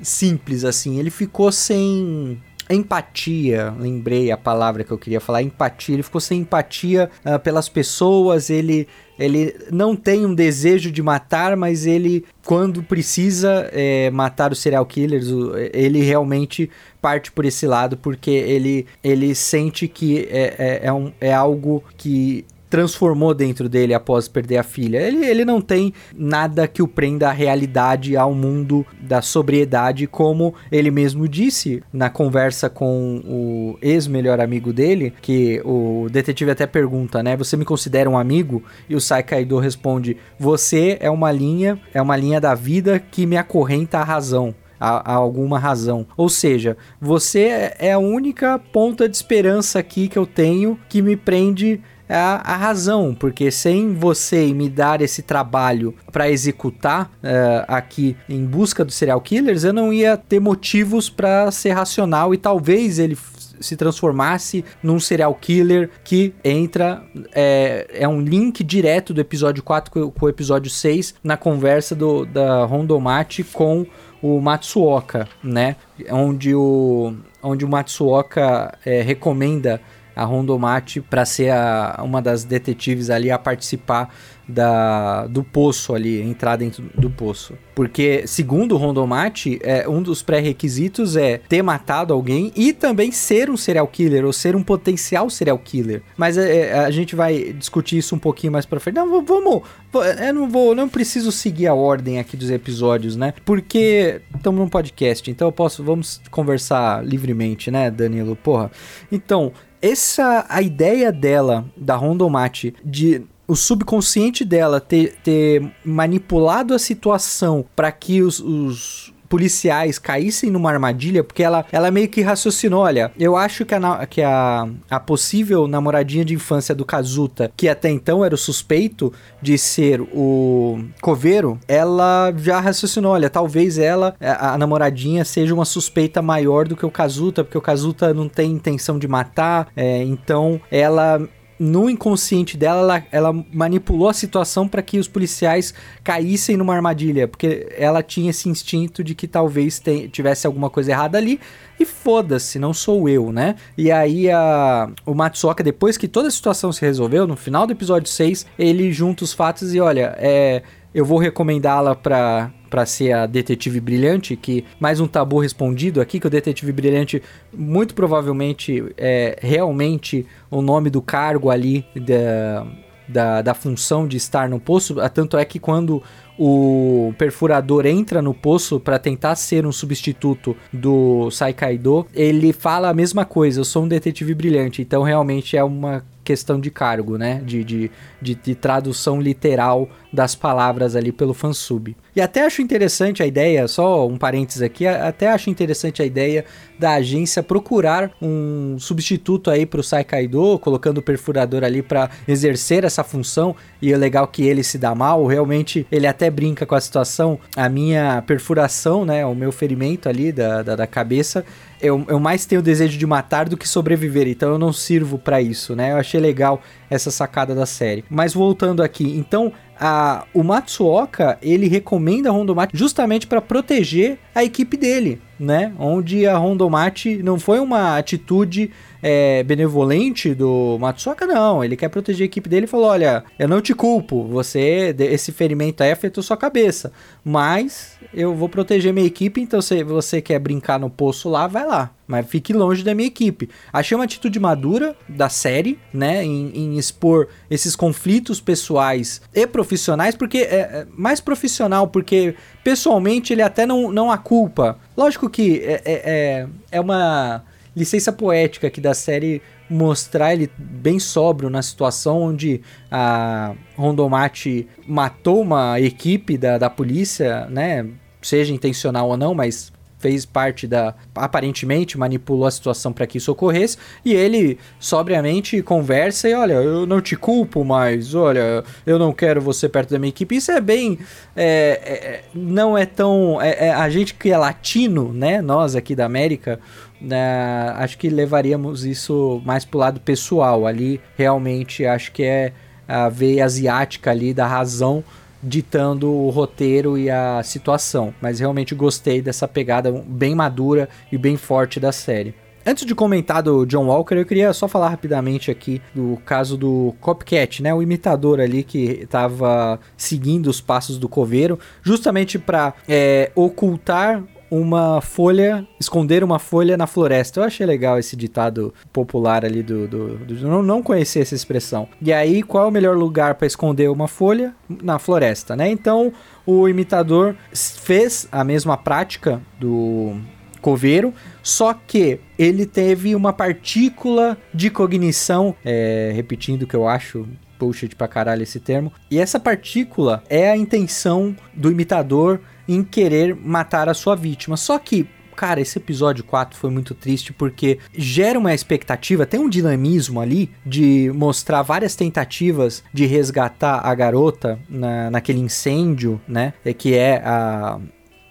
simples 0.00 0.64
assim. 0.64 0.98
Ele 0.98 1.10
ficou 1.10 1.50
sem 1.50 2.40
empatia, 2.70 3.74
lembrei 3.78 4.30
a 4.30 4.36
palavra 4.36 4.84
que 4.84 4.90
eu 4.90 4.98
queria 4.98 5.20
falar, 5.20 5.42
empatia. 5.42 5.94
Ele 5.94 6.02
ficou 6.02 6.20
sem 6.20 6.40
empatia 6.40 7.10
uh, 7.24 7.38
pelas 7.38 7.68
pessoas, 7.68 8.50
ele 8.50 8.88
ele 9.22 9.54
não 9.70 9.94
tem 9.94 10.26
um 10.26 10.34
desejo 10.34 10.90
de 10.90 11.02
matar, 11.02 11.56
mas 11.56 11.86
ele, 11.86 12.24
quando 12.44 12.82
precisa 12.82 13.68
é, 13.72 14.10
matar 14.10 14.52
os 14.52 14.58
serial 14.58 14.84
killers, 14.84 15.28
ele 15.72 16.02
realmente 16.02 16.70
parte 17.00 17.32
por 17.32 17.44
esse 17.44 17.66
lado, 17.66 17.96
porque 17.96 18.30
ele, 18.30 18.86
ele 19.02 19.34
sente 19.34 19.88
que 19.88 20.28
é, 20.30 20.54
é, 20.58 20.80
é, 20.84 20.92
um, 20.92 21.12
é 21.20 21.32
algo 21.32 21.82
que 21.96 22.44
transformou 22.72 23.34
dentro 23.34 23.68
dele 23.68 23.92
após 23.92 24.28
perder 24.28 24.56
a 24.56 24.62
filha. 24.62 24.96
Ele, 24.96 25.26
ele 25.26 25.44
não 25.44 25.60
tem 25.60 25.92
nada 26.16 26.66
que 26.66 26.82
o 26.82 26.88
prenda 26.88 27.28
à 27.28 27.30
realidade, 27.30 28.16
ao 28.16 28.34
mundo 28.34 28.86
da 28.98 29.20
sobriedade, 29.20 30.06
como 30.06 30.54
ele 30.70 30.90
mesmo 30.90 31.28
disse 31.28 31.82
na 31.92 32.08
conversa 32.08 32.70
com 32.70 33.20
o 33.26 33.78
ex-melhor 33.82 34.40
amigo 34.40 34.72
dele, 34.72 35.12
que 35.20 35.60
o 35.66 36.06
detetive 36.10 36.50
até 36.50 36.66
pergunta, 36.66 37.22
né? 37.22 37.36
Você 37.36 37.58
me 37.58 37.64
considera 37.66 38.08
um 38.08 38.16
amigo? 38.16 38.64
E 38.88 38.96
o 38.96 39.00
Sai 39.02 39.22
Kaido 39.22 39.58
responde: 39.58 40.16
Você 40.38 40.96
é 40.98 41.10
uma 41.10 41.30
linha, 41.30 41.78
é 41.92 42.00
uma 42.00 42.16
linha 42.16 42.40
da 42.40 42.54
vida 42.54 42.98
que 42.98 43.26
me 43.26 43.36
acorrenta 43.36 43.98
à 43.98 44.02
razão 44.02 44.54
a, 44.82 45.12
a 45.12 45.14
alguma 45.14 45.60
razão. 45.60 46.04
Ou 46.16 46.28
seja, 46.28 46.76
você 47.00 47.72
é 47.78 47.92
a 47.92 47.98
única 47.98 48.58
ponta 48.58 49.08
de 49.08 49.14
esperança 49.14 49.78
aqui 49.78 50.08
que 50.08 50.18
eu 50.18 50.26
tenho 50.26 50.76
que 50.88 51.00
me 51.00 51.16
prende 51.16 51.80
a, 52.12 52.40
a 52.44 52.56
razão, 52.56 53.14
porque 53.14 53.50
sem 53.50 53.94
você 53.94 54.52
me 54.52 54.68
dar 54.68 55.00
esse 55.00 55.22
trabalho 55.22 55.94
para 56.10 56.30
executar 56.30 57.06
uh, 57.06 57.64
aqui 57.68 58.16
em 58.28 58.44
busca 58.44 58.84
dos 58.84 58.94
serial 58.94 59.20
killers, 59.20 59.64
eu 59.64 59.72
não 59.72 59.92
ia 59.92 60.16
ter 60.16 60.40
motivos 60.40 61.08
para 61.08 61.50
ser 61.50 61.70
racional 61.70 62.34
e 62.34 62.38
talvez 62.38 62.98
ele 62.98 63.16
se 63.62 63.76
transformasse 63.76 64.64
num 64.82 64.98
serial 64.98 65.34
killer 65.34 65.90
que 66.04 66.34
entra. 66.44 67.02
É, 67.32 67.86
é 67.92 68.08
um 68.08 68.20
link 68.20 68.62
direto 68.64 69.14
do 69.14 69.20
episódio 69.20 69.62
4 69.62 69.90
com, 69.90 70.10
com 70.10 70.26
o 70.26 70.28
episódio 70.28 70.70
6 70.70 71.14
na 71.22 71.36
conversa 71.36 71.94
do, 71.94 72.26
da 72.26 72.64
Rondomate 72.64 73.44
com 73.44 73.86
o 74.20 74.40
Matsuoka, 74.40 75.28
né? 75.42 75.76
Onde 76.10 76.54
o, 76.54 77.14
onde 77.42 77.64
o 77.64 77.68
Matsuoka 77.68 78.76
é, 78.84 79.02
recomenda 79.02 79.80
a 80.14 80.24
Rondomate 80.24 81.00
para 81.00 81.24
ser 81.24 81.50
a, 81.50 82.00
uma 82.04 82.20
das 82.20 82.44
detetives 82.44 83.10
ali 83.10 83.30
a 83.30 83.38
participar 83.38 84.12
da, 84.46 85.26
do 85.26 85.42
poço 85.42 85.94
ali, 85.94 86.20
entrar 86.20 86.56
dentro 86.56 86.84
do 86.94 87.08
poço. 87.08 87.54
Porque, 87.74 88.26
segundo 88.26 88.72
o 88.72 88.78
Rondomate, 88.78 89.58
é, 89.62 89.88
um 89.88 90.02
dos 90.02 90.22
pré-requisitos 90.22 91.16
é 91.16 91.38
ter 91.38 91.62
matado 91.62 92.12
alguém 92.12 92.52
e 92.54 92.72
também 92.72 93.10
ser 93.10 93.48
um 93.48 93.56
serial 93.56 93.86
killer, 93.86 94.24
ou 94.24 94.32
ser 94.32 94.54
um 94.54 94.62
potencial 94.62 95.30
serial 95.30 95.58
killer. 95.58 96.02
Mas 96.16 96.36
é, 96.36 96.68
é 96.68 96.78
a 96.80 96.90
gente 96.90 97.16
vai 97.16 97.52
discutir 97.52 97.98
isso 97.98 98.14
um 98.14 98.18
pouquinho 98.18 98.52
mais 98.52 98.66
pra 98.66 98.80
frente. 98.80 98.96
Não, 98.96 99.24
vamos. 99.24 99.62
Eu 99.94 100.34
não 100.34 100.50
vou. 100.50 100.74
Não 100.74 100.88
preciso 100.88 101.32
seguir 101.32 101.66
a 101.66 101.74
ordem 101.74 102.18
aqui 102.18 102.36
dos 102.36 102.50
episódios, 102.50 103.16
né? 103.16 103.32
Porque 103.44 104.20
estamos 104.36 104.60
num 104.60 104.68
podcast, 104.68 105.30
então 105.30 105.48
eu 105.48 105.52
posso. 105.52 105.82
Vamos 105.82 106.20
conversar 106.30 107.04
livremente, 107.04 107.70
né, 107.70 107.90
Danilo? 107.90 108.36
Porra. 108.36 108.70
Então, 109.10 109.52
essa 109.82 110.46
a 110.48 110.62
ideia 110.62 111.12
dela, 111.12 111.66
da 111.76 111.96
Rondomate, 111.96 112.74
de 112.84 113.22
o 113.46 113.56
subconsciente 113.56 114.44
dela 114.44 114.80
ter, 114.80 115.16
ter 115.22 115.70
manipulado 115.84 116.72
a 116.72 116.78
situação 116.78 117.64
para 117.74 117.90
que 117.90 118.22
os, 118.22 118.38
os 118.40 119.11
policiais 119.32 119.98
caíssem 119.98 120.50
numa 120.50 120.70
armadilha, 120.70 121.24
porque 121.24 121.42
ela, 121.42 121.64
ela 121.72 121.90
meio 121.90 122.06
que 122.06 122.20
raciocinou: 122.20 122.82
olha, 122.82 123.10
eu 123.18 123.34
acho 123.34 123.64
que, 123.64 123.74
a, 123.74 124.06
que 124.06 124.20
a, 124.20 124.68
a 124.90 125.00
possível 125.00 125.66
namoradinha 125.66 126.22
de 126.22 126.34
infância 126.34 126.74
do 126.74 126.84
Kazuta, 126.84 127.50
que 127.56 127.66
até 127.66 127.88
então 127.88 128.22
era 128.22 128.34
o 128.34 128.38
suspeito 128.38 129.10
de 129.40 129.56
ser 129.56 130.02
o 130.02 130.84
coveiro, 131.00 131.58
ela 131.66 132.30
já 132.36 132.60
raciocinou: 132.60 133.12
olha, 133.12 133.30
talvez 133.30 133.78
ela, 133.78 134.14
a, 134.20 134.52
a 134.52 134.58
namoradinha, 134.58 135.24
seja 135.24 135.54
uma 135.54 135.64
suspeita 135.64 136.20
maior 136.20 136.68
do 136.68 136.76
que 136.76 136.84
o 136.84 136.90
Kazuta, 136.90 137.42
porque 137.42 137.56
o 137.56 137.62
Kazuta 137.62 138.12
não 138.12 138.28
tem 138.28 138.52
intenção 138.52 138.98
de 138.98 139.08
matar, 139.08 139.68
é, 139.74 140.02
então 140.02 140.60
ela 140.70 141.26
no 141.62 141.88
inconsciente 141.88 142.56
dela, 142.56 142.80
ela, 142.80 143.06
ela 143.12 143.44
manipulou 143.52 144.08
a 144.08 144.12
situação 144.12 144.66
para 144.66 144.82
que 144.82 144.98
os 144.98 145.06
policiais 145.06 145.72
caíssem 146.02 146.56
numa 146.56 146.74
armadilha, 146.74 147.28
porque 147.28 147.68
ela 147.78 148.02
tinha 148.02 148.30
esse 148.30 148.48
instinto 148.48 149.04
de 149.04 149.14
que 149.14 149.28
talvez 149.28 149.78
te, 149.78 150.08
tivesse 150.08 150.44
alguma 150.44 150.68
coisa 150.68 150.90
errada 150.90 151.16
ali. 151.16 151.38
E 151.78 151.84
foda-se, 151.84 152.58
não 152.58 152.74
sou 152.74 153.08
eu, 153.08 153.32
né? 153.32 153.54
E 153.78 153.92
aí 153.92 154.28
a, 154.28 154.90
o 155.06 155.14
Matsuoka, 155.14 155.62
depois 155.62 155.96
que 155.96 156.08
toda 156.08 156.26
a 156.26 156.30
situação 156.32 156.72
se 156.72 156.80
resolveu, 156.80 157.28
no 157.28 157.36
final 157.36 157.64
do 157.64 157.72
episódio 157.72 158.08
6, 158.08 158.44
ele 158.58 158.92
junta 158.92 159.22
os 159.22 159.32
fatos 159.32 159.72
e 159.72 159.80
olha, 159.80 160.16
é, 160.18 160.62
eu 160.92 161.04
vou 161.04 161.18
recomendá-la 161.18 161.94
para 161.94 162.50
para 162.72 162.86
ser 162.86 163.12
a 163.12 163.26
detetive 163.26 163.78
brilhante, 163.80 164.34
que 164.34 164.64
mais 164.80 164.98
um 164.98 165.06
tabu 165.06 165.38
respondido 165.38 166.00
aqui, 166.00 166.18
que 166.18 166.26
o 166.26 166.30
detetive 166.30 166.72
brilhante 166.72 167.22
muito 167.52 167.94
provavelmente 167.94 168.82
é 168.96 169.38
realmente 169.42 170.26
o 170.50 170.62
nome 170.62 170.88
do 170.88 171.02
cargo 171.02 171.50
ali 171.50 171.84
da, 171.94 172.66
da, 173.06 173.42
da 173.42 173.52
função 173.52 174.08
de 174.08 174.16
estar 174.16 174.48
no 174.48 174.58
poço, 174.58 174.96
tanto 175.12 175.36
é 175.36 175.44
que 175.44 175.58
quando 175.58 176.02
o 176.38 177.12
perfurador 177.18 177.84
entra 177.84 178.22
no 178.22 178.32
poço 178.32 178.80
para 178.80 178.98
tentar 178.98 179.34
ser 179.36 179.66
um 179.66 179.72
substituto 179.72 180.56
do 180.72 181.30
Saikaido, 181.30 182.06
ele 182.14 182.54
fala 182.54 182.88
a 182.88 182.94
mesma 182.94 183.26
coisa, 183.26 183.60
eu 183.60 183.66
sou 183.66 183.84
um 183.84 183.88
detetive 183.88 184.34
brilhante, 184.34 184.80
então 184.80 185.02
realmente 185.02 185.58
é 185.58 185.62
uma 185.62 186.02
questão 186.24 186.60
de 186.60 186.70
cargo, 186.70 187.16
né? 187.16 187.40
De, 187.44 187.64
de, 187.64 187.90
de, 188.20 188.34
de, 188.34 188.54
tradução 188.54 189.20
literal 189.20 189.88
das 190.12 190.34
palavras 190.34 190.94
ali 190.94 191.10
pelo 191.10 191.34
fansub. 191.34 191.96
E 192.14 192.20
até 192.20 192.44
acho 192.44 192.60
interessante 192.62 193.22
a 193.22 193.26
ideia, 193.26 193.66
só 193.66 194.06
um 194.06 194.18
parênteses 194.18 194.62
aqui, 194.62 194.86
até 194.86 195.30
acho 195.30 195.50
interessante 195.50 196.02
a 196.02 196.04
ideia 196.04 196.44
da 196.78 196.94
agência 196.94 197.42
procurar 197.42 198.10
um 198.20 198.76
substituto 198.78 199.50
aí 199.50 199.64
pro 199.64 199.82
Sai 199.82 200.04
Kaido, 200.04 200.58
colocando 200.58 200.98
o 200.98 201.02
perfurador 201.02 201.64
ali 201.64 201.80
para 201.80 202.10
exercer 202.26 202.84
essa 202.84 203.02
função. 203.02 203.54
E 203.80 203.92
é 203.92 203.96
legal 203.96 204.26
que 204.26 204.44
ele 204.44 204.62
se 204.62 204.78
dá 204.78 204.94
mal, 204.94 205.24
realmente 205.26 205.86
ele 205.90 206.06
até 206.06 206.30
brinca 206.30 206.66
com 206.66 206.74
a 206.74 206.80
situação. 206.80 207.38
A 207.56 207.68
minha 207.68 208.22
perfuração, 208.26 209.04
né, 209.04 209.24
o 209.24 209.34
meu 209.34 209.52
ferimento 209.52 210.08
ali 210.08 210.32
da, 210.32 210.62
da, 210.62 210.76
da 210.76 210.86
cabeça, 210.86 211.44
eu, 211.82 212.04
eu 212.08 212.20
mais 212.20 212.46
tenho 212.46 212.62
desejo 212.62 212.96
de 212.96 213.06
matar 213.06 213.48
do 213.48 213.56
que 213.56 213.68
sobreviver, 213.68 214.28
então 214.28 214.50
eu 214.50 214.58
não 214.58 214.72
sirvo 214.72 215.18
para 215.18 215.42
isso, 215.42 215.74
né? 215.74 215.92
Eu 215.92 215.96
achei 215.96 216.20
legal 216.20 216.62
essa 216.88 217.10
sacada 217.10 217.54
da 217.54 217.66
série. 217.66 218.04
Mas 218.08 218.32
voltando 218.32 218.82
aqui, 218.82 219.04
então 219.18 219.52
a, 219.78 220.24
o 220.32 220.44
Matsuoka 220.44 221.36
ele 221.42 221.66
recomenda 221.66 222.28
a 222.28 222.32
Rondomate 222.32 222.76
justamente 222.76 223.26
para 223.26 223.40
proteger 223.40 224.18
a 224.32 224.44
equipe 224.44 224.76
dele, 224.76 225.20
né? 225.38 225.72
Onde 225.78 226.24
a 226.26 226.36
Rondomate 226.36 227.20
não 227.22 227.38
foi 227.38 227.58
uma 227.58 227.98
atitude 227.98 228.70
é, 229.02 229.42
benevolente 229.42 230.32
do 230.32 230.78
Matsuoka, 230.80 231.26
não. 231.26 231.64
Ele 231.64 231.76
quer 231.76 231.88
proteger 231.88 232.22
a 232.22 232.26
equipe 232.26 232.48
dele 232.48 232.64
e 232.64 232.68
falou: 232.68 232.86
olha, 232.86 233.24
eu 233.38 233.48
não 233.48 233.60
te 233.60 233.74
culpo, 233.74 234.22
você, 234.24 234.94
esse 234.98 235.32
ferimento 235.32 235.82
aí 235.82 235.90
afetou 235.90 236.22
sua 236.22 236.36
cabeça, 236.36 236.92
mas 237.24 237.98
eu 238.14 238.34
vou 238.34 238.48
proteger 238.48 238.92
minha 238.92 239.06
equipe, 239.06 239.40
então 239.40 239.60
se 239.60 239.82
você 239.82 240.22
quer 240.22 240.38
brincar 240.38 240.78
no 240.78 240.88
poço 240.88 241.28
lá, 241.28 241.46
vai 241.46 241.66
lá. 241.66 241.90
Mas 242.06 242.26
fique 242.26 242.52
longe 242.52 242.84
da 242.84 242.94
minha 242.94 243.08
equipe. 243.08 243.48
Achei 243.72 243.96
uma 243.96 244.04
atitude 244.04 244.38
madura 244.38 244.94
da 245.08 245.30
série, 245.30 245.78
né? 245.94 246.22
Em, 246.22 246.50
em 246.54 246.78
expor 246.78 247.28
esses 247.50 247.74
conflitos 247.74 248.38
pessoais 248.38 249.22
e 249.32 249.46
profissionais, 249.46 250.14
porque 250.14 250.38
é, 250.38 250.56
é 250.60 250.86
mais 250.94 251.20
profissional, 251.20 251.88
porque 251.88 252.34
pessoalmente 252.62 253.32
ele 253.32 253.40
até 253.40 253.64
não, 253.64 253.90
não 253.90 254.10
a 254.10 254.18
culpa. 254.18 254.78
Lógico 254.94 255.30
que 255.30 255.60
é, 255.60 255.72
é, 255.72 255.82
é, 255.84 256.48
é 256.70 256.80
uma 256.80 257.42
licença 257.74 258.12
poética 258.12 258.66
aqui 258.66 258.80
da 258.80 258.94
série 258.94 259.42
mostrar 259.68 260.34
ele 260.34 260.50
bem 260.58 260.98
sóbrio 260.98 261.48
na 261.48 261.62
situação 261.62 262.20
onde 262.22 262.60
a 262.90 263.54
Rondomate 263.76 264.68
matou 264.86 265.40
uma 265.40 265.80
equipe 265.80 266.36
da, 266.36 266.58
da 266.58 266.68
polícia, 266.68 267.46
né? 267.46 267.86
Seja 268.20 268.52
intencional 268.52 269.08
ou 269.08 269.16
não, 269.16 269.34
mas 269.34 269.72
fez 270.02 270.26
parte 270.26 270.66
da. 270.66 270.94
aparentemente 271.14 271.96
manipulou 271.96 272.44
a 272.44 272.50
situação 272.50 272.92
para 272.92 273.06
que 273.06 273.18
isso 273.18 273.30
ocorresse. 273.30 273.78
E 274.04 274.12
ele 274.12 274.58
sobriamente 274.80 275.62
conversa 275.62 276.28
e: 276.28 276.34
olha, 276.34 276.54
eu 276.54 276.84
não 276.84 277.00
te 277.00 277.14
culpo, 277.14 277.64
mas 277.64 278.14
olha, 278.14 278.64
eu 278.84 278.98
não 278.98 279.12
quero 279.12 279.40
você 279.40 279.68
perto 279.68 279.90
da 279.90 279.98
minha 279.98 280.08
equipe. 280.08 280.34
Isso 280.34 280.50
é 280.50 280.60
bem. 280.60 280.98
É, 281.36 281.80
é, 281.84 282.24
não 282.34 282.76
é 282.76 282.84
tão. 282.84 283.40
É, 283.40 283.68
é, 283.68 283.72
a 283.72 283.88
gente 283.88 284.14
que 284.14 284.30
é 284.30 284.36
latino, 284.36 285.12
né? 285.12 285.40
Nós 285.40 285.76
aqui 285.76 285.94
da 285.94 286.04
América. 286.04 286.58
Né, 287.04 287.68
acho 287.76 287.98
que 287.98 288.08
levaríamos 288.08 288.84
isso 288.84 289.42
mais 289.44 289.64
pro 289.64 289.78
lado 289.78 290.00
pessoal. 290.00 290.66
Ali 290.66 291.00
realmente 291.16 291.84
acho 291.84 292.12
que 292.12 292.22
é 292.22 292.52
a 292.86 293.08
veia 293.08 293.44
asiática 293.44 294.10
ali 294.10 294.32
da 294.32 294.46
razão 294.46 295.02
ditando 295.42 296.08
o 296.08 296.30
roteiro 296.30 296.96
e 296.96 297.10
a 297.10 297.42
situação. 297.42 298.14
Mas 298.20 298.38
realmente 298.38 298.74
gostei 298.74 299.20
dessa 299.20 299.48
pegada 299.48 299.90
bem 300.06 300.34
madura 300.34 300.88
e 301.10 301.18
bem 301.18 301.36
forte 301.36 301.80
da 301.80 301.90
série. 301.90 302.34
Antes 302.64 302.86
de 302.86 302.94
comentar 302.94 303.42
do 303.42 303.66
John 303.66 303.86
Walker, 303.86 304.14
eu 304.14 304.24
queria 304.24 304.52
só 304.52 304.68
falar 304.68 304.88
rapidamente 304.88 305.50
aqui 305.50 305.82
do 305.92 306.16
caso 306.24 306.56
do 306.56 306.94
Copcat, 307.00 307.60
né? 307.60 307.74
O 307.74 307.82
imitador 307.82 308.40
ali 308.40 308.62
que 308.62 309.00
estava 309.02 309.80
seguindo 309.96 310.46
os 310.46 310.60
passos 310.60 310.96
do 310.96 311.08
coveiro, 311.08 311.58
justamente 311.82 312.38
para 312.38 312.72
é, 312.88 313.32
ocultar 313.34 314.22
uma 314.52 315.00
folha, 315.00 315.66
esconder 315.80 316.22
uma 316.22 316.38
folha 316.38 316.76
na 316.76 316.86
floresta. 316.86 317.40
Eu 317.40 317.44
achei 317.44 317.64
legal 317.64 317.98
esse 317.98 318.14
ditado 318.14 318.74
popular 318.92 319.46
ali 319.46 319.62
do. 319.62 319.88
do, 319.88 320.18
do 320.18 320.46
não, 320.46 320.62
não 320.62 320.82
conhecia 320.82 321.22
essa 321.22 321.34
expressão. 321.34 321.88
E 322.02 322.12
aí, 322.12 322.42
qual 322.42 322.66
é 322.66 322.68
o 322.68 322.70
melhor 322.70 322.94
lugar 322.94 323.36
para 323.36 323.46
esconder 323.46 323.88
uma 323.88 324.06
folha? 324.06 324.54
Na 324.82 324.98
floresta, 324.98 325.56
né? 325.56 325.70
Então, 325.70 326.12
o 326.44 326.68
imitador 326.68 327.34
fez 327.54 328.28
a 328.30 328.44
mesma 328.44 328.76
prática 328.76 329.40
do 329.58 330.20
coveiro, 330.60 331.14
só 331.42 331.72
que 331.72 332.20
ele 332.38 332.66
teve 332.66 333.16
uma 333.16 333.32
partícula 333.32 334.36
de 334.52 334.68
cognição, 334.68 335.56
é, 335.64 336.12
repetindo 336.14 336.62
o 336.62 336.66
que 336.66 336.76
eu 336.76 336.86
acho 336.86 337.26
bullshit 337.58 337.94
pra 337.96 338.06
caralho 338.06 338.42
esse 338.42 338.60
termo. 338.60 338.92
E 339.10 339.18
essa 339.18 339.40
partícula 339.40 340.22
é 340.28 340.50
a 340.50 340.56
intenção 340.56 341.34
do 341.54 341.70
imitador 341.70 342.40
em 342.68 342.82
querer 342.82 343.34
matar 343.34 343.88
a 343.88 343.94
sua 343.94 344.14
vítima. 344.14 344.56
Só 344.56 344.78
que 344.78 345.08
cara, 345.34 345.60
esse 345.60 345.78
episódio 345.78 346.22
4 346.24 346.58
foi 346.58 346.70
muito 346.70 346.94
triste 346.94 347.32
porque 347.32 347.78
gera 347.96 348.38
uma 348.38 348.54
expectativa, 348.54 349.26
tem 349.26 349.40
um 349.40 349.48
dinamismo 349.48 350.20
ali 350.20 350.50
de 350.64 351.10
mostrar 351.14 351.62
várias 351.62 351.96
tentativas 351.96 352.84
de 352.92 353.06
resgatar 353.06 353.80
a 353.84 353.94
garota 353.94 354.58
na, 354.68 355.10
naquele 355.10 355.40
incêndio, 355.40 356.20
né? 356.28 356.52
É 356.64 356.72
que 356.72 356.94
é 356.94 357.16
a, 357.24 357.80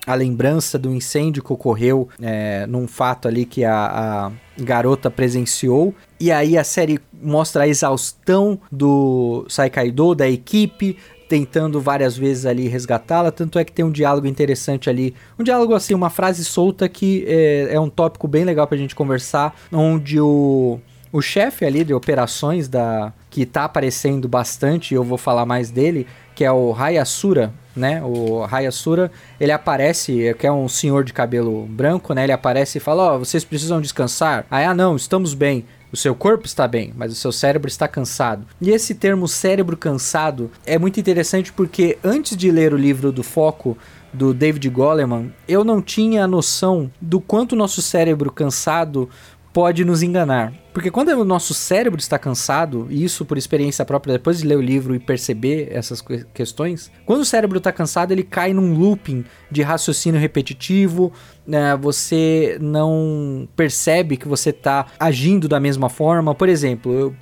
a 0.06 0.16
lembrança 0.16 0.80
do 0.80 0.94
incêndio 0.94 1.44
que 1.44 1.52
ocorreu 1.52 2.08
é, 2.22 2.66
num 2.68 2.88
fato 2.88 3.28
ali 3.28 3.46
que 3.46 3.64
a, 3.64 3.76
a 3.76 4.32
garota 4.64 5.10
presenciou. 5.10 5.94
E 6.20 6.32
aí 6.32 6.58
a 6.58 6.64
série 6.64 7.00
mostra 7.22 7.64
a 7.64 7.68
exaustão 7.68 8.60
do 8.72 9.46
Saikaido, 9.48 10.16
da 10.16 10.30
equipe, 10.30 10.98
tentando 11.32 11.80
várias 11.80 12.18
vezes 12.18 12.46
ali 12.46 12.68
resgatá-la, 12.68 13.32
tanto 13.32 13.58
é 13.58 13.64
que 13.64 13.72
tem 13.72 13.86
um 13.86 13.90
diálogo 13.90 14.28
interessante 14.28 14.90
ali, 14.90 15.16
um 15.40 15.44
diálogo 15.46 15.74
assim, 15.74 15.94
uma 15.94 16.10
frase 16.10 16.44
solta 16.44 16.90
que 16.90 17.24
é, 17.26 17.70
é 17.72 17.80
um 17.80 17.90
tópico 17.90 18.28
bem 18.28 18.44
legal 18.44 18.68
pra 18.68 18.78
gente 18.78 18.94
conversar, 18.94 19.58
onde 19.72 20.20
o, 20.20 20.78
o 21.10 21.22
chefe 21.22 21.64
ali 21.64 21.86
de 21.86 21.94
operações 21.94 22.68
da 22.68 23.14
que 23.30 23.46
tá 23.46 23.64
aparecendo 23.64 24.28
bastante, 24.28 24.94
eu 24.94 25.06
vou 25.06 25.18
falar 25.18 25.46
mais 25.46 25.72
dele, 25.72 26.06
que 26.36 26.44
é 26.44 26.52
o 26.52 26.76
Hayasura, 26.78 27.54
né? 27.74 28.04
O 28.04 28.44
Hayasura, 28.44 29.10
ele 29.40 29.54
aparece, 29.54 30.36
que 30.38 30.46
é 30.46 30.52
um 30.52 30.68
senhor 30.68 31.06
de 31.06 31.14
cabelo 31.14 31.66
branco, 31.66 32.14
né? 32.14 32.26
Ele 32.26 32.34
aparece 32.34 32.78
e 32.78 32.82
fala: 32.82 33.04
"Ó, 33.04 33.16
oh, 33.16 33.20
vocês 33.20 33.46
precisam 33.46 33.80
descansar". 33.80 34.46
Aí, 34.52 34.66
ah, 34.66 34.74
não, 34.74 34.98
estamos 34.98 35.34
bem. 35.34 35.64
O 35.92 35.98
seu 35.98 36.16
corpo 36.16 36.46
está 36.46 36.68
bem, 36.68 36.94
mas 36.96 37.12
o 37.12 37.16
seu 37.16 37.34
cérebro 37.34 37.68
está 37.68 37.86
cansado. 37.86 38.48
E 38.62 38.70
esse 38.70 38.96
termo 38.96 39.28
cérebro 39.28 39.76
cansado 39.76 40.50
é 40.66 40.80
muito 40.80 41.00
interessante 41.00 41.52
porque 41.52 41.98
antes 42.02 42.38
de 42.38 42.50
ler 42.50 42.74
o 42.74 42.78
livro 42.78 43.12
do 43.12 43.24
Foco, 43.24 43.78
do 44.14 44.34
David 44.34 44.70
Goleman, 44.70 45.34
eu 45.48 45.66
não 45.66 45.82
tinha 45.82 46.24
a 46.24 46.28
noção 46.28 46.90
do 47.02 47.20
quanto 47.20 47.56
nosso 47.58 47.82
cérebro 47.82 48.32
cansado 48.32 49.10
pode 49.52 49.84
nos 49.84 50.02
enganar. 50.02 50.54
Porque 50.74 50.90
quando 50.90 51.10
o 51.10 51.26
nosso 51.26 51.54
cérebro 51.54 52.00
está 52.00 52.18
cansado, 52.18 52.88
e 52.90 53.04
isso 53.04 53.26
por 53.26 53.38
experiência 53.38 53.84
própria, 53.84 54.14
depois 54.14 54.40
de 54.40 54.48
ler 54.48 54.58
o 54.58 54.62
livro 54.62 54.96
e 54.96 55.00
perceber 55.00 55.70
essas 55.72 56.02
questões, 56.34 56.92
quando 57.06 57.22
o 57.22 57.26
cérebro 57.26 57.58
está 57.58 57.72
cansado, 57.72 58.12
ele 58.12 58.24
cai 58.24 58.54
num 58.54 58.74
looping 58.74 59.26
de 59.50 59.62
raciocínio 59.62 60.20
repetitivo, 60.20 61.12
né, 61.46 61.76
você 61.76 62.58
não 62.62 63.48
percebe 63.56 64.16
que 64.16 64.28
você 64.28 64.52
está 64.52 64.86
agindo 65.00 65.48
da 65.48 65.60
mesma 65.60 65.90
forma. 65.90 66.34
Por 66.34 66.48
exemplo, 66.48 66.94
eu, 66.94 67.16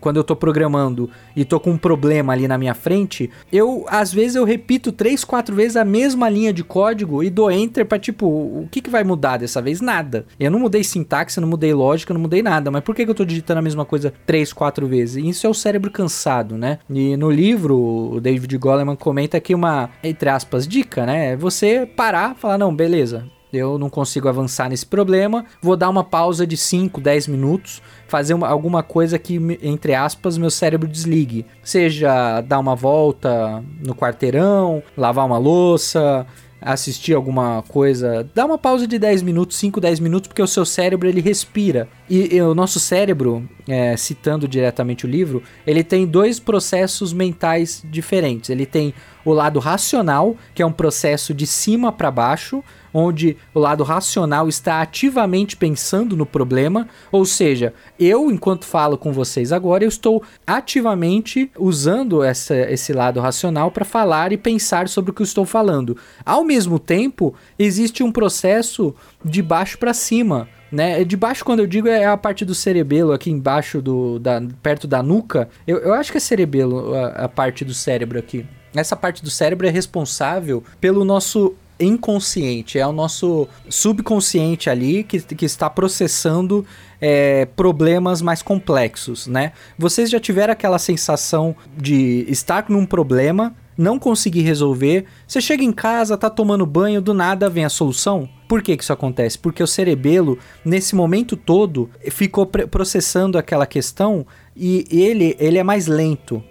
quando 0.00 0.16
eu 0.16 0.22
estou 0.22 0.36
programando 0.36 1.10
e 1.36 1.42
estou 1.42 1.60
com 1.60 1.70
um 1.70 1.78
problema 1.78 2.32
ali 2.32 2.48
na 2.48 2.58
minha 2.58 2.74
frente, 2.74 3.30
eu 3.52 3.84
às 3.88 4.12
vezes 4.12 4.36
eu 4.36 4.44
repito 4.44 4.90
três, 4.90 5.24
quatro 5.24 5.54
vezes 5.54 5.76
a 5.76 5.84
mesma 5.84 6.28
linha 6.28 6.52
de 6.52 6.64
código 6.64 7.22
e 7.22 7.30
dou 7.30 7.50
enter 7.50 7.84
para 7.84 7.98
tipo, 7.98 8.26
o 8.26 8.68
que, 8.70 8.80
que 8.80 8.90
vai 8.90 9.04
mudar 9.04 9.36
dessa 9.36 9.60
vez? 9.62 9.80
Nada. 9.80 10.26
Eu 10.40 10.50
não 10.50 10.58
mudei 10.58 10.82
sintaxe, 10.82 11.40
não 11.40 11.48
mudei 11.48 11.72
lógica, 11.72 12.12
não 12.12 12.20
mudei 12.20 12.42
nada, 12.42 12.70
mas 12.70 12.82
por 12.88 12.94
que, 12.94 13.04
que 13.04 13.10
eu 13.10 13.14
tô 13.14 13.22
digitando 13.26 13.58
a 13.58 13.62
mesma 13.62 13.84
coisa 13.84 14.14
três, 14.24 14.50
quatro 14.50 14.86
vezes? 14.86 15.22
Isso 15.22 15.46
é 15.46 15.50
o 15.50 15.52
cérebro 15.52 15.90
cansado, 15.90 16.56
né? 16.56 16.78
E 16.88 17.18
no 17.18 17.30
livro, 17.30 17.76
o 18.14 18.18
David 18.18 18.56
Goleman 18.56 18.96
comenta 18.96 19.38
que 19.38 19.54
uma, 19.54 19.90
entre 20.02 20.30
aspas, 20.30 20.66
dica, 20.66 21.04
né? 21.04 21.32
É 21.32 21.36
você 21.36 21.84
parar 21.84 22.34
falar, 22.34 22.56
não, 22.56 22.74
beleza, 22.74 23.26
eu 23.52 23.76
não 23.78 23.90
consigo 23.90 24.26
avançar 24.26 24.70
nesse 24.70 24.86
problema, 24.86 25.44
vou 25.60 25.76
dar 25.76 25.90
uma 25.90 26.02
pausa 26.02 26.46
de 26.46 26.56
5, 26.56 26.98
10 26.98 27.26
minutos, 27.28 27.82
fazer 28.06 28.32
uma, 28.32 28.48
alguma 28.48 28.82
coisa 28.82 29.18
que, 29.18 29.36
entre 29.62 29.94
aspas, 29.94 30.38
meu 30.38 30.50
cérebro 30.50 30.88
desligue. 30.88 31.44
Seja 31.62 32.40
dar 32.40 32.58
uma 32.58 32.74
volta 32.74 33.62
no 33.84 33.94
quarteirão, 33.94 34.82
lavar 34.96 35.26
uma 35.26 35.36
louça, 35.36 36.26
assistir 36.60 37.14
alguma 37.14 37.62
coisa, 37.68 38.28
dá 38.34 38.44
uma 38.44 38.58
pausa 38.58 38.86
de 38.86 38.98
10 38.98 39.22
minutos, 39.22 39.56
5, 39.56 39.80
10 39.80 40.00
minutos, 40.00 40.28
porque 40.28 40.42
o 40.42 40.46
seu 40.46 40.64
cérebro 40.64 41.08
ele 41.08 41.20
respira 41.20 41.88
E, 42.08 42.36
e 42.36 42.42
o 42.42 42.54
nosso 42.54 42.80
cérebro, 42.80 43.48
é, 43.68 43.96
citando 43.96 44.48
diretamente 44.48 45.06
o 45.06 45.08
livro, 45.08 45.42
ele 45.66 45.84
tem 45.84 46.06
dois 46.06 46.40
processos 46.40 47.12
mentais 47.12 47.82
diferentes. 47.88 48.50
Ele 48.50 48.66
tem 48.66 48.94
o 49.24 49.32
lado 49.32 49.58
racional, 49.58 50.36
que 50.54 50.62
é 50.62 50.66
um 50.66 50.72
processo 50.72 51.34
de 51.34 51.46
cima 51.46 51.92
para 51.92 52.10
baixo, 52.10 52.62
onde 52.92 53.36
o 53.54 53.58
lado 53.58 53.84
racional 53.84 54.48
está 54.48 54.80
ativamente 54.80 55.56
pensando 55.56 56.16
no 56.16 56.26
problema, 56.26 56.88
ou 57.10 57.24
seja, 57.24 57.74
eu, 57.98 58.30
enquanto 58.30 58.64
falo 58.64 58.96
com 58.96 59.12
vocês 59.12 59.52
agora, 59.52 59.84
eu 59.84 59.88
estou 59.88 60.22
ativamente 60.46 61.50
usando 61.58 62.22
essa, 62.22 62.54
esse 62.54 62.92
lado 62.92 63.20
racional 63.20 63.70
para 63.70 63.84
falar 63.84 64.32
e 64.32 64.36
pensar 64.36 64.88
sobre 64.88 65.10
o 65.10 65.14
que 65.14 65.22
eu 65.22 65.24
estou 65.24 65.44
falando. 65.44 65.96
Ao 66.24 66.44
mesmo 66.44 66.78
tempo, 66.78 67.34
existe 67.58 68.02
um 68.02 68.12
processo 68.12 68.94
de 69.24 69.42
baixo 69.42 69.78
para 69.78 69.92
cima, 69.92 70.48
né? 70.70 71.02
De 71.04 71.16
baixo, 71.16 71.44
quando 71.44 71.60
eu 71.60 71.66
digo, 71.66 71.88
é 71.88 72.04
a 72.04 72.16
parte 72.16 72.44
do 72.44 72.54
cerebelo, 72.54 73.12
aqui 73.12 73.30
embaixo, 73.30 73.80
do, 73.80 74.18
da, 74.18 74.42
perto 74.62 74.86
da 74.86 75.02
nuca. 75.02 75.48
Eu, 75.66 75.78
eu 75.78 75.94
acho 75.94 76.12
que 76.12 76.18
é 76.18 76.20
cerebelo 76.20 76.94
a, 76.94 77.06
a 77.24 77.28
parte 77.28 77.64
do 77.64 77.74
cérebro 77.74 78.18
aqui. 78.18 78.46
Essa 78.74 78.94
parte 78.94 79.22
do 79.22 79.30
cérebro 79.30 79.66
é 79.66 79.70
responsável 79.70 80.62
pelo 80.80 81.04
nosso 81.04 81.54
inconsciente, 81.80 82.78
é 82.78 82.86
o 82.86 82.92
nosso 82.92 83.48
subconsciente 83.68 84.68
ali 84.68 85.04
que, 85.04 85.20
que 85.20 85.44
está 85.44 85.70
processando 85.70 86.64
é, 87.00 87.46
problemas 87.46 88.20
mais 88.20 88.42
complexos, 88.42 89.26
né? 89.26 89.52
Vocês 89.78 90.10
já 90.10 90.18
tiveram 90.18 90.52
aquela 90.52 90.78
sensação 90.78 91.54
de 91.76 92.24
estar 92.28 92.68
num 92.68 92.84
problema, 92.84 93.54
não 93.76 93.98
conseguir 93.98 94.42
resolver, 94.42 95.04
você 95.26 95.40
chega 95.40 95.62
em 95.62 95.72
casa, 95.72 96.16
tá 96.16 96.28
tomando 96.28 96.66
banho, 96.66 97.00
do 97.00 97.14
nada 97.14 97.48
vem 97.48 97.64
a 97.64 97.68
solução? 97.68 98.28
Por 98.48 98.62
que, 98.62 98.76
que 98.76 98.82
isso 98.82 98.92
acontece? 98.92 99.38
Porque 99.38 99.62
o 99.62 99.66
cerebelo, 99.66 100.38
nesse 100.64 100.96
momento 100.96 101.36
todo, 101.36 101.90
ficou 102.10 102.46
processando 102.46 103.36
aquela 103.36 103.66
questão 103.66 104.26
e 104.56 104.84
ele, 104.90 105.36
ele 105.38 105.58
é 105.58 105.62
mais 105.62 105.86
lento. 105.86 106.42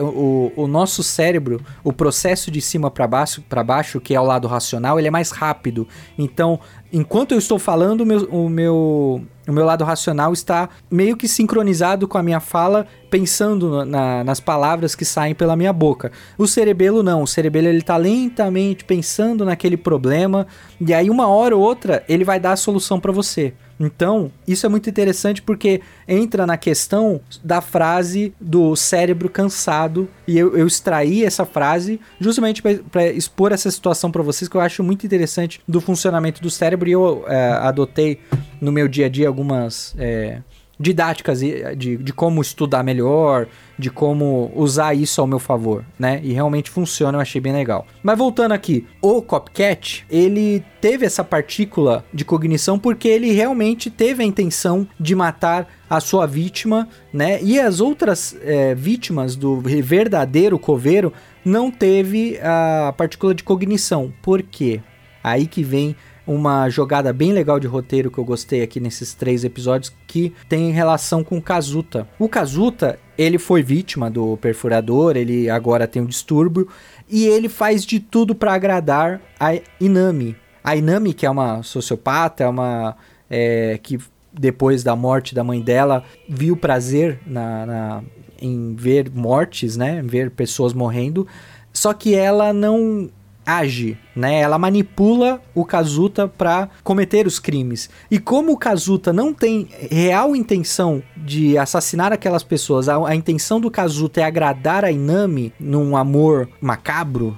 O, 0.00 0.52
o, 0.56 0.66
nosso 0.66 1.02
cérebro, 1.02 1.60
o 1.82 1.92
processo 1.92 2.50
de 2.50 2.60
cima 2.60 2.90
para 2.90 3.06
baixo, 3.06 3.42
para 3.42 3.62
baixo, 3.62 4.00
que 4.00 4.14
é 4.14 4.20
o 4.20 4.24
lado 4.24 4.46
racional, 4.46 4.98
ele 4.98 5.08
é 5.08 5.10
mais 5.10 5.30
rápido. 5.30 5.86
Então, 6.16 6.58
enquanto 6.92 7.32
eu 7.32 7.38
estou 7.38 7.58
falando, 7.58 8.02
o 8.02 8.06
meu, 8.06 8.24
o 8.30 8.48
meu, 8.48 9.22
o 9.46 9.52
meu 9.52 9.64
lado 9.64 9.84
racional 9.84 10.32
está 10.32 10.70
meio 10.90 11.16
que 11.16 11.28
sincronizado 11.28 12.08
com 12.08 12.16
a 12.16 12.22
minha 12.22 12.40
fala, 12.40 12.86
pensando 13.10 13.84
na, 13.84 14.22
nas 14.22 14.40
palavras 14.40 14.94
que 14.94 15.04
saem 15.04 15.34
pela 15.34 15.56
minha 15.56 15.72
boca. 15.72 16.12
O 16.38 16.46
cerebelo 16.46 17.02
não, 17.02 17.22
o 17.22 17.26
cerebelo 17.26 17.66
ele 17.66 17.78
está 17.78 17.96
lentamente 17.96 18.84
pensando 18.84 19.44
naquele 19.44 19.76
problema 19.76 20.46
e 20.80 20.94
aí 20.94 21.10
uma 21.10 21.26
hora 21.26 21.37
ou 21.38 21.60
outra 21.60 22.04
ele 22.08 22.24
vai 22.24 22.38
dar 22.38 22.52
a 22.52 22.56
solução 22.56 22.98
para 23.00 23.12
você. 23.12 23.54
Então, 23.80 24.32
isso 24.46 24.66
é 24.66 24.68
muito 24.68 24.90
interessante 24.90 25.40
porque 25.40 25.80
entra 26.06 26.44
na 26.46 26.56
questão 26.56 27.20
da 27.44 27.60
frase 27.60 28.34
do 28.40 28.74
cérebro 28.74 29.28
cansado. 29.28 30.08
E 30.26 30.36
eu, 30.36 30.56
eu 30.56 30.66
extraí 30.66 31.24
essa 31.24 31.46
frase 31.46 32.00
justamente 32.18 32.60
para 32.60 33.06
expor 33.06 33.52
essa 33.52 33.70
situação 33.70 34.10
para 34.10 34.22
vocês 34.22 34.48
que 34.48 34.56
eu 34.56 34.60
acho 34.60 34.82
muito 34.82 35.06
interessante 35.06 35.60
do 35.66 35.80
funcionamento 35.80 36.42
do 36.42 36.50
cérebro. 36.50 36.88
E 36.88 36.92
eu 36.92 37.24
é, 37.28 37.52
adotei 37.52 38.18
no 38.60 38.72
meu 38.72 38.88
dia 38.88 39.06
a 39.06 39.08
dia 39.08 39.28
algumas. 39.28 39.94
É, 39.96 40.42
didáticas 40.78 41.40
de, 41.40 41.96
de 41.96 42.12
como 42.12 42.40
estudar 42.40 42.84
melhor, 42.84 43.46
de 43.78 43.90
como 43.90 44.52
usar 44.54 44.94
isso 44.94 45.20
ao 45.20 45.26
meu 45.26 45.38
favor, 45.38 45.84
né? 45.98 46.20
E 46.22 46.32
realmente 46.32 46.70
funciona, 46.70 47.16
eu 47.18 47.22
achei 47.22 47.40
bem 47.40 47.52
legal. 47.52 47.86
Mas 48.02 48.16
voltando 48.16 48.52
aqui, 48.52 48.86
o 49.00 49.20
Copcat, 49.20 50.04
ele 50.10 50.64
teve 50.80 51.04
essa 51.04 51.24
partícula 51.24 52.04
de 52.12 52.24
cognição 52.24 52.78
porque 52.78 53.08
ele 53.08 53.32
realmente 53.32 53.90
teve 53.90 54.22
a 54.22 54.26
intenção 54.26 54.86
de 54.98 55.14
matar 55.14 55.68
a 55.90 56.00
sua 56.00 56.26
vítima, 56.26 56.88
né? 57.12 57.42
E 57.42 57.58
as 57.58 57.80
outras 57.80 58.36
é, 58.42 58.74
vítimas 58.74 59.34
do 59.34 59.60
verdadeiro 59.60 60.58
coveiro 60.58 61.12
não 61.44 61.70
teve 61.70 62.38
a 62.42 62.92
partícula 62.96 63.34
de 63.34 63.42
cognição. 63.42 64.12
Por 64.22 64.42
quê? 64.42 64.80
Aí 65.22 65.46
que 65.46 65.62
vem 65.62 65.96
uma 66.28 66.68
jogada 66.68 67.10
bem 67.10 67.32
legal 67.32 67.58
de 67.58 67.66
roteiro 67.66 68.10
que 68.10 68.18
eu 68.18 68.24
gostei 68.24 68.60
aqui 68.60 68.78
nesses 68.78 69.14
três 69.14 69.44
episódios 69.44 69.90
que 70.06 70.34
tem 70.46 70.70
relação 70.70 71.24
com 71.24 71.38
o 71.38 71.42
Kazuta. 71.42 72.06
O 72.18 72.28
Kazuta, 72.28 72.98
ele 73.16 73.38
foi 73.38 73.62
vítima 73.62 74.10
do 74.10 74.36
perfurador, 74.36 75.16
ele 75.16 75.48
agora 75.48 75.88
tem 75.88 76.02
um 76.02 76.06
distúrbio 76.06 76.68
e 77.08 77.24
ele 77.24 77.48
faz 77.48 77.82
de 77.82 77.98
tudo 77.98 78.34
para 78.34 78.52
agradar 78.52 79.22
a 79.40 79.58
Inami. 79.80 80.36
A 80.62 80.76
Inami, 80.76 81.14
que 81.14 81.24
é 81.24 81.30
uma 81.30 81.62
sociopata, 81.62 82.44
é 82.44 82.48
uma 82.48 82.94
é, 83.30 83.80
que 83.82 83.98
depois 84.30 84.84
da 84.84 84.94
morte 84.94 85.34
da 85.34 85.42
mãe 85.42 85.62
dela 85.62 86.04
viu 86.28 86.54
prazer 86.58 87.18
na, 87.26 87.64
na, 87.64 88.02
em 88.38 88.74
ver 88.74 89.10
mortes, 89.10 89.78
né, 89.78 90.00
em 90.00 90.06
ver 90.06 90.30
pessoas 90.30 90.74
morrendo. 90.74 91.26
Só 91.72 91.94
que 91.94 92.14
ela 92.14 92.52
não 92.52 93.08
age, 93.48 93.96
né? 94.14 94.40
Ela 94.40 94.58
manipula 94.58 95.40
o 95.54 95.64
Kazuta 95.64 96.28
para 96.28 96.68
cometer 96.84 97.26
os 97.26 97.38
crimes. 97.38 97.88
E 98.10 98.18
como 98.18 98.52
o 98.52 98.58
Kazuta 98.58 99.10
não 99.10 99.32
tem 99.32 99.68
real 99.90 100.36
intenção 100.36 101.02
de 101.16 101.56
assassinar 101.56 102.12
aquelas 102.12 102.42
pessoas, 102.42 102.90
a, 102.90 103.08
a 103.08 103.14
intenção 103.14 103.58
do 103.58 103.70
Kazuta 103.70 104.20
é 104.20 104.24
agradar 104.24 104.84
a 104.84 104.92
Inami 104.92 105.52
num 105.58 105.96
amor 105.96 106.48
macabro, 106.60 107.36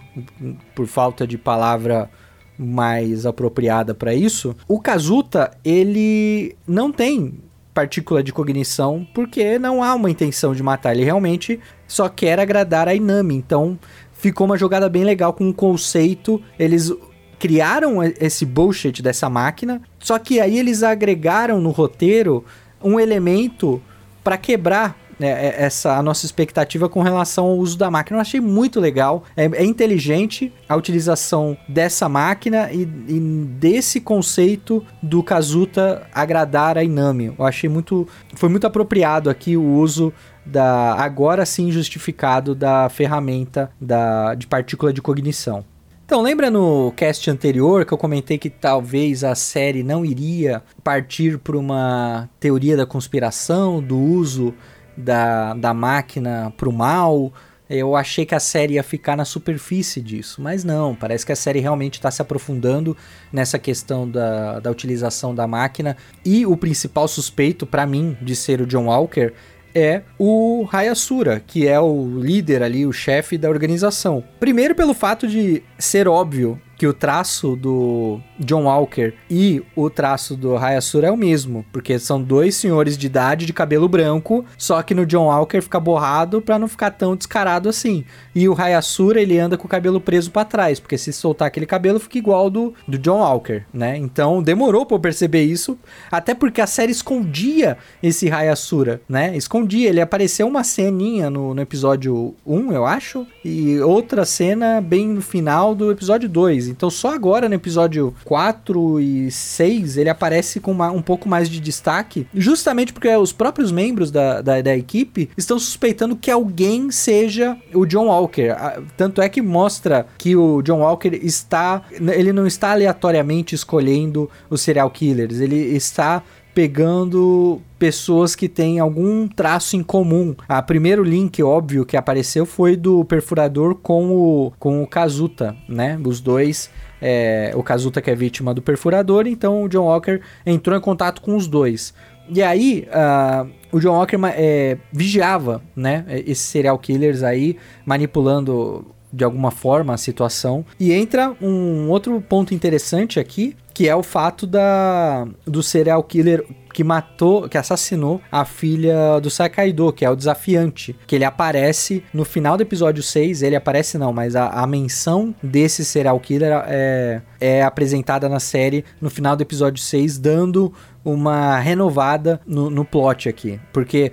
por 0.74 0.88
falta 0.88 1.24
de 1.26 1.38
palavra 1.38 2.10
mais 2.58 3.24
apropriada 3.24 3.94
para 3.94 4.12
isso, 4.12 4.54
o 4.68 4.80
Kazuta 4.80 5.50
ele 5.64 6.56
não 6.66 6.92
tem 6.92 7.38
partícula 7.72 8.22
de 8.22 8.32
cognição 8.32 9.06
porque 9.14 9.58
não 9.58 9.82
há 9.82 9.94
uma 9.94 10.10
intenção 10.10 10.54
de 10.54 10.62
matar, 10.62 10.94
ele 10.94 11.04
realmente 11.04 11.58
só 11.86 12.08
quer 12.08 12.38
agradar 12.38 12.88
a 12.88 12.94
Inami. 12.94 13.34
Então, 13.34 13.78
ficou 14.20 14.46
uma 14.46 14.58
jogada 14.58 14.88
bem 14.88 15.04
legal 15.04 15.32
com 15.32 15.44
o 15.44 15.48
um 15.48 15.52
conceito. 15.52 16.42
Eles 16.58 16.92
criaram 17.38 18.02
esse 18.02 18.44
bullshit 18.44 19.00
dessa 19.02 19.30
máquina, 19.30 19.80
só 19.98 20.18
que 20.18 20.40
aí 20.40 20.58
eles 20.58 20.82
agregaram 20.82 21.58
no 21.60 21.70
roteiro 21.70 22.44
um 22.82 23.00
elemento 23.00 23.82
para 24.22 24.36
quebrar 24.36 24.94
né, 25.18 25.54
essa 25.56 25.96
a 25.96 26.02
nossa 26.02 26.24
expectativa 26.24 26.88
com 26.88 27.02
relação 27.02 27.46
ao 27.46 27.56
uso 27.56 27.76
da 27.76 27.90
máquina. 27.90 28.16
Eu 28.16 28.20
achei 28.22 28.40
muito 28.40 28.80
legal, 28.80 29.24
é, 29.36 29.44
é 29.44 29.64
inteligente 29.64 30.50
a 30.68 30.74
utilização 30.76 31.56
dessa 31.68 32.08
máquina 32.08 32.70
e, 32.72 32.82
e, 32.82 33.20
desse 33.58 34.00
conceito 34.00 34.84
do 35.02 35.22
Kazuta 35.22 36.06
agradar 36.12 36.78
a 36.78 36.84
Inami. 36.84 37.34
Eu 37.38 37.44
achei 37.44 37.68
muito, 37.68 38.08
foi 38.34 38.48
muito 38.48 38.66
apropriado 38.66 39.28
aqui 39.28 39.56
o 39.56 39.62
uso 39.62 40.12
da 40.44 40.94
agora 40.94 41.44
sim 41.46 41.70
justificado 41.70 42.54
da 42.54 42.88
ferramenta 42.88 43.70
da, 43.80 44.34
de 44.34 44.46
partícula 44.46 44.92
de 44.92 45.02
cognição. 45.02 45.64
Então, 46.10 46.22
lembra 46.22 46.50
no 46.50 46.92
cast 46.96 47.30
anterior 47.30 47.86
que 47.86 47.92
eu 47.92 47.98
comentei 47.98 48.36
que 48.36 48.50
talvez 48.50 49.22
a 49.22 49.36
série 49.36 49.84
não 49.84 50.04
iria 50.04 50.60
partir 50.82 51.38
para 51.38 51.56
uma 51.56 52.28
teoria 52.40 52.76
da 52.76 52.84
conspiração, 52.84 53.80
do 53.80 53.96
uso 53.96 54.52
da, 54.96 55.54
da 55.54 55.72
máquina 55.72 56.52
para 56.56 56.68
o 56.68 56.72
mal? 56.72 57.32
Eu 57.68 57.94
achei 57.94 58.26
que 58.26 58.34
a 58.34 58.40
série 58.40 58.74
ia 58.74 58.82
ficar 58.82 59.16
na 59.16 59.24
superfície 59.24 60.00
disso, 60.00 60.42
mas 60.42 60.64
não, 60.64 60.96
parece 60.96 61.24
que 61.24 61.30
a 61.30 61.36
série 61.36 61.60
realmente 61.60 61.94
está 61.94 62.10
se 62.10 62.20
aprofundando 62.20 62.96
nessa 63.32 63.56
questão 63.60 64.10
da, 64.10 64.58
da 64.58 64.68
utilização 64.68 65.32
da 65.32 65.46
máquina. 65.46 65.96
E 66.24 66.44
o 66.44 66.56
principal 66.56 67.06
suspeito, 67.06 67.64
para 67.64 67.86
mim, 67.86 68.18
de 68.20 68.34
ser 68.34 68.60
o 68.60 68.66
John 68.66 68.86
Walker 68.86 69.32
é 69.74 70.02
o 70.18 70.66
Hayasura, 70.70 71.42
que 71.44 71.66
é 71.66 71.78
o 71.78 72.18
líder 72.18 72.62
ali, 72.62 72.86
o 72.86 72.92
chefe 72.92 73.36
da 73.38 73.48
organização. 73.48 74.22
Primeiro 74.38 74.74
pelo 74.74 74.94
fato 74.94 75.26
de 75.26 75.62
ser 75.78 76.08
óbvio 76.08 76.60
que 76.80 76.86
o 76.86 76.94
traço 76.94 77.56
do 77.56 78.18
John 78.38 78.64
Walker 78.64 79.12
e 79.28 79.62
o 79.76 79.90
traço 79.90 80.34
do 80.34 80.56
Hayasura 80.56 81.08
é 81.08 81.10
o 81.10 81.16
mesmo, 81.16 81.62
porque 81.70 81.98
são 81.98 82.22
dois 82.22 82.54
senhores 82.54 82.96
de 82.96 83.06
idade 83.06 83.44
de 83.44 83.52
cabelo 83.52 83.86
branco, 83.86 84.46
só 84.56 84.82
que 84.82 84.94
no 84.94 85.04
John 85.04 85.26
Walker 85.26 85.60
fica 85.60 85.78
borrado 85.78 86.40
para 86.40 86.58
não 86.58 86.66
ficar 86.66 86.92
tão 86.92 87.14
descarado 87.14 87.68
assim. 87.68 88.02
E 88.34 88.48
o 88.48 88.58
Hayasura, 88.58 89.20
ele 89.20 89.38
anda 89.38 89.58
com 89.58 89.66
o 89.66 89.68
cabelo 89.68 90.00
preso 90.00 90.30
para 90.30 90.46
trás, 90.46 90.80
porque 90.80 90.96
se 90.96 91.12
soltar 91.12 91.48
aquele 91.48 91.66
cabelo 91.66 92.00
fica 92.00 92.16
igual 92.16 92.48
do, 92.48 92.72
do 92.88 92.96
John 92.96 93.18
Walker, 93.18 93.62
né? 93.74 93.98
Então 93.98 94.42
demorou 94.42 94.86
para 94.86 94.94
eu 94.96 95.00
perceber 95.00 95.42
isso, 95.42 95.78
até 96.10 96.32
porque 96.32 96.62
a 96.62 96.66
série 96.66 96.92
escondia 96.92 97.76
esse 98.02 98.32
Hayasura, 98.32 99.02
né? 99.06 99.36
Escondia, 99.36 99.90
ele 99.90 100.00
apareceu 100.00 100.48
uma 100.48 100.64
ceninha 100.64 101.28
no, 101.28 101.52
no 101.52 101.60
episódio 101.60 102.34
1, 102.46 102.72
eu 102.72 102.86
acho, 102.86 103.26
e 103.44 103.78
outra 103.80 104.24
cena 104.24 104.80
bem 104.80 105.06
no 105.06 105.20
final 105.20 105.74
do 105.74 105.90
episódio 105.90 106.26
2. 106.26 106.69
Então 106.70 106.90
só 106.90 107.12
agora 107.14 107.48
no 107.48 107.54
episódio 107.54 108.14
4 108.24 109.00
e 109.00 109.30
6 109.30 109.96
ele 109.96 110.08
aparece 110.08 110.60
com 110.60 110.72
uma, 110.72 110.90
um 110.90 111.02
pouco 111.02 111.28
mais 111.28 111.48
de 111.48 111.60
destaque, 111.60 112.26
justamente 112.34 112.92
porque 112.92 113.08
os 113.16 113.32
próprios 113.32 113.72
membros 113.72 114.10
da, 114.10 114.40
da, 114.40 114.60
da, 114.60 114.76
equipe 114.76 115.28
estão 115.36 115.58
suspeitando 115.58 116.16
que 116.16 116.30
alguém 116.30 116.90
seja 116.90 117.56
o 117.74 117.84
John 117.84 118.06
Walker. 118.06 118.54
Tanto 118.96 119.20
é 119.20 119.28
que 119.28 119.42
mostra 119.42 120.06
que 120.16 120.36
o 120.36 120.62
John 120.62 120.80
Walker 120.80 121.18
está. 121.22 121.82
Ele 121.92 122.32
não 122.32 122.46
está 122.46 122.72
aleatoriamente 122.72 123.54
escolhendo 123.54 124.30
os 124.48 124.60
serial 124.60 124.90
killers, 124.90 125.40
ele 125.40 125.56
está 125.56 126.22
pegando 126.54 127.60
pessoas 127.78 128.34
que 128.34 128.48
têm 128.48 128.78
algum 128.78 129.26
traço 129.26 129.76
em 129.76 129.82
comum. 129.82 130.34
A 130.48 130.60
primeiro 130.60 131.02
link 131.02 131.42
óbvio 131.42 131.86
que 131.86 131.96
apareceu 131.96 132.44
foi 132.44 132.76
do 132.76 133.04
perfurador 133.04 133.74
com 133.74 134.10
o 134.10 134.52
com 134.58 134.82
o 134.82 134.86
Kazuta, 134.86 135.56
né? 135.68 135.98
Os 136.04 136.20
dois 136.20 136.70
é, 137.00 137.52
o 137.54 137.62
Kazuta 137.62 138.02
que 138.02 138.10
é 138.10 138.14
vítima 138.14 138.52
do 138.52 138.60
perfurador, 138.60 139.26
então 139.26 139.62
o 139.62 139.68
John 139.68 139.84
Walker 139.84 140.20
entrou 140.44 140.76
em 140.76 140.80
contato 140.80 141.22
com 141.22 141.34
os 141.34 141.46
dois. 141.46 141.94
E 142.28 142.42
aí, 142.42 142.86
uh, 142.88 143.50
o 143.72 143.80
John 143.80 143.94
Walker 143.94 144.18
é, 144.36 144.76
vigiava, 144.92 145.62
né, 145.74 146.04
esses 146.08 146.44
serial 146.44 146.78
killers 146.78 147.22
aí, 147.24 147.56
manipulando 147.84 148.86
de 149.12 149.24
alguma 149.24 149.50
forma 149.50 149.94
a 149.94 149.96
situação. 149.96 150.64
E 150.78 150.92
entra 150.92 151.34
um 151.40 151.88
outro 151.88 152.20
ponto 152.20 152.54
interessante 152.54 153.18
aqui, 153.18 153.56
que 153.72 153.88
é 153.88 153.94
o 153.94 154.02
fato 154.02 154.46
da 154.46 155.26
do 155.46 155.62
serial 155.62 156.02
killer 156.02 156.44
que 156.72 156.84
matou, 156.84 157.48
que 157.48 157.58
assassinou 157.58 158.20
a 158.30 158.44
filha 158.44 159.18
do 159.20 159.28
Sakaido, 159.28 159.92
que 159.92 160.04
é 160.04 160.10
o 160.10 160.16
desafiante, 160.16 160.96
que 161.06 161.16
ele 161.16 161.24
aparece 161.24 162.02
no 162.14 162.24
final 162.24 162.56
do 162.56 162.62
episódio 162.62 163.02
6, 163.02 163.42
ele 163.42 163.56
aparece 163.56 163.98
não, 163.98 164.12
mas 164.12 164.36
a, 164.36 164.48
a 164.48 164.66
menção 164.66 165.34
desse 165.42 165.84
serial 165.84 166.18
killer 166.20 166.62
é, 166.66 167.22
é 167.40 167.62
apresentada 167.62 168.28
na 168.28 168.38
série 168.40 168.84
no 169.00 169.10
final 169.10 169.36
do 169.36 169.42
episódio 169.42 169.82
6, 169.82 170.18
dando 170.18 170.72
uma 171.04 171.58
renovada 171.58 172.40
no, 172.46 172.70
no 172.70 172.84
plot 172.84 173.28
aqui, 173.28 173.58
porque 173.72 174.12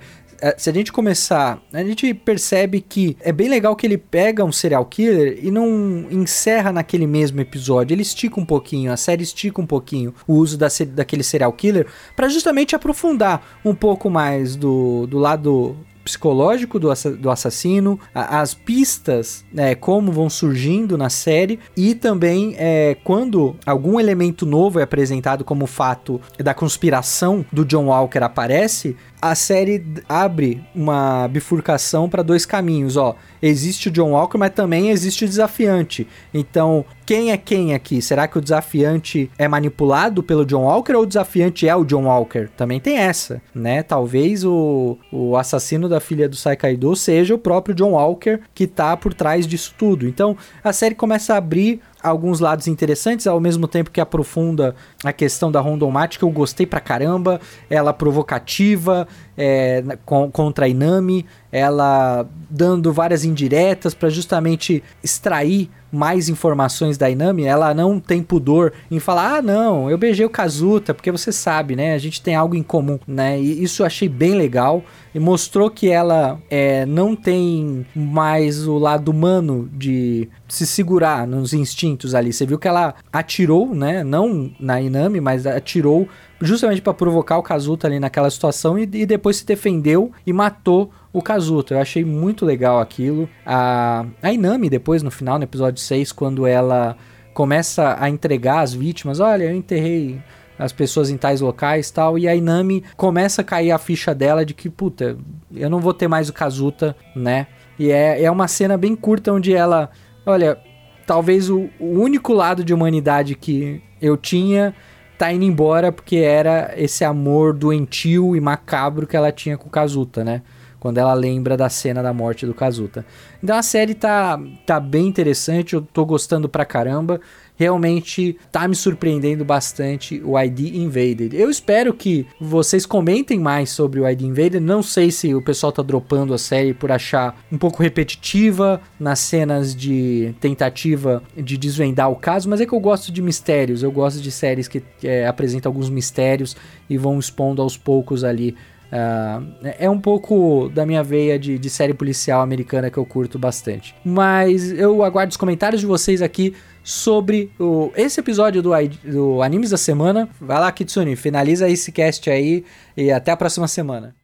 se 0.56 0.70
a 0.70 0.72
gente 0.72 0.92
começar, 0.92 1.60
a 1.72 1.82
gente 1.82 2.12
percebe 2.14 2.80
que 2.80 3.16
é 3.20 3.32
bem 3.32 3.48
legal 3.48 3.74
que 3.74 3.86
ele 3.86 3.98
pega 3.98 4.44
um 4.44 4.52
serial 4.52 4.84
killer 4.84 5.38
e 5.42 5.50
não 5.50 6.06
encerra 6.10 6.72
naquele 6.72 7.06
mesmo 7.06 7.40
episódio. 7.40 7.94
Ele 7.94 8.02
estica 8.02 8.40
um 8.40 8.44
pouquinho, 8.44 8.92
a 8.92 8.96
série 8.96 9.22
estica 9.22 9.60
um 9.60 9.66
pouquinho 9.66 10.14
o 10.26 10.34
uso 10.34 10.56
da, 10.56 10.68
daquele 10.88 11.22
serial 11.22 11.52
killer 11.52 11.86
para 12.14 12.28
justamente 12.28 12.74
aprofundar 12.74 13.58
um 13.64 13.74
pouco 13.74 14.10
mais 14.10 14.56
do, 14.56 15.06
do 15.06 15.18
lado 15.18 15.76
psicológico 16.08 16.78
do, 16.78 16.88
do 17.18 17.30
assassino, 17.30 18.00
as 18.14 18.54
pistas, 18.54 19.44
né, 19.52 19.74
como 19.74 20.10
vão 20.10 20.30
surgindo 20.30 20.96
na 20.96 21.10
série 21.10 21.58
e 21.76 21.94
também 21.94 22.54
é, 22.56 22.96
quando 23.04 23.54
algum 23.66 24.00
elemento 24.00 24.46
novo 24.46 24.80
é 24.80 24.82
apresentado 24.82 25.44
como 25.44 25.66
fato 25.66 26.18
da 26.38 26.54
conspiração 26.54 27.44
do 27.52 27.62
John 27.62 27.86
Walker 27.86 28.20
aparece, 28.20 28.96
a 29.20 29.34
série 29.34 29.84
abre 30.08 30.62
uma 30.74 31.28
bifurcação 31.28 32.08
para 32.08 32.22
dois 32.22 32.46
caminhos, 32.46 32.96
ó. 32.96 33.16
Existe 33.40 33.88
o 33.88 33.90
John 33.90 34.12
Walker, 34.12 34.38
mas 34.38 34.50
também 34.50 34.90
existe 34.90 35.24
o 35.24 35.28
desafiante. 35.28 36.06
Então, 36.32 36.84
quem 37.06 37.32
é 37.32 37.36
quem 37.36 37.72
aqui? 37.74 38.02
Será 38.02 38.28
que 38.28 38.36
o 38.36 38.40
desafiante 38.40 39.30
é 39.38 39.48
manipulado 39.48 40.22
pelo 40.22 40.44
John 40.44 40.64
Walker 40.64 40.94
ou 40.94 41.02
o 41.02 41.06
desafiante 41.06 41.66
é 41.66 41.74
o 41.74 41.84
John 41.84 42.04
Walker? 42.04 42.48
Também 42.56 42.80
tem 42.80 42.98
essa, 42.98 43.40
né? 43.54 43.82
Talvez 43.82 44.44
o, 44.44 44.98
o 45.10 45.36
assassino 45.36 45.88
da 45.88 46.00
filha 46.00 46.28
do 46.28 46.36
Saikaido 46.36 46.94
seja 46.94 47.34
o 47.34 47.38
próprio 47.38 47.74
John 47.74 47.92
Walker 47.92 48.40
que 48.54 48.66
tá 48.66 48.96
por 48.96 49.14
trás 49.14 49.46
disso 49.46 49.74
tudo. 49.78 50.06
Então, 50.06 50.36
a 50.62 50.72
série 50.72 50.94
começa 50.94 51.34
a 51.34 51.38
abrir 51.38 51.80
alguns 52.02 52.40
lados 52.40 52.66
interessantes, 52.68 53.26
ao 53.26 53.40
mesmo 53.40 53.66
tempo 53.66 53.90
que 53.90 54.00
aprofunda 54.00 54.74
a 55.04 55.12
questão 55.12 55.50
da 55.50 55.60
rondomática. 55.60 56.24
Eu 56.24 56.30
gostei 56.30 56.66
pra 56.66 56.80
caramba, 56.80 57.40
ela 57.68 57.92
provocativa 57.92 59.06
é, 59.36 59.82
com, 60.04 60.30
contra 60.30 60.66
a 60.66 60.68
Inami, 60.68 61.26
ela 61.50 62.26
dando 62.50 62.92
várias 62.92 63.24
indiretas 63.24 63.94
para 63.94 64.08
justamente 64.08 64.82
extrair 65.02 65.70
mais 65.90 66.28
informações 66.28 66.98
da 66.98 67.08
Inami, 67.08 67.44
ela 67.44 67.72
não 67.72 67.98
tem 67.98 68.22
pudor 68.22 68.72
em 68.90 69.00
falar: 69.00 69.36
"Ah, 69.36 69.42
não, 69.42 69.90
eu 69.90 69.96
beijei 69.96 70.26
o 70.26 70.30
Kazuta", 70.30 70.92
porque 70.92 71.10
você 71.10 71.32
sabe, 71.32 71.74
né? 71.74 71.94
A 71.94 71.98
gente 71.98 72.20
tem 72.20 72.34
algo 72.34 72.54
em 72.54 72.62
comum, 72.62 72.98
né? 73.06 73.40
E 73.40 73.62
isso 73.62 73.82
eu 73.82 73.86
achei 73.86 74.08
bem 74.08 74.34
legal 74.34 74.84
e 75.14 75.18
mostrou 75.18 75.70
que 75.70 75.88
ela 75.88 76.38
é, 76.50 76.84
não 76.84 77.16
tem 77.16 77.86
mais 77.94 78.66
o 78.66 78.76
lado 78.76 79.10
humano 79.10 79.68
de 79.72 80.28
se 80.46 80.66
segurar 80.66 81.26
nos 81.26 81.54
instintos 81.54 82.14
ali. 82.14 82.32
Você 82.32 82.44
viu 82.44 82.58
que 82.58 82.68
ela 82.68 82.94
atirou, 83.12 83.74
né? 83.74 84.04
Não 84.04 84.50
na 84.60 84.80
Inami, 84.80 85.20
mas 85.20 85.46
atirou 85.46 86.06
justamente 86.40 86.80
para 86.80 86.94
provocar 86.94 87.38
o 87.38 87.42
Kazuta 87.42 87.86
ali 87.86 87.98
naquela 87.98 88.30
situação 88.30 88.78
e, 88.78 88.82
e, 88.82 89.06
depois 89.06 89.38
se 89.38 89.46
defendeu 89.46 90.12
e 90.26 90.32
matou 90.32 90.90
o 91.12 91.20
Kazuto. 91.20 91.74
Eu 91.74 91.80
achei 91.80 92.04
muito 92.04 92.44
legal 92.44 92.80
aquilo. 92.80 93.28
A, 93.44 94.04
a 94.22 94.32
Inami, 94.32 94.70
depois, 94.70 95.02
no 95.02 95.10
final, 95.10 95.38
no 95.38 95.44
episódio 95.44 95.80
6, 95.80 96.12
quando 96.12 96.46
ela 96.46 96.96
começa 97.34 97.96
a 97.98 98.08
entregar 98.08 98.60
as 98.60 98.72
vítimas, 98.72 99.20
olha, 99.20 99.44
eu 99.44 99.54
enterrei 99.54 100.20
as 100.58 100.72
pessoas 100.72 101.08
em 101.08 101.16
tais 101.16 101.40
locais 101.40 101.88
tal, 101.90 102.18
e 102.18 102.26
a 102.26 102.34
Inami 102.34 102.82
começa 102.96 103.42
a 103.42 103.44
cair 103.44 103.70
a 103.70 103.78
ficha 103.78 104.12
dela 104.12 104.44
de 104.44 104.54
que, 104.54 104.68
puta, 104.68 105.16
eu 105.54 105.70
não 105.70 105.78
vou 105.78 105.94
ter 105.94 106.08
mais 106.08 106.28
o 106.28 106.32
Kazuta, 106.32 106.96
né? 107.14 107.46
E 107.78 107.92
é, 107.92 108.24
é 108.24 108.30
uma 108.30 108.48
cena 108.48 108.76
bem 108.76 108.96
curta 108.96 109.32
onde 109.32 109.54
ela, 109.54 109.88
olha, 110.26 110.58
talvez 111.06 111.48
o, 111.48 111.68
o 111.78 112.00
único 112.00 112.32
lado 112.32 112.64
de 112.64 112.74
humanidade 112.74 113.36
que 113.36 113.80
eu 114.02 114.16
tinha 114.16 114.74
tá 115.18 115.32
indo 115.32 115.44
embora 115.44 115.90
porque 115.90 116.16
era 116.16 116.72
esse 116.76 117.04
amor 117.04 117.52
doentio 117.52 118.36
e 118.36 118.40
macabro 118.40 119.06
que 119.06 119.16
ela 119.16 119.32
tinha 119.32 119.58
com 119.58 119.66
o 119.66 119.70
Kazuta, 119.70 120.22
né? 120.22 120.42
Quando 120.80 120.98
ela 120.98 121.14
lembra 121.14 121.56
da 121.56 121.68
cena 121.68 122.02
da 122.02 122.12
morte 122.12 122.46
do 122.46 122.54
Kazuta. 122.54 123.04
Então 123.42 123.56
a 123.56 123.62
série 123.62 123.94
tá, 123.94 124.40
tá 124.66 124.78
bem 124.80 125.06
interessante, 125.06 125.74
eu 125.74 125.82
tô 125.82 126.04
gostando 126.04 126.48
pra 126.48 126.64
caramba. 126.64 127.20
Realmente 127.56 128.38
tá 128.52 128.68
me 128.68 128.76
surpreendendo 128.76 129.44
bastante 129.44 130.22
o 130.24 130.38
ID 130.38 130.76
Invaded. 130.76 131.34
Eu 131.34 131.50
espero 131.50 131.92
que 131.92 132.24
vocês 132.40 132.86
comentem 132.86 133.40
mais 133.40 133.70
sobre 133.70 133.98
o 133.98 134.08
ID 134.08 134.22
Invaded. 134.22 134.60
Não 134.60 134.80
sei 134.80 135.10
se 135.10 135.34
o 135.34 135.42
pessoal 135.42 135.72
tá 135.72 135.82
dropando 135.82 136.32
a 136.32 136.38
série 136.38 136.72
por 136.72 136.92
achar 136.92 137.36
um 137.50 137.58
pouco 137.58 137.82
repetitiva 137.82 138.80
nas 138.98 139.18
cenas 139.18 139.74
de 139.74 140.36
tentativa 140.40 141.20
de 141.36 141.58
desvendar 141.58 142.08
o 142.08 142.14
caso, 142.14 142.48
mas 142.48 142.60
é 142.60 142.66
que 142.66 142.72
eu 142.72 142.78
gosto 142.78 143.10
de 143.10 143.20
mistérios. 143.20 143.82
Eu 143.82 143.90
gosto 143.90 144.20
de 144.20 144.30
séries 144.30 144.68
que 144.68 144.80
é, 145.02 145.26
apresentam 145.26 145.70
alguns 145.70 145.90
mistérios 145.90 146.56
e 146.88 146.96
vão 146.96 147.18
expondo 147.18 147.60
aos 147.60 147.76
poucos 147.76 148.22
ali 148.22 148.54
Uh, 148.88 149.74
é 149.78 149.88
um 149.88 150.00
pouco 150.00 150.70
da 150.70 150.86
minha 150.86 151.02
veia 151.02 151.38
de, 151.38 151.58
de, 151.58 151.68
série 151.68 151.92
policial 151.92 152.40
americana 152.40 152.90
que 152.90 152.96
eu 152.96 153.04
curto 153.04 153.38
bastante. 153.38 153.94
Mas 154.02 154.72
eu 154.72 155.02
aguardo 155.04 155.30
os 155.30 155.36
comentários 155.36 155.80
de 155.80 155.86
vocês 155.86 156.22
aqui 156.22 156.54
sobre 156.82 157.52
o, 157.58 157.92
esse 157.94 158.18
episódio 158.18 158.62
do, 158.62 158.70
do 159.04 159.42
Animes 159.42 159.70
da 159.70 159.76
Semana. 159.76 160.28
Vai 160.40 160.58
lá, 160.58 160.72
Kitsune, 160.72 161.16
finaliza 161.16 161.68
esse 161.68 161.92
cast 161.92 162.30
aí 162.30 162.64
e 162.96 163.10
até 163.12 163.30
a 163.30 163.36
próxima 163.36 163.68
semana. 163.68 164.14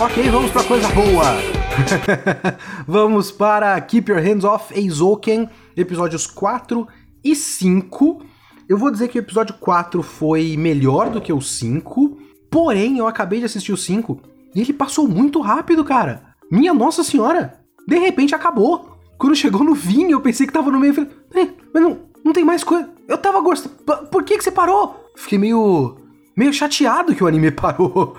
Ok, 0.00 0.28
vamos 0.28 0.50
pra 0.50 0.62
coisa 0.64 0.88
boa. 0.90 1.63
Vamos 2.86 3.30
para 3.32 3.80
Keep 3.80 4.10
Your 4.10 4.20
Hands 4.20 4.44
Off 4.44 4.72
Eizouken, 4.74 5.48
episódios 5.76 6.26
4 6.26 6.86
e 7.22 7.34
5. 7.34 8.22
Eu 8.68 8.78
vou 8.78 8.90
dizer 8.90 9.08
que 9.08 9.18
o 9.18 9.20
episódio 9.20 9.54
4 9.58 10.02
foi 10.02 10.56
melhor 10.56 11.10
do 11.10 11.20
que 11.20 11.32
o 11.32 11.40
5, 11.40 12.18
porém 12.50 12.98
eu 12.98 13.06
acabei 13.06 13.40
de 13.40 13.46
assistir 13.46 13.72
o 13.72 13.76
5 13.76 14.20
e 14.54 14.60
ele 14.60 14.72
passou 14.72 15.08
muito 15.08 15.40
rápido, 15.40 15.84
cara. 15.84 16.34
Minha 16.50 16.72
nossa 16.72 17.02
senhora! 17.02 17.60
De 17.86 17.98
repente 17.98 18.34
acabou. 18.34 18.98
Quando 19.18 19.36
chegou 19.36 19.64
no 19.64 19.74
vinho, 19.74 20.12
eu 20.12 20.20
pensei 20.20 20.46
que 20.46 20.52
tava 20.52 20.70
no 20.70 20.78
meio. 20.80 20.94
Falei, 20.94 21.56
mas 21.72 21.82
não, 21.82 21.98
não 22.24 22.32
tem 22.32 22.44
mais 22.44 22.62
coisa. 22.62 22.88
Eu 23.08 23.18
tava 23.18 23.40
gostando. 23.40 23.74
Por 24.10 24.22
que, 24.22 24.38
que 24.38 24.44
você 24.44 24.50
parou? 24.50 25.10
Fiquei 25.16 25.38
meio 25.38 25.96
meio 26.36 26.52
chateado 26.52 27.14
que 27.14 27.22
o 27.22 27.26
anime 27.26 27.50
parou. 27.52 28.16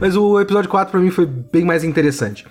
Mas 0.00 0.16
o 0.16 0.40
episódio 0.40 0.70
4 0.70 0.90
para 0.90 1.00
mim 1.00 1.10
foi 1.10 1.26
bem 1.26 1.64
mais 1.64 1.84
interessante. 1.84 2.46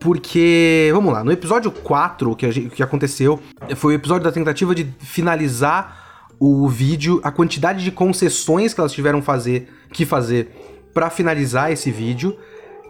Porque, 0.00 0.90
vamos 0.92 1.12
lá, 1.12 1.24
no 1.24 1.32
episódio 1.32 1.72
4, 1.72 2.36
que, 2.36 2.70
que 2.70 2.82
aconteceu, 2.82 3.40
foi 3.74 3.94
o 3.94 3.96
episódio 3.96 4.22
da 4.22 4.30
tentativa 4.30 4.72
de 4.72 4.88
finalizar 5.00 6.26
o 6.38 6.68
vídeo, 6.68 7.20
a 7.24 7.32
quantidade 7.32 7.82
de 7.82 7.90
concessões 7.90 8.72
que 8.72 8.80
elas 8.80 8.92
tiveram 8.92 9.20
fazer, 9.20 9.68
que 9.92 10.06
fazer 10.06 10.52
para 10.94 11.10
finalizar 11.10 11.72
esse 11.72 11.90
vídeo 11.90 12.38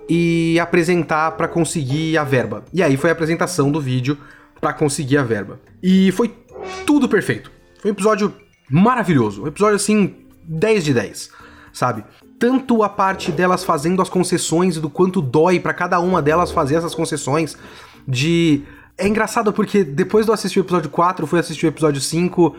e 0.06 0.60
apresentar 0.60 1.32
para 1.32 1.48
conseguir 1.48 2.18
a 2.18 2.24
verba. 2.24 2.64
E 2.74 2.82
aí 2.82 2.96
foi 2.96 3.08
a 3.08 3.12
apresentação 3.14 3.72
do 3.72 3.80
vídeo 3.80 4.18
para 4.60 4.74
conseguir 4.74 5.16
a 5.16 5.22
verba. 5.22 5.58
E 5.82 6.12
foi 6.12 6.34
tudo 6.84 7.08
perfeito. 7.08 7.50
Foi 7.80 7.90
um 7.90 7.94
episódio 7.94 8.34
maravilhoso. 8.70 9.44
Um 9.44 9.46
episódio 9.46 9.76
assim 9.76 10.27
10 10.48 10.84
de 10.84 10.94
10, 10.94 11.30
sabe? 11.72 12.04
Tanto 12.38 12.82
a 12.82 12.88
parte 12.88 13.30
delas 13.30 13.62
fazendo 13.62 14.00
as 14.00 14.08
concessões 14.08 14.76
e 14.76 14.80
do 14.80 14.88
quanto 14.88 15.20
dói 15.20 15.60
para 15.60 15.74
cada 15.74 16.00
uma 16.00 16.22
delas 16.22 16.50
fazer 16.50 16.76
essas 16.76 16.94
concessões, 16.94 17.56
de. 18.06 18.62
É 18.96 19.06
engraçado 19.06 19.52
porque 19.52 19.84
depois 19.84 20.26
de 20.26 20.30
eu 20.30 20.34
assistir 20.34 20.58
o 20.58 20.62
episódio 20.62 20.90
4, 20.90 21.22
eu 21.22 21.28
fui 21.28 21.38
assistir 21.38 21.66
o 21.66 21.68
episódio 21.68 22.00
5 22.00 22.56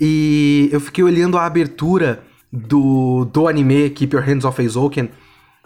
e 0.00 0.68
eu 0.72 0.80
fiquei 0.80 1.04
olhando 1.04 1.38
a 1.38 1.46
abertura 1.46 2.24
do, 2.52 3.24
do 3.26 3.46
anime 3.46 3.88
Keep 3.90 4.16
Your 4.16 4.24
Hands 4.24 4.44
Off 4.44 4.60
Eizouken 4.60 5.08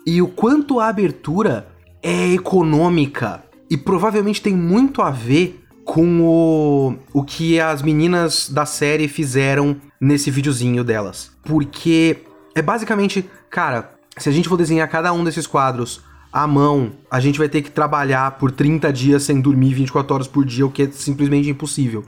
e 0.07 0.21
o 0.21 0.29
quanto 0.29 0.81
a 0.81 0.89
abertura 0.89 1.67
é 2.03 2.29
econômica 2.35 3.43
e 3.71 3.77
provavelmente 3.79 4.43
tem 4.43 4.55
muito 4.55 5.01
a 5.01 5.11
ver 5.11 5.62
com 5.93 6.23
o, 6.23 6.97
o 7.13 7.23
que 7.23 7.61
as 7.61 7.83
meninas 7.83 8.49
da 8.49 8.65
série 8.65 9.07
fizeram 9.09 9.77
nesse 10.01 10.31
videozinho 10.31 10.83
delas. 10.83 11.31
Porque 11.43 12.17
é 12.55 12.63
basicamente, 12.63 13.29
cara, 13.51 13.93
se 14.17 14.27
a 14.27 14.33
gente 14.33 14.49
for 14.49 14.57
desenhar 14.57 14.89
cada 14.89 15.13
um 15.13 15.23
desses 15.23 15.47
quadros 15.47 16.03
à 16.33 16.47
mão, 16.47 16.93
a 17.11 17.21
gente 17.21 17.39
vai 17.39 17.47
ter 17.47 17.61
que 17.61 17.71
trabalhar 17.71 18.39
por 18.39 18.51
30 18.51 18.91
dias 18.91 19.25
sem 19.25 19.39
dormir 19.39 19.75
24 19.75 20.15
horas 20.15 20.27
por 20.27 20.47
dia, 20.47 20.65
o 20.65 20.71
que 20.71 20.85
é 20.85 20.91
simplesmente 20.91 21.51
impossível. 21.51 22.07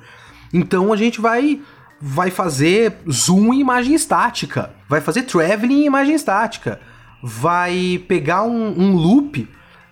Então 0.51 0.91
a 0.91 0.97
gente 0.97 1.21
vai 1.21 1.61
vai 2.01 2.31
fazer 2.31 2.97
zoom 3.11 3.53
em 3.53 3.61
imagem 3.61 3.95
estática, 3.95 4.71
vai 4.89 5.03
fazer 5.03 5.25
traveling 5.25 5.83
em 5.83 5.87
imagem 5.87 6.15
estática, 6.15 6.81
vai 7.23 8.03
pegar 8.09 8.45
um, 8.45 8.81
um 8.81 8.97
loop 8.97 9.47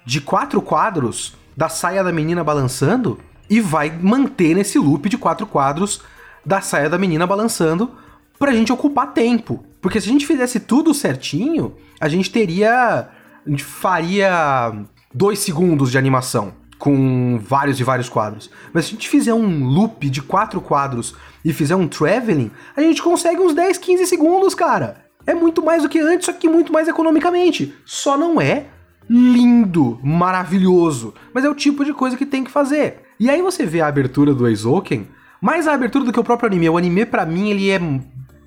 de 0.07 0.23
quatro 0.23 0.63
quadros 0.63 1.37
da 1.55 1.69
saia 1.69 2.03
da 2.03 2.11
menina 2.11 2.43
balançando 2.43 3.19
e 3.49 3.61
vai 3.61 3.91
manter 3.91 4.55
nesse 4.55 4.79
loop 4.79 5.09
de 5.09 5.19
quatro 5.19 5.47
quadros 5.47 6.01
da 6.45 6.61
saia 6.61 6.89
da 6.89 6.99
menina 6.99 7.27
balançando 7.27 7.91
pra 8.39 8.53
gente 8.53 8.73
ocupar 8.73 9.13
tempo. 9.13 9.65
Porque 9.81 10.01
se 10.01 10.09
a 10.09 10.13
gente 10.13 10.27
fizesse 10.27 10.61
tudo 10.61 10.95
certinho, 10.95 11.75
a 12.01 12.09
gente 12.09 12.31
teria. 12.31 13.09
A 13.45 13.51
gente 13.51 13.65
faria 13.65 14.73
dois 15.13 15.41
segundos 15.41 15.91
de 15.91 15.99
animação 15.99 16.55
com 16.79 17.39
vários 17.41 17.79
e 17.79 17.85
vários 17.85 18.09
quadros. 18.09 18.51
Mas 18.73 18.85
se 18.85 18.91
a 18.91 18.95
gente 18.95 19.09
fizer 19.09 19.35
um 19.35 19.65
loop 19.65 20.09
de 20.09 20.23
quatro 20.23 20.61
quadros 20.61 21.15
e 21.45 21.53
fizer 21.53 21.77
um 21.77 21.87
traveling, 21.87 22.51
a 22.77 22.81
gente 22.81 23.03
consegue 23.03 23.41
uns 23.41 23.55
10, 23.55 23.79
15 23.79 24.07
segundos, 24.07 24.55
cara. 24.55 25.05
É 25.27 25.35
muito 25.35 25.65
mais 25.65 25.83
do 25.83 25.89
que 25.89 26.01
antes, 26.01 26.27
só 26.27 26.33
que 26.33 26.49
muito 26.49 26.73
mais 26.73 26.89
economicamente. 26.89 27.75
Só 27.85 28.17
não 28.17 28.41
é 28.41 28.67
lindo, 29.09 30.01
maravilhoso, 30.03 31.15
mas 31.35 31.45
é 31.45 31.49
o 31.49 31.55
tipo 31.55 31.85
de 31.85 31.93
coisa 31.93 32.17
que 32.17 32.27
tem 32.27 32.43
que 32.43 32.51
fazer. 32.51 33.02
E 33.19 33.31
aí 33.31 33.41
você 33.43 33.65
vê 33.65 33.81
a 33.81 33.87
abertura 33.87 34.35
do 34.35 34.47
Eizouken, 34.47 35.09
mais 35.41 35.67
a 35.67 35.75
abertura 35.75 36.05
do 36.05 36.13
que 36.13 36.21
o 36.21 36.25
próprio 36.25 36.49
anime. 36.49 36.69
O 36.69 36.79
anime, 36.79 37.05
para 37.05 37.27
mim, 37.27 37.51
ele 37.51 37.71
é. 37.71 37.81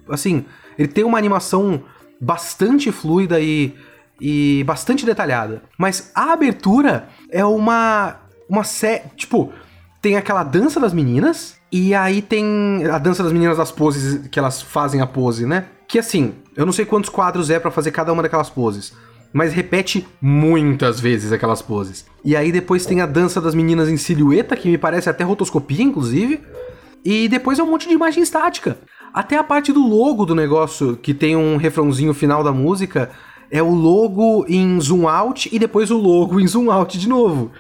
Assim, 0.09 0.45
ele 0.77 0.87
tem 0.87 1.03
uma 1.03 1.17
animação 1.17 1.83
bastante 2.19 2.91
fluida 2.91 3.39
e, 3.39 3.73
e 4.19 4.63
bastante 4.65 5.05
detalhada. 5.05 5.63
Mas 5.77 6.11
a 6.15 6.33
abertura 6.33 7.09
é 7.29 7.45
uma. 7.45 8.17
Uma 8.47 8.63
série. 8.63 9.03
Tipo, 9.15 9.51
tem 10.01 10.15
aquela 10.15 10.43
dança 10.43 10.79
das 10.79 10.93
meninas. 10.93 11.55
E 11.71 11.93
aí 11.93 12.21
tem 12.21 12.85
a 12.89 12.97
dança 12.97 13.23
das 13.23 13.33
meninas 13.33 13.57
das 13.57 13.71
poses 13.71 14.27
que 14.27 14.39
elas 14.39 14.61
fazem 14.61 15.01
a 15.01 15.07
pose, 15.07 15.45
né? 15.45 15.65
Que 15.87 15.99
assim, 15.99 16.35
eu 16.55 16.65
não 16.65 16.71
sei 16.71 16.85
quantos 16.85 17.09
quadros 17.09 17.49
é 17.49 17.59
para 17.59 17.71
fazer 17.71 17.91
cada 17.91 18.13
uma 18.13 18.23
daquelas 18.23 18.49
poses 18.49 18.93
mas 19.35 19.51
repete 19.51 20.07
muitas 20.21 20.97
vezes 20.97 21.33
aquelas 21.33 21.61
poses. 21.61 22.05
E 22.23 22.37
aí 22.37 22.53
depois 22.53 22.85
tem 22.85 23.01
a 23.01 23.05
dança 23.05 23.41
das 23.41 23.53
meninas 23.53 23.89
em 23.89 23.97
silhueta, 23.97 24.55
que 24.55 24.69
me 24.69 24.77
parece 24.77 25.09
até 25.09 25.25
rotoscopia, 25.25 25.83
inclusive. 25.83 26.39
E 27.03 27.27
depois 27.27 27.59
é 27.59 27.63
um 27.63 27.69
monte 27.69 27.85
de 27.85 27.93
imagem 27.93 28.23
estática. 28.23 28.77
Até 29.13 29.35
a 29.37 29.43
parte 29.43 29.73
do 29.73 29.85
logo 29.85 30.25
do 30.25 30.33
negócio, 30.33 30.95
que 30.95 31.13
tem 31.13 31.35
um 31.35 31.57
refrãozinho 31.57 32.13
final 32.13 32.45
da 32.45 32.53
música, 32.53 33.11
é 33.51 33.61
o 33.61 33.75
logo 33.75 34.45
em 34.47 34.79
zoom 34.79 35.05
out 35.05 35.49
e 35.51 35.59
depois 35.59 35.91
o 35.91 35.97
logo 35.97 36.39
em 36.39 36.47
zoom 36.47 36.71
out 36.71 36.97
de 36.97 37.09
novo. 37.09 37.51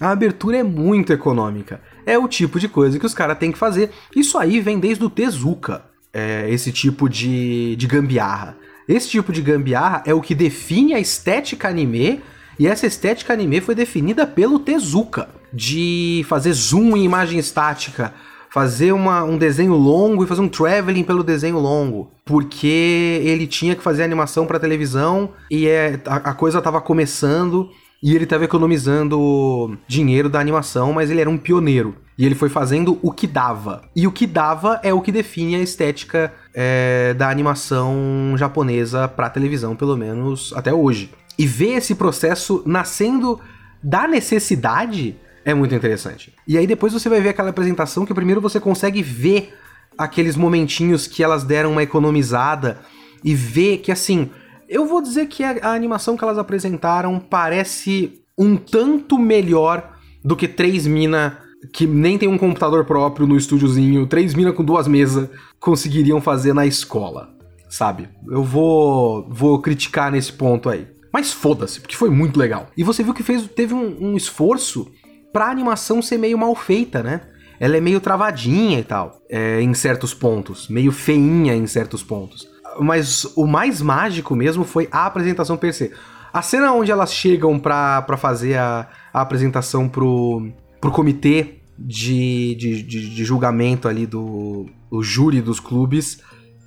A 0.00 0.12
abertura 0.12 0.56
é 0.56 0.62
muito 0.62 1.12
econômica. 1.12 1.82
É 2.06 2.18
o 2.18 2.26
tipo 2.26 2.58
de 2.58 2.66
coisa 2.66 2.98
que 2.98 3.04
os 3.04 3.12
caras 3.12 3.36
têm 3.36 3.52
que 3.52 3.58
fazer. 3.58 3.90
Isso 4.16 4.38
aí 4.38 4.58
vem 4.58 4.78
desde 4.78 5.04
o 5.04 5.10
Tezuka, 5.10 5.82
é, 6.14 6.48
esse 6.48 6.72
tipo 6.72 7.10
de, 7.10 7.76
de 7.76 7.86
gambiarra. 7.86 8.56
Esse 8.90 9.08
tipo 9.08 9.32
de 9.32 9.40
gambiarra 9.40 10.02
é 10.04 10.12
o 10.12 10.20
que 10.20 10.34
define 10.34 10.94
a 10.94 10.98
estética 10.98 11.68
anime, 11.68 12.20
e 12.58 12.66
essa 12.66 12.88
estética 12.88 13.32
anime 13.32 13.60
foi 13.60 13.72
definida 13.72 14.26
pelo 14.26 14.58
Tezuka, 14.58 15.28
de 15.52 16.26
fazer 16.28 16.52
zoom 16.52 16.96
em 16.96 17.04
imagem 17.04 17.38
estática, 17.38 18.12
fazer 18.52 18.90
uma, 18.90 19.22
um 19.22 19.38
desenho 19.38 19.74
longo 19.74 20.24
e 20.24 20.26
fazer 20.26 20.40
um 20.40 20.48
traveling 20.48 21.04
pelo 21.04 21.22
desenho 21.22 21.56
longo, 21.60 22.10
porque 22.24 23.22
ele 23.22 23.46
tinha 23.46 23.76
que 23.76 23.82
fazer 23.82 24.02
animação 24.02 24.44
para 24.44 24.58
televisão 24.58 25.30
e 25.48 25.68
é, 25.68 26.00
a, 26.04 26.16
a 26.16 26.34
coisa 26.34 26.58
estava 26.58 26.80
começando 26.80 27.70
e 28.02 28.14
ele 28.14 28.24
estava 28.24 28.44
economizando 28.44 29.76
dinheiro 29.86 30.30
da 30.30 30.40
animação, 30.40 30.92
mas 30.92 31.10
ele 31.10 31.20
era 31.20 31.28
um 31.28 31.36
pioneiro. 31.36 31.94
E 32.16 32.24
ele 32.24 32.34
foi 32.34 32.48
fazendo 32.48 32.98
o 33.02 33.12
que 33.12 33.26
dava. 33.26 33.82
E 33.94 34.06
o 34.06 34.12
que 34.12 34.26
dava 34.26 34.80
é 34.82 34.92
o 34.92 35.00
que 35.00 35.12
define 35.12 35.56
a 35.56 35.60
estética 35.60 36.32
é, 36.54 37.14
da 37.14 37.28
animação 37.28 38.34
japonesa 38.36 39.06
para 39.06 39.30
televisão, 39.30 39.76
pelo 39.76 39.96
menos 39.96 40.52
até 40.56 40.72
hoje. 40.72 41.10
E 41.38 41.46
ver 41.46 41.74
esse 41.74 41.94
processo 41.94 42.62
nascendo 42.66 43.40
da 43.82 44.06
necessidade 44.06 45.16
é 45.44 45.54
muito 45.54 45.74
interessante. 45.74 46.34
E 46.46 46.56
aí 46.58 46.66
depois 46.66 46.92
você 46.92 47.08
vai 47.08 47.20
ver 47.20 47.30
aquela 47.30 47.50
apresentação 47.50 48.04
que 48.04 48.14
primeiro 48.14 48.40
você 48.40 48.60
consegue 48.60 49.02
ver 49.02 49.54
aqueles 49.96 50.36
momentinhos 50.36 51.06
que 51.06 51.22
elas 51.22 51.44
deram 51.44 51.72
uma 51.72 51.82
economizada 51.82 52.80
e 53.24 53.34
ver 53.34 53.78
que 53.78 53.92
assim, 53.92 54.30
eu 54.70 54.86
vou 54.86 55.02
dizer 55.02 55.26
que 55.26 55.42
a, 55.42 55.56
a 55.62 55.74
animação 55.74 56.16
que 56.16 56.22
elas 56.22 56.38
apresentaram 56.38 57.18
parece 57.18 58.22
um 58.38 58.56
tanto 58.56 59.18
melhor 59.18 59.96
do 60.24 60.36
que 60.36 60.46
três 60.46 60.86
mina 60.86 61.38
que 61.74 61.86
nem 61.86 62.16
tem 62.16 62.28
um 62.28 62.38
computador 62.38 62.84
próprio 62.86 63.26
no 63.26 63.36
estúdiozinho, 63.36 64.06
três 64.06 64.32
mina 64.32 64.52
com 64.52 64.64
duas 64.64 64.86
mesas 64.86 65.28
conseguiriam 65.58 66.20
fazer 66.20 66.54
na 66.54 66.64
escola, 66.64 67.34
sabe? 67.68 68.08
Eu 68.30 68.44
vou 68.44 69.28
vou 69.28 69.60
criticar 69.60 70.12
nesse 70.12 70.32
ponto 70.32 70.68
aí. 70.70 70.86
Mas 71.12 71.32
foda-se, 71.32 71.80
porque 71.80 71.96
foi 71.96 72.08
muito 72.08 72.38
legal. 72.38 72.68
E 72.76 72.84
você 72.84 73.02
viu 73.02 73.12
que 73.12 73.24
fez, 73.24 73.48
teve 73.48 73.74
um, 73.74 74.12
um 74.12 74.16
esforço 74.16 74.90
pra 75.32 75.50
animação 75.50 76.00
ser 76.00 76.16
meio 76.16 76.38
mal 76.38 76.54
feita, 76.54 77.02
né? 77.02 77.22
Ela 77.58 77.76
é 77.76 77.80
meio 77.80 78.00
travadinha 78.00 78.78
e 78.78 78.84
tal, 78.84 79.20
é, 79.28 79.60
em 79.60 79.74
certos 79.74 80.14
pontos, 80.14 80.68
meio 80.68 80.92
feinha 80.92 81.54
em 81.54 81.66
certos 81.66 82.02
pontos 82.02 82.48
mas 82.80 83.24
o 83.36 83.46
mais 83.46 83.80
mágico 83.82 84.34
mesmo 84.34 84.64
foi 84.64 84.88
a 84.90 85.06
apresentação 85.06 85.56
per 85.56 85.74
se. 85.74 85.92
A 86.32 86.42
cena 86.42 86.72
onde 86.72 86.90
elas 86.90 87.12
chegam 87.12 87.58
pra, 87.58 88.02
pra 88.02 88.16
fazer 88.16 88.56
a, 88.56 88.88
a 89.12 89.20
apresentação 89.20 89.88
pro, 89.88 90.48
pro 90.80 90.90
comitê 90.90 91.56
de, 91.78 92.54
de, 92.54 92.82
de, 92.82 93.10
de 93.10 93.24
julgamento 93.24 93.88
ali 93.88 94.06
do 94.06 94.66
o 94.90 95.02
júri 95.02 95.40
dos 95.40 95.60
clubes 95.60 96.20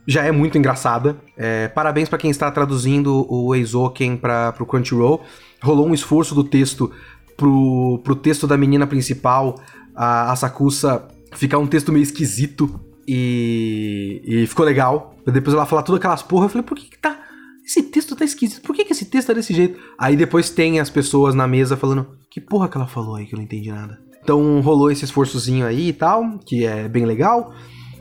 já 0.07 0.24
é 0.24 0.32
muito 0.32 0.57
engraçada. 0.57 1.18
É, 1.38 1.68
parabéns 1.68 2.09
para 2.09 2.18
quem 2.18 2.30
está 2.30 2.51
traduzindo 2.51 3.26
o 3.30 3.55
Eizouken 3.55 4.18
para 4.18 4.51
pro 4.51 4.66
Crunchyroll. 4.66 5.24
Rolou 5.61 5.88
um 5.88 5.93
esforço 5.93 6.36
do 6.36 6.43
texto 6.43 6.91
pro, 7.38 8.01
pro 8.03 8.16
texto 8.16 8.45
da 8.45 8.57
menina 8.57 8.86
principal, 8.86 9.55
a, 9.95 10.32
a 10.32 10.36
Sakusa, 10.36 11.07
ficar 11.34 11.57
um 11.57 11.68
texto 11.68 11.91
meio 11.91 12.03
esquisito 12.03 12.80
e, 13.08 14.22
e 14.26 14.47
ficou 14.47 14.66
legal. 14.66 15.16
Depois 15.26 15.54
ela 15.54 15.66
falar 15.66 15.84
todas 15.84 15.99
aquelas 15.99 16.24
porra, 16.24 16.45
eu 16.45 16.49
falei, 16.49 16.66
por 16.66 16.78
que, 16.78 16.89
que 16.89 16.97
tá. 16.97 17.20
Esse 17.66 17.84
texto 17.84 18.16
tá 18.16 18.26
esquisito, 18.26 18.62
por 18.62 18.76
que, 18.76 18.84
que 18.84 18.91
esse 18.91 19.06
texto 19.06 19.28
tá 19.28 19.34
desse 19.34 19.54
jeito? 19.54 19.80
Aí 19.97 20.18
depois 20.18 20.49
tem 20.49 20.80
as 20.80 20.89
pessoas 20.89 21.34
na 21.34 21.47
mesa 21.47 21.78
falando, 21.78 22.18
que 22.30 22.41
porra 22.41 22.68
que 22.68 22.76
ela 22.76 22.88
falou 22.88 23.16
aí 23.16 23.26
que 23.26 23.34
eu 23.34 23.38
não 23.38 23.45
entendi 23.45 23.72
nada. 23.72 23.99
Então 24.22 24.60
rolou 24.62 24.91
esse 24.91 25.06
esforçozinho 25.06 25.66
aí 25.66 25.89
e 25.89 25.93
tal, 25.93 26.39
que 26.39 26.66
é 26.66 26.89
bem 26.89 27.06
legal. 27.06 27.54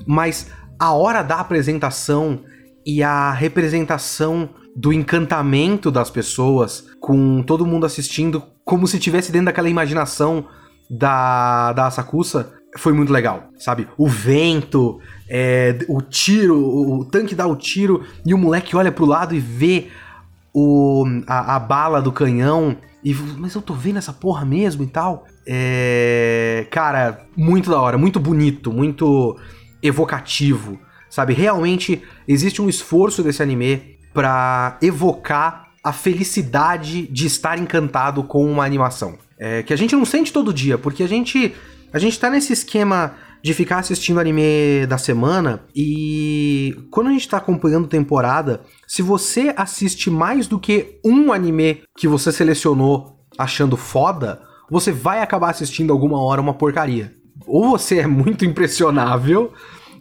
Mas 0.05 0.51
a 0.79 0.93
hora 0.93 1.23
da 1.23 1.37
apresentação 1.37 2.43
e 2.85 3.03
a 3.03 3.31
representação 3.31 4.51
do 4.75 4.93
encantamento 4.93 5.91
das 5.91 6.11
pessoas, 6.11 6.87
com 7.01 7.43
todo 7.43 7.67
mundo 7.67 7.87
assistindo 7.87 8.43
como 8.65 8.87
se 8.87 8.99
tivesse 8.99 9.31
dentro 9.31 9.47
daquela 9.47 9.69
imaginação 9.69 10.47
da, 10.91 11.73
da 11.73 11.87
Asakusa, 11.87 12.55
foi 12.77 12.93
muito 12.93 13.13
legal, 13.13 13.51
sabe? 13.59 13.87
O 13.99 14.09
vento, 14.09 15.01
é, 15.29 15.79
o 15.89 16.01
tiro, 16.01 16.57
o, 16.57 17.05
tanque 17.05 17.35
dá 17.35 17.47
o 17.47 17.57
tiro 17.57 18.05
e 18.25 18.33
o 18.33 18.39
moleque 18.39 18.75
olha 18.75 18.91
pro 18.91 19.05
lado 19.05 19.35
e 19.35 19.41
vê 19.41 19.89
o, 20.55 21.05
a, 21.27 21.57
a, 21.57 21.59
bala 21.59 22.01
do 22.01 22.11
canhão. 22.11 22.77
E, 23.05 23.15
mas 23.15 23.55
eu 23.55 23.63
tô 23.63 23.75
vendo 23.75 23.99
essa 23.99 24.13
porra 24.13 24.45
mesmo 24.45 24.83
e 24.83 24.87
tal. 24.87 25.27
É, 25.47 26.67
cara, 26.71 27.27
muito 27.37 27.71
da 27.71 27.81
hora, 27.81 27.99
muito 27.99 28.19
bonito, 28.19 28.73
muito 28.73 29.37
evocativo, 29.83 30.79
sabe? 31.11 31.35
Realmente 31.35 32.03
existe 32.27 32.63
um 32.63 32.69
esforço 32.69 33.23
desse 33.23 33.43
anime 33.43 33.99
para 34.15 34.79
evocar 34.81 35.69
a 35.85 35.93
felicidade 35.93 37.07
de 37.09 37.27
estar 37.27 37.59
encantado 37.59 38.23
com 38.23 38.51
uma 38.51 38.65
animação. 38.65 39.19
É, 39.39 39.63
que 39.63 39.73
a 39.73 39.77
gente 39.77 39.97
não 39.97 40.05
sente 40.05 40.33
todo 40.33 40.55
dia, 40.55 40.79
porque 40.79 41.03
a 41.03 41.09
gente 41.09 41.53
a 41.93 41.99
gente 41.99 42.19
tá 42.19 42.31
nesse 42.31 42.53
esquema 42.53 43.15
de 43.43 43.53
ficar 43.53 43.79
assistindo 43.79 44.21
anime 44.21 44.87
da 44.87 44.97
semana 44.97 45.65
e 45.75 46.77
quando 46.91 47.09
a 47.09 47.13
gente 47.13 47.29
tá 47.29 47.37
acompanhando 47.37 47.89
temporada, 47.89 48.63
se 48.87 49.03
você 49.03 49.53
assiste 49.57 50.09
mais 50.09 50.47
do 50.47 50.59
que 50.59 51.01
um 51.05 51.33
anime 51.33 51.83
que 51.97 52.07
você 52.07 52.31
selecionou 52.31 53.19
achando 53.37 53.77
foda, 53.77 54.41
você 54.71 54.93
vai 54.93 55.21
acabar 55.21 55.51
assistindo 55.51 55.93
alguma 55.93 56.23
hora 56.23 56.41
uma 56.41 56.55
porcaria. 56.55 57.13
Ou 57.47 57.71
você 57.71 57.99
é 57.99 58.07
muito 58.07 58.45
impressionável, 58.45 59.53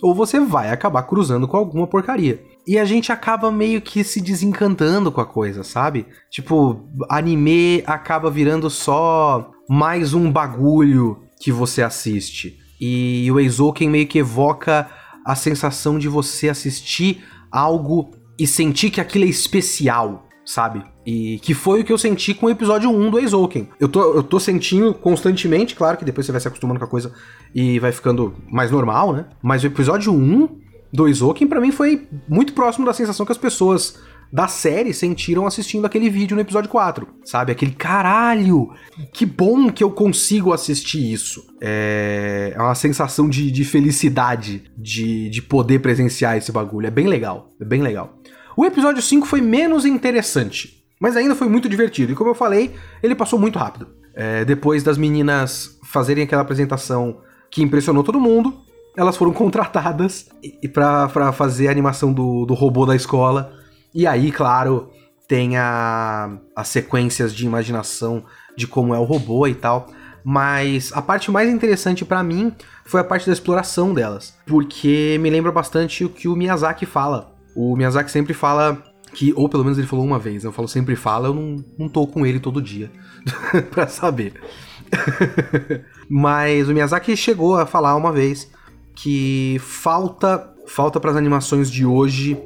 ou 0.01 0.13
você 0.13 0.39
vai 0.39 0.69
acabar 0.69 1.03
cruzando 1.03 1.47
com 1.47 1.57
alguma 1.57 1.87
porcaria. 1.87 2.43
e 2.67 2.77
a 2.77 2.85
gente 2.85 3.11
acaba 3.11 3.51
meio 3.51 3.81
que 3.81 4.03
se 4.03 4.21
desencantando 4.21 5.11
com 5.11 5.19
a 5.19 5.25
coisa, 5.25 5.63
sabe? 5.63 6.05
Tipo, 6.29 6.87
anime 7.09 7.83
acaba 7.87 8.29
virando 8.29 8.69
só 8.69 9.49
mais 9.67 10.13
um 10.13 10.31
bagulho 10.31 11.17
que 11.41 11.51
você 11.51 11.81
assiste. 11.81 12.59
E 12.79 13.29
o 13.31 13.39
Eizouken 13.39 13.89
meio 13.89 14.07
que 14.07 14.19
evoca 14.19 14.89
a 15.25 15.35
sensação 15.35 15.97
de 15.97 16.07
você 16.07 16.49
assistir 16.49 17.23
algo 17.51 18.11
e 18.37 18.47
sentir 18.47 18.91
que 18.91 19.01
aquilo 19.01 19.25
é 19.25 19.27
especial, 19.27 20.27
sabe? 20.45 20.83
E 21.05 21.39
que 21.39 21.53
foi 21.53 21.81
o 21.81 21.83
que 21.83 21.91
eu 21.91 21.97
senti 21.97 22.33
com 22.33 22.45
o 22.45 22.49
episódio 22.49 22.89
1 22.89 23.09
do 23.09 23.19
Eizouken. 23.19 23.69
Eu 23.79 23.89
tô, 23.89 24.15
eu 24.15 24.23
tô 24.23 24.39
sentindo 24.39 24.93
constantemente, 24.93 25.75
claro 25.75 25.97
que 25.97 26.05
depois 26.05 26.25
você 26.25 26.31
vai 26.31 26.41
se 26.41 26.47
acostumando 26.47 26.79
com 26.79 26.85
a 26.85 26.89
coisa 26.89 27.11
e 27.53 27.79
vai 27.79 27.91
ficando 27.91 28.35
mais 28.49 28.71
normal, 28.71 29.13
né? 29.13 29.25
Mas 29.41 29.63
o 29.63 29.67
episódio 29.67 30.13
1 30.13 30.47
do 30.93 31.07
Eizouken 31.07 31.47
para 31.47 31.61
mim 31.61 31.71
foi 31.71 32.07
muito 32.27 32.53
próximo 32.53 32.85
da 32.85 32.93
sensação 32.93 33.25
que 33.25 33.31
as 33.31 33.37
pessoas 33.37 33.99
da 34.31 34.47
série 34.47 34.93
sentiram 34.93 35.45
assistindo 35.45 35.85
aquele 35.85 36.09
vídeo 36.09 36.35
no 36.35 36.41
episódio 36.41 36.69
4, 36.69 37.07
sabe? 37.25 37.51
Aquele 37.51 37.71
caralho, 37.71 38.69
que 39.11 39.25
bom 39.25 39.69
que 39.69 39.83
eu 39.83 39.91
consigo 39.91 40.53
assistir 40.53 41.11
isso. 41.11 41.45
É, 41.59 42.53
é 42.55 42.61
uma 42.61 42.75
sensação 42.75 43.27
de, 43.27 43.51
de 43.51 43.65
felicidade 43.65 44.63
de, 44.77 45.29
de 45.29 45.41
poder 45.41 45.79
presenciar 45.79 46.37
esse 46.37 46.51
bagulho. 46.51 46.87
É 46.87 46.91
bem 46.91 47.07
legal, 47.07 47.49
é 47.59 47.65
bem 47.65 47.81
legal. 47.81 48.17
O 48.55 48.65
episódio 48.65 49.01
5 49.01 49.25
foi 49.25 49.41
menos 49.41 49.85
interessante, 49.85 50.83
mas 50.99 51.17
ainda 51.17 51.35
foi 51.35 51.49
muito 51.49 51.67
divertido. 51.67 52.13
E 52.13 52.15
como 52.15 52.29
eu 52.29 52.35
falei, 52.35 52.73
ele 53.03 53.15
passou 53.15 53.37
muito 53.37 53.59
rápido. 53.59 53.87
É, 54.13 54.45
depois 54.45 54.83
das 54.83 54.97
meninas 54.97 55.79
fazerem 55.83 56.23
aquela 56.23 56.41
apresentação 56.41 57.19
que 57.49 57.61
impressionou 57.61 58.03
todo 58.03 58.19
mundo, 58.19 58.61
elas 58.95 59.17
foram 59.17 59.31
contratadas 59.33 60.29
para 60.73 61.33
fazer 61.33 61.67
a 61.67 61.71
animação 61.71 62.13
do, 62.13 62.45
do 62.45 62.53
robô 62.53 62.85
da 62.85 62.95
escola. 62.95 63.60
E 63.93 64.07
aí, 64.07 64.31
claro, 64.31 64.89
tem 65.27 65.57
a, 65.57 66.37
as 66.55 66.67
sequências 66.67 67.33
de 67.33 67.45
imaginação 67.45 68.23
de 68.55 68.67
como 68.67 68.93
é 68.93 68.99
o 68.99 69.03
robô 69.03 69.47
e 69.47 69.55
tal. 69.55 69.87
Mas 70.23 70.91
a 70.93 71.01
parte 71.01 71.31
mais 71.31 71.49
interessante 71.49 72.05
para 72.05 72.23
mim 72.23 72.53
foi 72.85 73.01
a 73.01 73.03
parte 73.03 73.27
da 73.27 73.33
exploração 73.33 73.93
delas, 73.93 74.37
porque 74.45 75.17
me 75.19 75.29
lembra 75.29 75.51
bastante 75.51 76.05
o 76.05 76.09
que 76.09 76.27
o 76.27 76.35
Miyazaki 76.35 76.85
fala. 76.85 77.33
O 77.55 77.75
Miyazaki 77.75 78.11
sempre 78.11 78.33
fala 78.33 78.83
que, 79.13 79.33
ou 79.35 79.49
pelo 79.49 79.63
menos 79.63 79.77
ele 79.77 79.87
falou 79.87 80.05
uma 80.05 80.19
vez, 80.19 80.43
eu 80.43 80.51
falo 80.51 80.67
sempre 80.67 80.95
fala, 80.95 81.27
eu 81.27 81.33
não, 81.33 81.63
não 81.77 81.89
tô 81.89 82.05
com 82.05 82.25
ele 82.25 82.39
todo 82.39 82.61
dia 82.61 82.91
pra 83.71 83.87
saber. 83.87 84.33
Mas 86.09 86.67
o 86.69 86.73
Miyazaki 86.73 87.15
chegou 87.15 87.57
a 87.57 87.65
falar 87.65 87.95
uma 87.95 88.11
vez 88.11 88.51
que 88.95 89.57
falta 89.59 90.49
falta 90.67 90.99
para 90.99 91.11
as 91.11 91.17
animações 91.17 91.69
de 91.69 91.85
hoje 91.85 92.37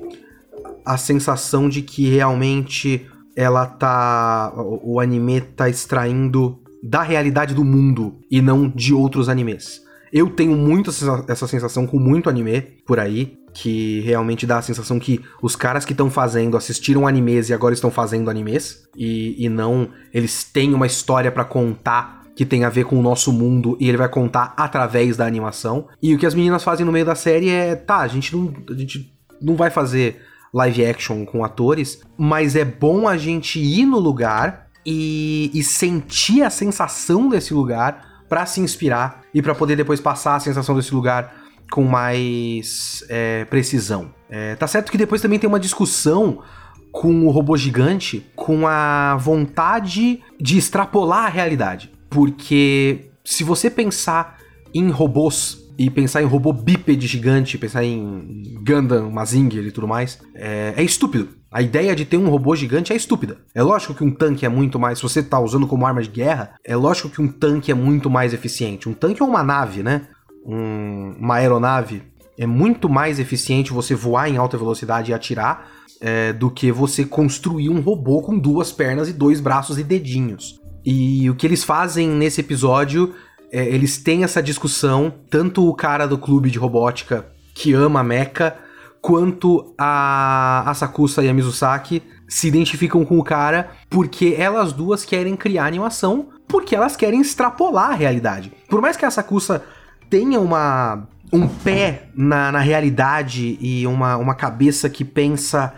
a 0.86 0.98
sensação 0.98 1.68
de 1.68 1.82
que 1.82 2.08
realmente 2.10 3.08
ela 3.36 3.66
tá. 3.66 4.54
O, 4.56 5.00
anime 5.00 5.42
tá 5.42 5.68
extraindo 5.68 6.60
da 6.82 7.02
realidade 7.02 7.54
do 7.54 7.64
mundo 7.64 8.20
e 8.30 8.42
não 8.42 8.70
de 8.70 8.94
outros 8.94 9.28
animes. 9.28 9.82
Eu 10.14 10.30
tenho 10.30 10.56
muito 10.56 10.92
essa 11.28 11.48
sensação 11.48 11.86
com 11.86 12.00
muito 12.00 12.30
anime 12.30 12.62
por 12.86 13.00
aí, 13.00 13.38
que 13.54 14.02
realmente 14.02 14.46
dá 14.46 14.60
a 14.60 14.62
sensação 14.62 15.00
que 15.00 15.20
os 15.42 15.56
caras 15.56 15.84
que 15.84 15.92
estão 15.92 16.10
fazendo 16.10 16.56
assistiram 16.56 17.08
animes 17.08 17.50
e 17.50 17.54
agora 17.54 17.74
estão 17.74 17.92
fazendo 17.92 18.30
animes, 18.30 18.84
e, 18.96 19.44
e 19.44 19.50
não 19.50 19.90
eles 20.14 20.44
têm 20.44 20.74
uma 20.74 20.86
história 20.86 21.32
para 21.32 21.44
contar 21.44 22.24
que 22.36 22.46
tem 22.46 22.66
a 22.66 22.70
ver 22.70 22.86
com 22.86 23.00
o 23.00 23.02
nosso 23.02 23.32
mundo 23.32 23.78
e 23.80 23.88
ele 23.88 23.98
vai 23.98 24.10
contar 24.10 24.54
através 24.58 25.16
da 25.18 25.26
animação. 25.26 25.88
E 26.02 26.14
o 26.14 26.18
que 26.18 26.26
as 26.26 26.36
meninas 26.36 26.64
fazem 26.64 26.86
no 26.86 26.92
meio 26.92 27.06
da 27.06 27.16
série 27.16 27.50
é, 27.50 27.76
tá, 27.76 28.00
a 28.00 28.08
gente 28.08 28.36
não, 28.36 28.54
a 28.70 28.74
gente 28.74 29.14
não 29.42 29.56
vai 29.56 29.70
fazer 29.70 30.22
live 30.56 30.86
action 30.86 31.26
com 31.26 31.44
atores, 31.44 32.02
mas 32.18 32.56
é 32.56 32.64
bom 32.64 33.10
a 33.10 33.18
gente 33.18 33.60
ir 33.60 33.86
no 33.86 34.00
lugar 34.00 34.68
e, 34.86 35.52
e 35.54 35.62
sentir 35.62 36.44
a 36.44 36.50
sensação 36.50 37.28
desse 37.28 37.54
lugar 37.54 38.24
para 38.30 38.46
se 38.46 38.62
inspirar 38.62 39.22
e 39.34 39.42
para 39.42 39.54
poder 39.54 39.76
depois 39.76 40.00
passar 40.00 40.36
a 40.36 40.40
sensação 40.40 40.74
desse 40.74 40.96
lugar 40.96 41.44
com 41.70 41.84
mais 41.84 43.04
é, 43.10 43.44
precisão. 43.46 44.14
É, 44.30 44.56
tá 44.56 44.66
certo 44.66 44.90
que 44.92 44.98
depois 44.98 45.22
também 45.22 45.38
tem 45.38 45.48
uma 45.48 45.60
discussão 45.60 46.42
com 46.90 47.26
o 47.26 47.30
robô 47.30 47.58
gigante, 47.58 48.26
com 48.34 48.66
a 48.66 49.18
vontade 49.18 50.24
de 50.40 50.58
extrapolar 50.58 51.26
a 51.26 51.30
realidade. 51.30 51.92
Porque 52.10 53.10
se 53.26 53.44
você 53.44 53.70
pensar 53.70 54.38
em 54.74 54.90
robôs 54.90 55.65
e 55.78 55.90
pensar 55.90 56.22
em 56.22 56.26
robô 56.26 56.54
bípede 56.54 57.08
gigante, 57.08 57.58
pensar 57.58 57.84
em 57.84 58.44
Gundam, 58.66 59.12
Mazinger 59.12 59.66
e 59.66 59.72
tudo 59.72 59.88
mais, 59.88 60.20
é, 60.34 60.74
é, 60.78 60.84
estúpido. 60.84 61.30
A 61.52 61.62
ideia 61.62 61.96
de 61.96 62.06
ter 62.06 62.18
um 62.18 62.30
robô 62.30 62.56
gigante 62.56 62.94
é 62.94 62.96
estúpida. 62.96 63.38
É 63.54 63.62
lógico 63.62 63.94
que 63.94 64.04
um 64.04 64.12
tanque 64.12 64.46
é 64.46 64.50
muito 64.50 64.80
mais. 64.80 65.00
Se 65.00 65.04
você 65.04 65.24
tá 65.24 65.40
usando 65.40 65.68
como 65.68 65.86
arma 65.86 66.02
de 66.02 66.10
guerra, 66.10 66.56
é 66.64 66.76
lógico 66.76 67.10
que 67.10 67.22
um 67.22 67.28
tanque 67.28 67.72
é 67.72 67.76
muito 67.76 68.10
mais 68.10 68.34
eficiente. 68.34 68.90
Um 68.90 68.94
tanque 68.94 69.22
é 69.22 69.26
uma 69.26 69.44
nave, 69.44 69.82
né? 69.82 70.08
Um, 70.46 71.16
uma 71.20 71.36
aeronave. 71.36 72.04
É 72.38 72.46
muito 72.46 72.90
mais 72.90 73.20
eficiente 73.20 73.72
você 73.72 73.96
voar 73.96 74.30
em 74.30 74.38
alta 74.38 74.58
velocidade 74.58 75.12
e 75.12 75.14
atirar 75.14 75.72
é, 76.02 76.34
do 76.34 76.52
que 76.52 76.72
você 76.72 77.06
construir 77.06 77.70
um 77.70 77.80
robô 77.80 78.22
com 78.22 78.38
duas 78.38 78.72
pernas 78.72 79.08
e 79.08 79.14
dois 79.14 79.40
braços 79.40 79.78
e 79.78 79.84
dedinhos. 79.84 80.60
E 80.86 81.28
o 81.30 81.36
que 81.36 81.48
eles 81.48 81.64
fazem 81.64 82.08
nesse 82.08 82.42
episódio 82.42 83.16
é, 83.52 83.66
eles 83.66 83.98
têm 83.98 84.24
essa 84.24 84.42
discussão, 84.42 85.14
tanto 85.30 85.68
o 85.68 85.74
cara 85.74 86.08
do 86.08 86.18
clube 86.18 86.50
de 86.50 86.58
robótica 86.58 87.26
que 87.54 87.74
ama 87.74 88.02
a 88.02 88.04
Mecha, 88.04 88.56
quanto 89.02 89.74
a 89.78 90.64
Asakusa 90.70 91.24
e 91.24 91.30
a 91.30 91.34
Mizusaki 91.34 92.02
se 92.28 92.48
identificam 92.48 93.06
com 93.06 93.20
o 93.20 93.24
cara 93.24 93.70
porque 93.90 94.36
elas 94.38 94.74
duas 94.74 95.06
querem 95.06 95.36
criar 95.36 95.66
animação 95.66 96.30
porque 96.48 96.76
elas 96.76 96.96
querem 96.96 97.22
extrapolar 97.22 97.92
a 97.92 97.96
realidade. 97.96 98.52
Por 98.68 98.82
mais 98.82 98.98
que 98.98 99.06
a 99.06 99.08
Asakusa 99.08 99.64
tenha 100.10 100.40
uma, 100.40 101.08
um 101.32 101.48
pé 101.48 102.10
na, 102.16 102.52
na 102.52 102.60
realidade 102.60 103.58
e 103.62 103.86
uma, 103.86 104.18
uma 104.18 104.36
cabeça 104.36 104.90
que 104.90 105.06
pensa 105.06 105.74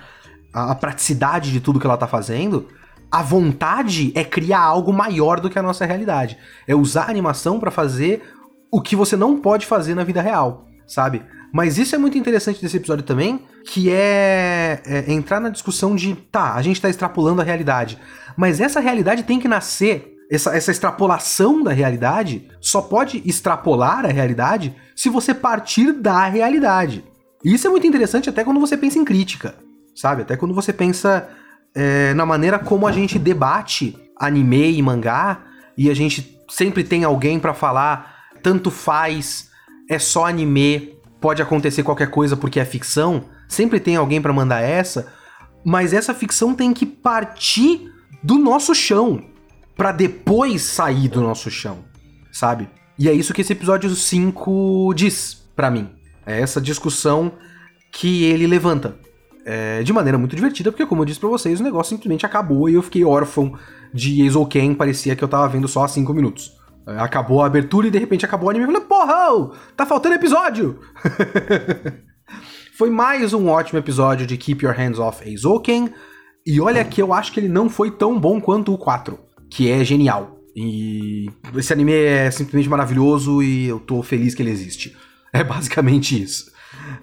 a, 0.54 0.72
a 0.72 0.76
praticidade 0.76 1.52
de 1.52 1.60
tudo 1.60 1.80
que 1.80 1.86
ela 1.86 1.98
tá 1.98 2.08
fazendo, 2.08 2.68
a 3.12 3.22
vontade 3.22 4.12
é 4.16 4.24
criar 4.24 4.62
algo 4.62 4.92
maior 4.92 5.40
do 5.40 5.50
que 5.50 5.58
a 5.58 5.64
nossa 5.64 5.86
realidade. 5.86 6.38
É 6.68 6.76
usar 6.76 7.04
a 7.04 7.10
animação 7.10 7.60
para 7.60 7.72
fazer 7.72 8.22
o 8.72 8.82
que 8.82 8.96
você 8.96 9.16
não 9.16 9.40
pode 9.40 9.66
fazer 9.66 9.96
na 9.96 10.04
vida 10.04 10.22
real, 10.22 10.66
sabe? 10.86 11.24
Mas 11.54 11.78
isso 11.78 11.96
é 11.96 11.98
muito 11.98 12.18
interessante 12.18 12.62
desse 12.62 12.78
episódio 12.78 13.04
também, 13.04 13.40
que 13.66 13.90
é, 13.90 14.82
é 14.86 15.12
entrar 15.12 15.40
na 15.40 15.50
discussão 15.50 15.96
de, 15.96 16.16
tá, 16.16 16.54
a 16.54 16.62
gente 16.62 16.82
tá 16.82 16.90
extrapolando 16.90 17.42
a 17.42 17.46
realidade, 17.46 17.98
mas 18.36 18.60
essa 18.60 18.80
realidade 18.80 19.24
tem 19.24 19.40
que 19.40 19.48
nascer 19.48 20.14
essa, 20.30 20.56
essa, 20.56 20.72
extrapolação 20.72 21.64
da 21.64 21.72
realidade 21.72 22.50
só 22.60 22.82
pode 22.82 23.22
extrapolar 23.26 24.06
a 24.06 24.10
realidade 24.10 24.76
se 24.94 25.10
você 25.10 25.34
partir 25.34 25.94
da 25.94 26.26
realidade. 26.28 27.04
E 27.44 27.54
isso 27.54 27.66
é 27.66 27.70
muito 27.70 27.88
interessante 27.88 28.30
até 28.30 28.44
quando 28.44 28.60
você 28.60 28.76
pensa 28.76 29.00
em 29.00 29.06
crítica, 29.06 29.56
sabe? 29.96 30.24
Até 30.24 30.36
quando 30.36 30.54
você 30.54 30.74
pensa 30.74 31.30
é, 31.80 32.12
na 32.16 32.26
maneira 32.26 32.58
como 32.58 32.88
a 32.88 32.92
gente 32.92 33.20
debate 33.20 33.96
anime 34.20 34.76
e 34.76 34.82
mangá, 34.82 35.44
e 35.78 35.92
a 35.92 35.94
gente 35.94 36.36
sempre 36.50 36.84
tem 36.84 37.04
alguém 37.04 37.40
para 37.40 37.54
falar, 37.54 38.16
tanto 38.42 38.72
faz, 38.72 39.52
é 39.88 40.00
só 40.00 40.26
anime, 40.26 40.98
pode 41.22 41.40
acontecer 41.40 41.84
qualquer 41.84 42.10
coisa 42.10 42.36
porque 42.36 42.60
é 42.60 42.66
ficção, 42.66 43.26
sempre 43.48 43.80
tem 43.80 43.96
alguém 43.96 44.20
para 44.20 44.34
mandar 44.34 44.62
essa, 44.62 45.14
mas 45.64 45.94
essa 45.94 46.16
ficção 46.16 46.56
tem 46.56 46.74
que 46.74 46.86
partir 46.86 47.92
do 48.24 48.40
nosso 48.40 48.74
chão 48.74 49.24
para 49.76 49.92
depois 49.92 50.64
sair 50.64 51.08
do 51.08 51.22
nosso 51.22 51.52
chão, 51.52 51.86
sabe? 52.32 52.68
E 52.98 53.08
é 53.08 53.14
isso 53.14 53.36
que 53.36 53.42
esse 53.42 53.54
episódio 53.54 53.94
5 53.94 54.94
diz 54.96 55.48
para 55.56 55.70
mim. 55.70 55.92
É 56.26 56.42
essa 56.42 56.60
discussão 56.60 57.34
que 57.92 58.24
ele 58.24 58.48
levanta 58.48 58.98
é, 59.48 59.82
de 59.82 59.94
maneira 59.94 60.18
muito 60.18 60.36
divertida, 60.36 60.74
porque, 60.74 60.86
como 60.86 61.02
eu 61.02 61.06
disse 61.06 61.22
pra 61.22 61.30
vocês, 61.30 61.62
o 61.62 61.64
negócio 61.64 61.92
simplesmente 61.92 62.26
acabou 62.26 62.70
e 62.70 62.74
eu 62.74 62.82
fiquei 62.84 63.06
órfão 63.06 63.58
de 63.94 64.22
Eizouken, 64.22 64.74
parecia 64.74 65.16
que 65.16 65.24
eu 65.24 65.28
tava 65.28 65.48
vendo 65.48 65.70
só 65.70 65.86
há 65.86 65.88
5 65.88 66.14
minutos. 66.14 66.52
É, 66.86 67.00
acabou 67.00 67.42
a 67.42 67.46
abertura 67.46 67.88
e 67.88 67.92
de 67.92 67.98
repente 67.98 68.26
acabou 68.26 68.48
o 68.48 68.50
anime 68.50 68.66
eu 68.66 68.72
falei, 68.74 68.86
porra, 68.86 69.58
tá 69.78 69.86
faltando 69.86 70.16
episódio! 70.16 70.82
foi 72.78 72.90
mais 72.90 73.34
um 73.34 73.48
ótimo 73.48 73.80
episódio 73.80 74.28
de 74.28 74.36
Keep 74.36 74.66
Your 74.66 74.76
Hands 74.76 75.00
Off 75.00 75.26
Eizouken, 75.26 75.94
e 76.46 76.60
olha 76.60 76.84
que 76.84 77.02
eu 77.02 77.14
acho 77.14 77.32
que 77.32 77.40
ele 77.40 77.48
não 77.48 77.70
foi 77.70 77.90
tão 77.90 78.20
bom 78.20 78.42
quanto 78.42 78.74
o 78.74 78.78
4, 78.78 79.18
que 79.50 79.72
é 79.72 79.82
genial. 79.82 80.42
E 80.54 81.30
esse 81.56 81.72
anime 81.72 81.94
é 81.94 82.30
simplesmente 82.32 82.68
maravilhoso 82.68 83.42
e 83.42 83.68
eu 83.68 83.80
tô 83.80 84.04
feliz 84.04 84.36
que 84.36 84.42
ele 84.42 84.52
existe. 84.52 84.94
É 85.32 85.42
basicamente 85.44 86.22
isso. 86.22 86.52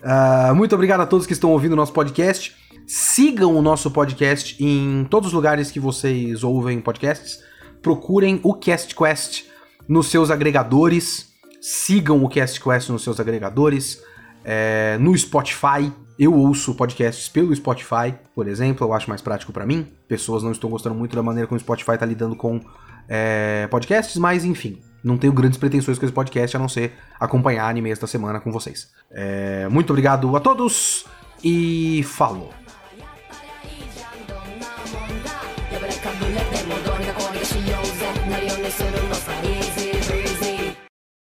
Uh, 0.03 0.55
muito 0.55 0.75
obrigado 0.75 1.01
a 1.01 1.07
todos 1.07 1.27
que 1.27 1.33
estão 1.33 1.51
ouvindo 1.51 1.73
o 1.73 1.77
nosso 1.77 1.93
podcast. 1.93 2.55
Sigam 2.87 3.57
o 3.57 3.63
nosso 3.63 3.91
podcast 3.91 4.63
em 4.63 5.07
todos 5.09 5.29
os 5.29 5.33
lugares 5.33 5.71
que 5.71 5.81
vocês 5.81 6.45
ouvem 6.45 6.81
podcasts. 6.81 7.43
Procurem 7.81 8.41
o 8.43 8.55
Cast 8.55 8.95
Quest 8.95 9.45
nos 9.89 10.09
seus 10.09 10.31
agregadores. 10.31 11.33
Sigam 11.61 12.23
o 12.23 12.29
Cast 12.29 12.61
Quest 12.61 12.89
nos 12.91 13.03
seus 13.03 13.19
agregadores. 13.21 14.03
é, 14.45 14.99
no 15.01 15.17
Spotify. 15.17 15.91
Eu 16.17 16.33
ouço 16.33 16.75
podcasts 16.77 17.29
pelo 17.29 17.55
Spotify, 17.57 18.15
por 18.37 18.47
exemplo, 18.47 18.87
eu 18.87 18.93
acho 18.93 19.09
mais 19.09 19.21
prático 19.21 19.53
para 19.53 19.67
mim. 19.67 19.89
Pessoas 20.07 20.45
não 20.45 20.53
estão 20.53 20.71
gostando 20.71 20.95
muito 20.95 21.17
da 21.17 21.23
maneira 21.23 21.49
como 21.49 21.57
o 21.57 21.61
Spotify 21.61 21.99
tá 21.99 22.07
lidando 22.07 22.37
com 22.37 22.61
é, 23.09 23.67
podcasts, 23.69 24.17
mas 24.17 24.45
enfim, 24.45 24.81
não 25.05 25.19
tenho 25.19 25.33
grandes 25.33 25.59
pretensões 25.59 25.99
com 25.99 26.05
esse 26.07 26.15
podcast 26.15 26.57
a 26.57 26.59
não 26.59 26.69
ser 26.69 26.95
acompanhar 27.21 27.69
anime 27.69 27.91
esta 27.91 28.07
semana 28.07 28.41
com 28.41 28.51
vocês. 28.51 28.91
É, 29.11 29.69
muito 29.69 29.91
obrigado 29.91 30.35
a 30.35 30.41
todos 30.41 31.05
e 31.45 32.03
falou! 32.05 32.64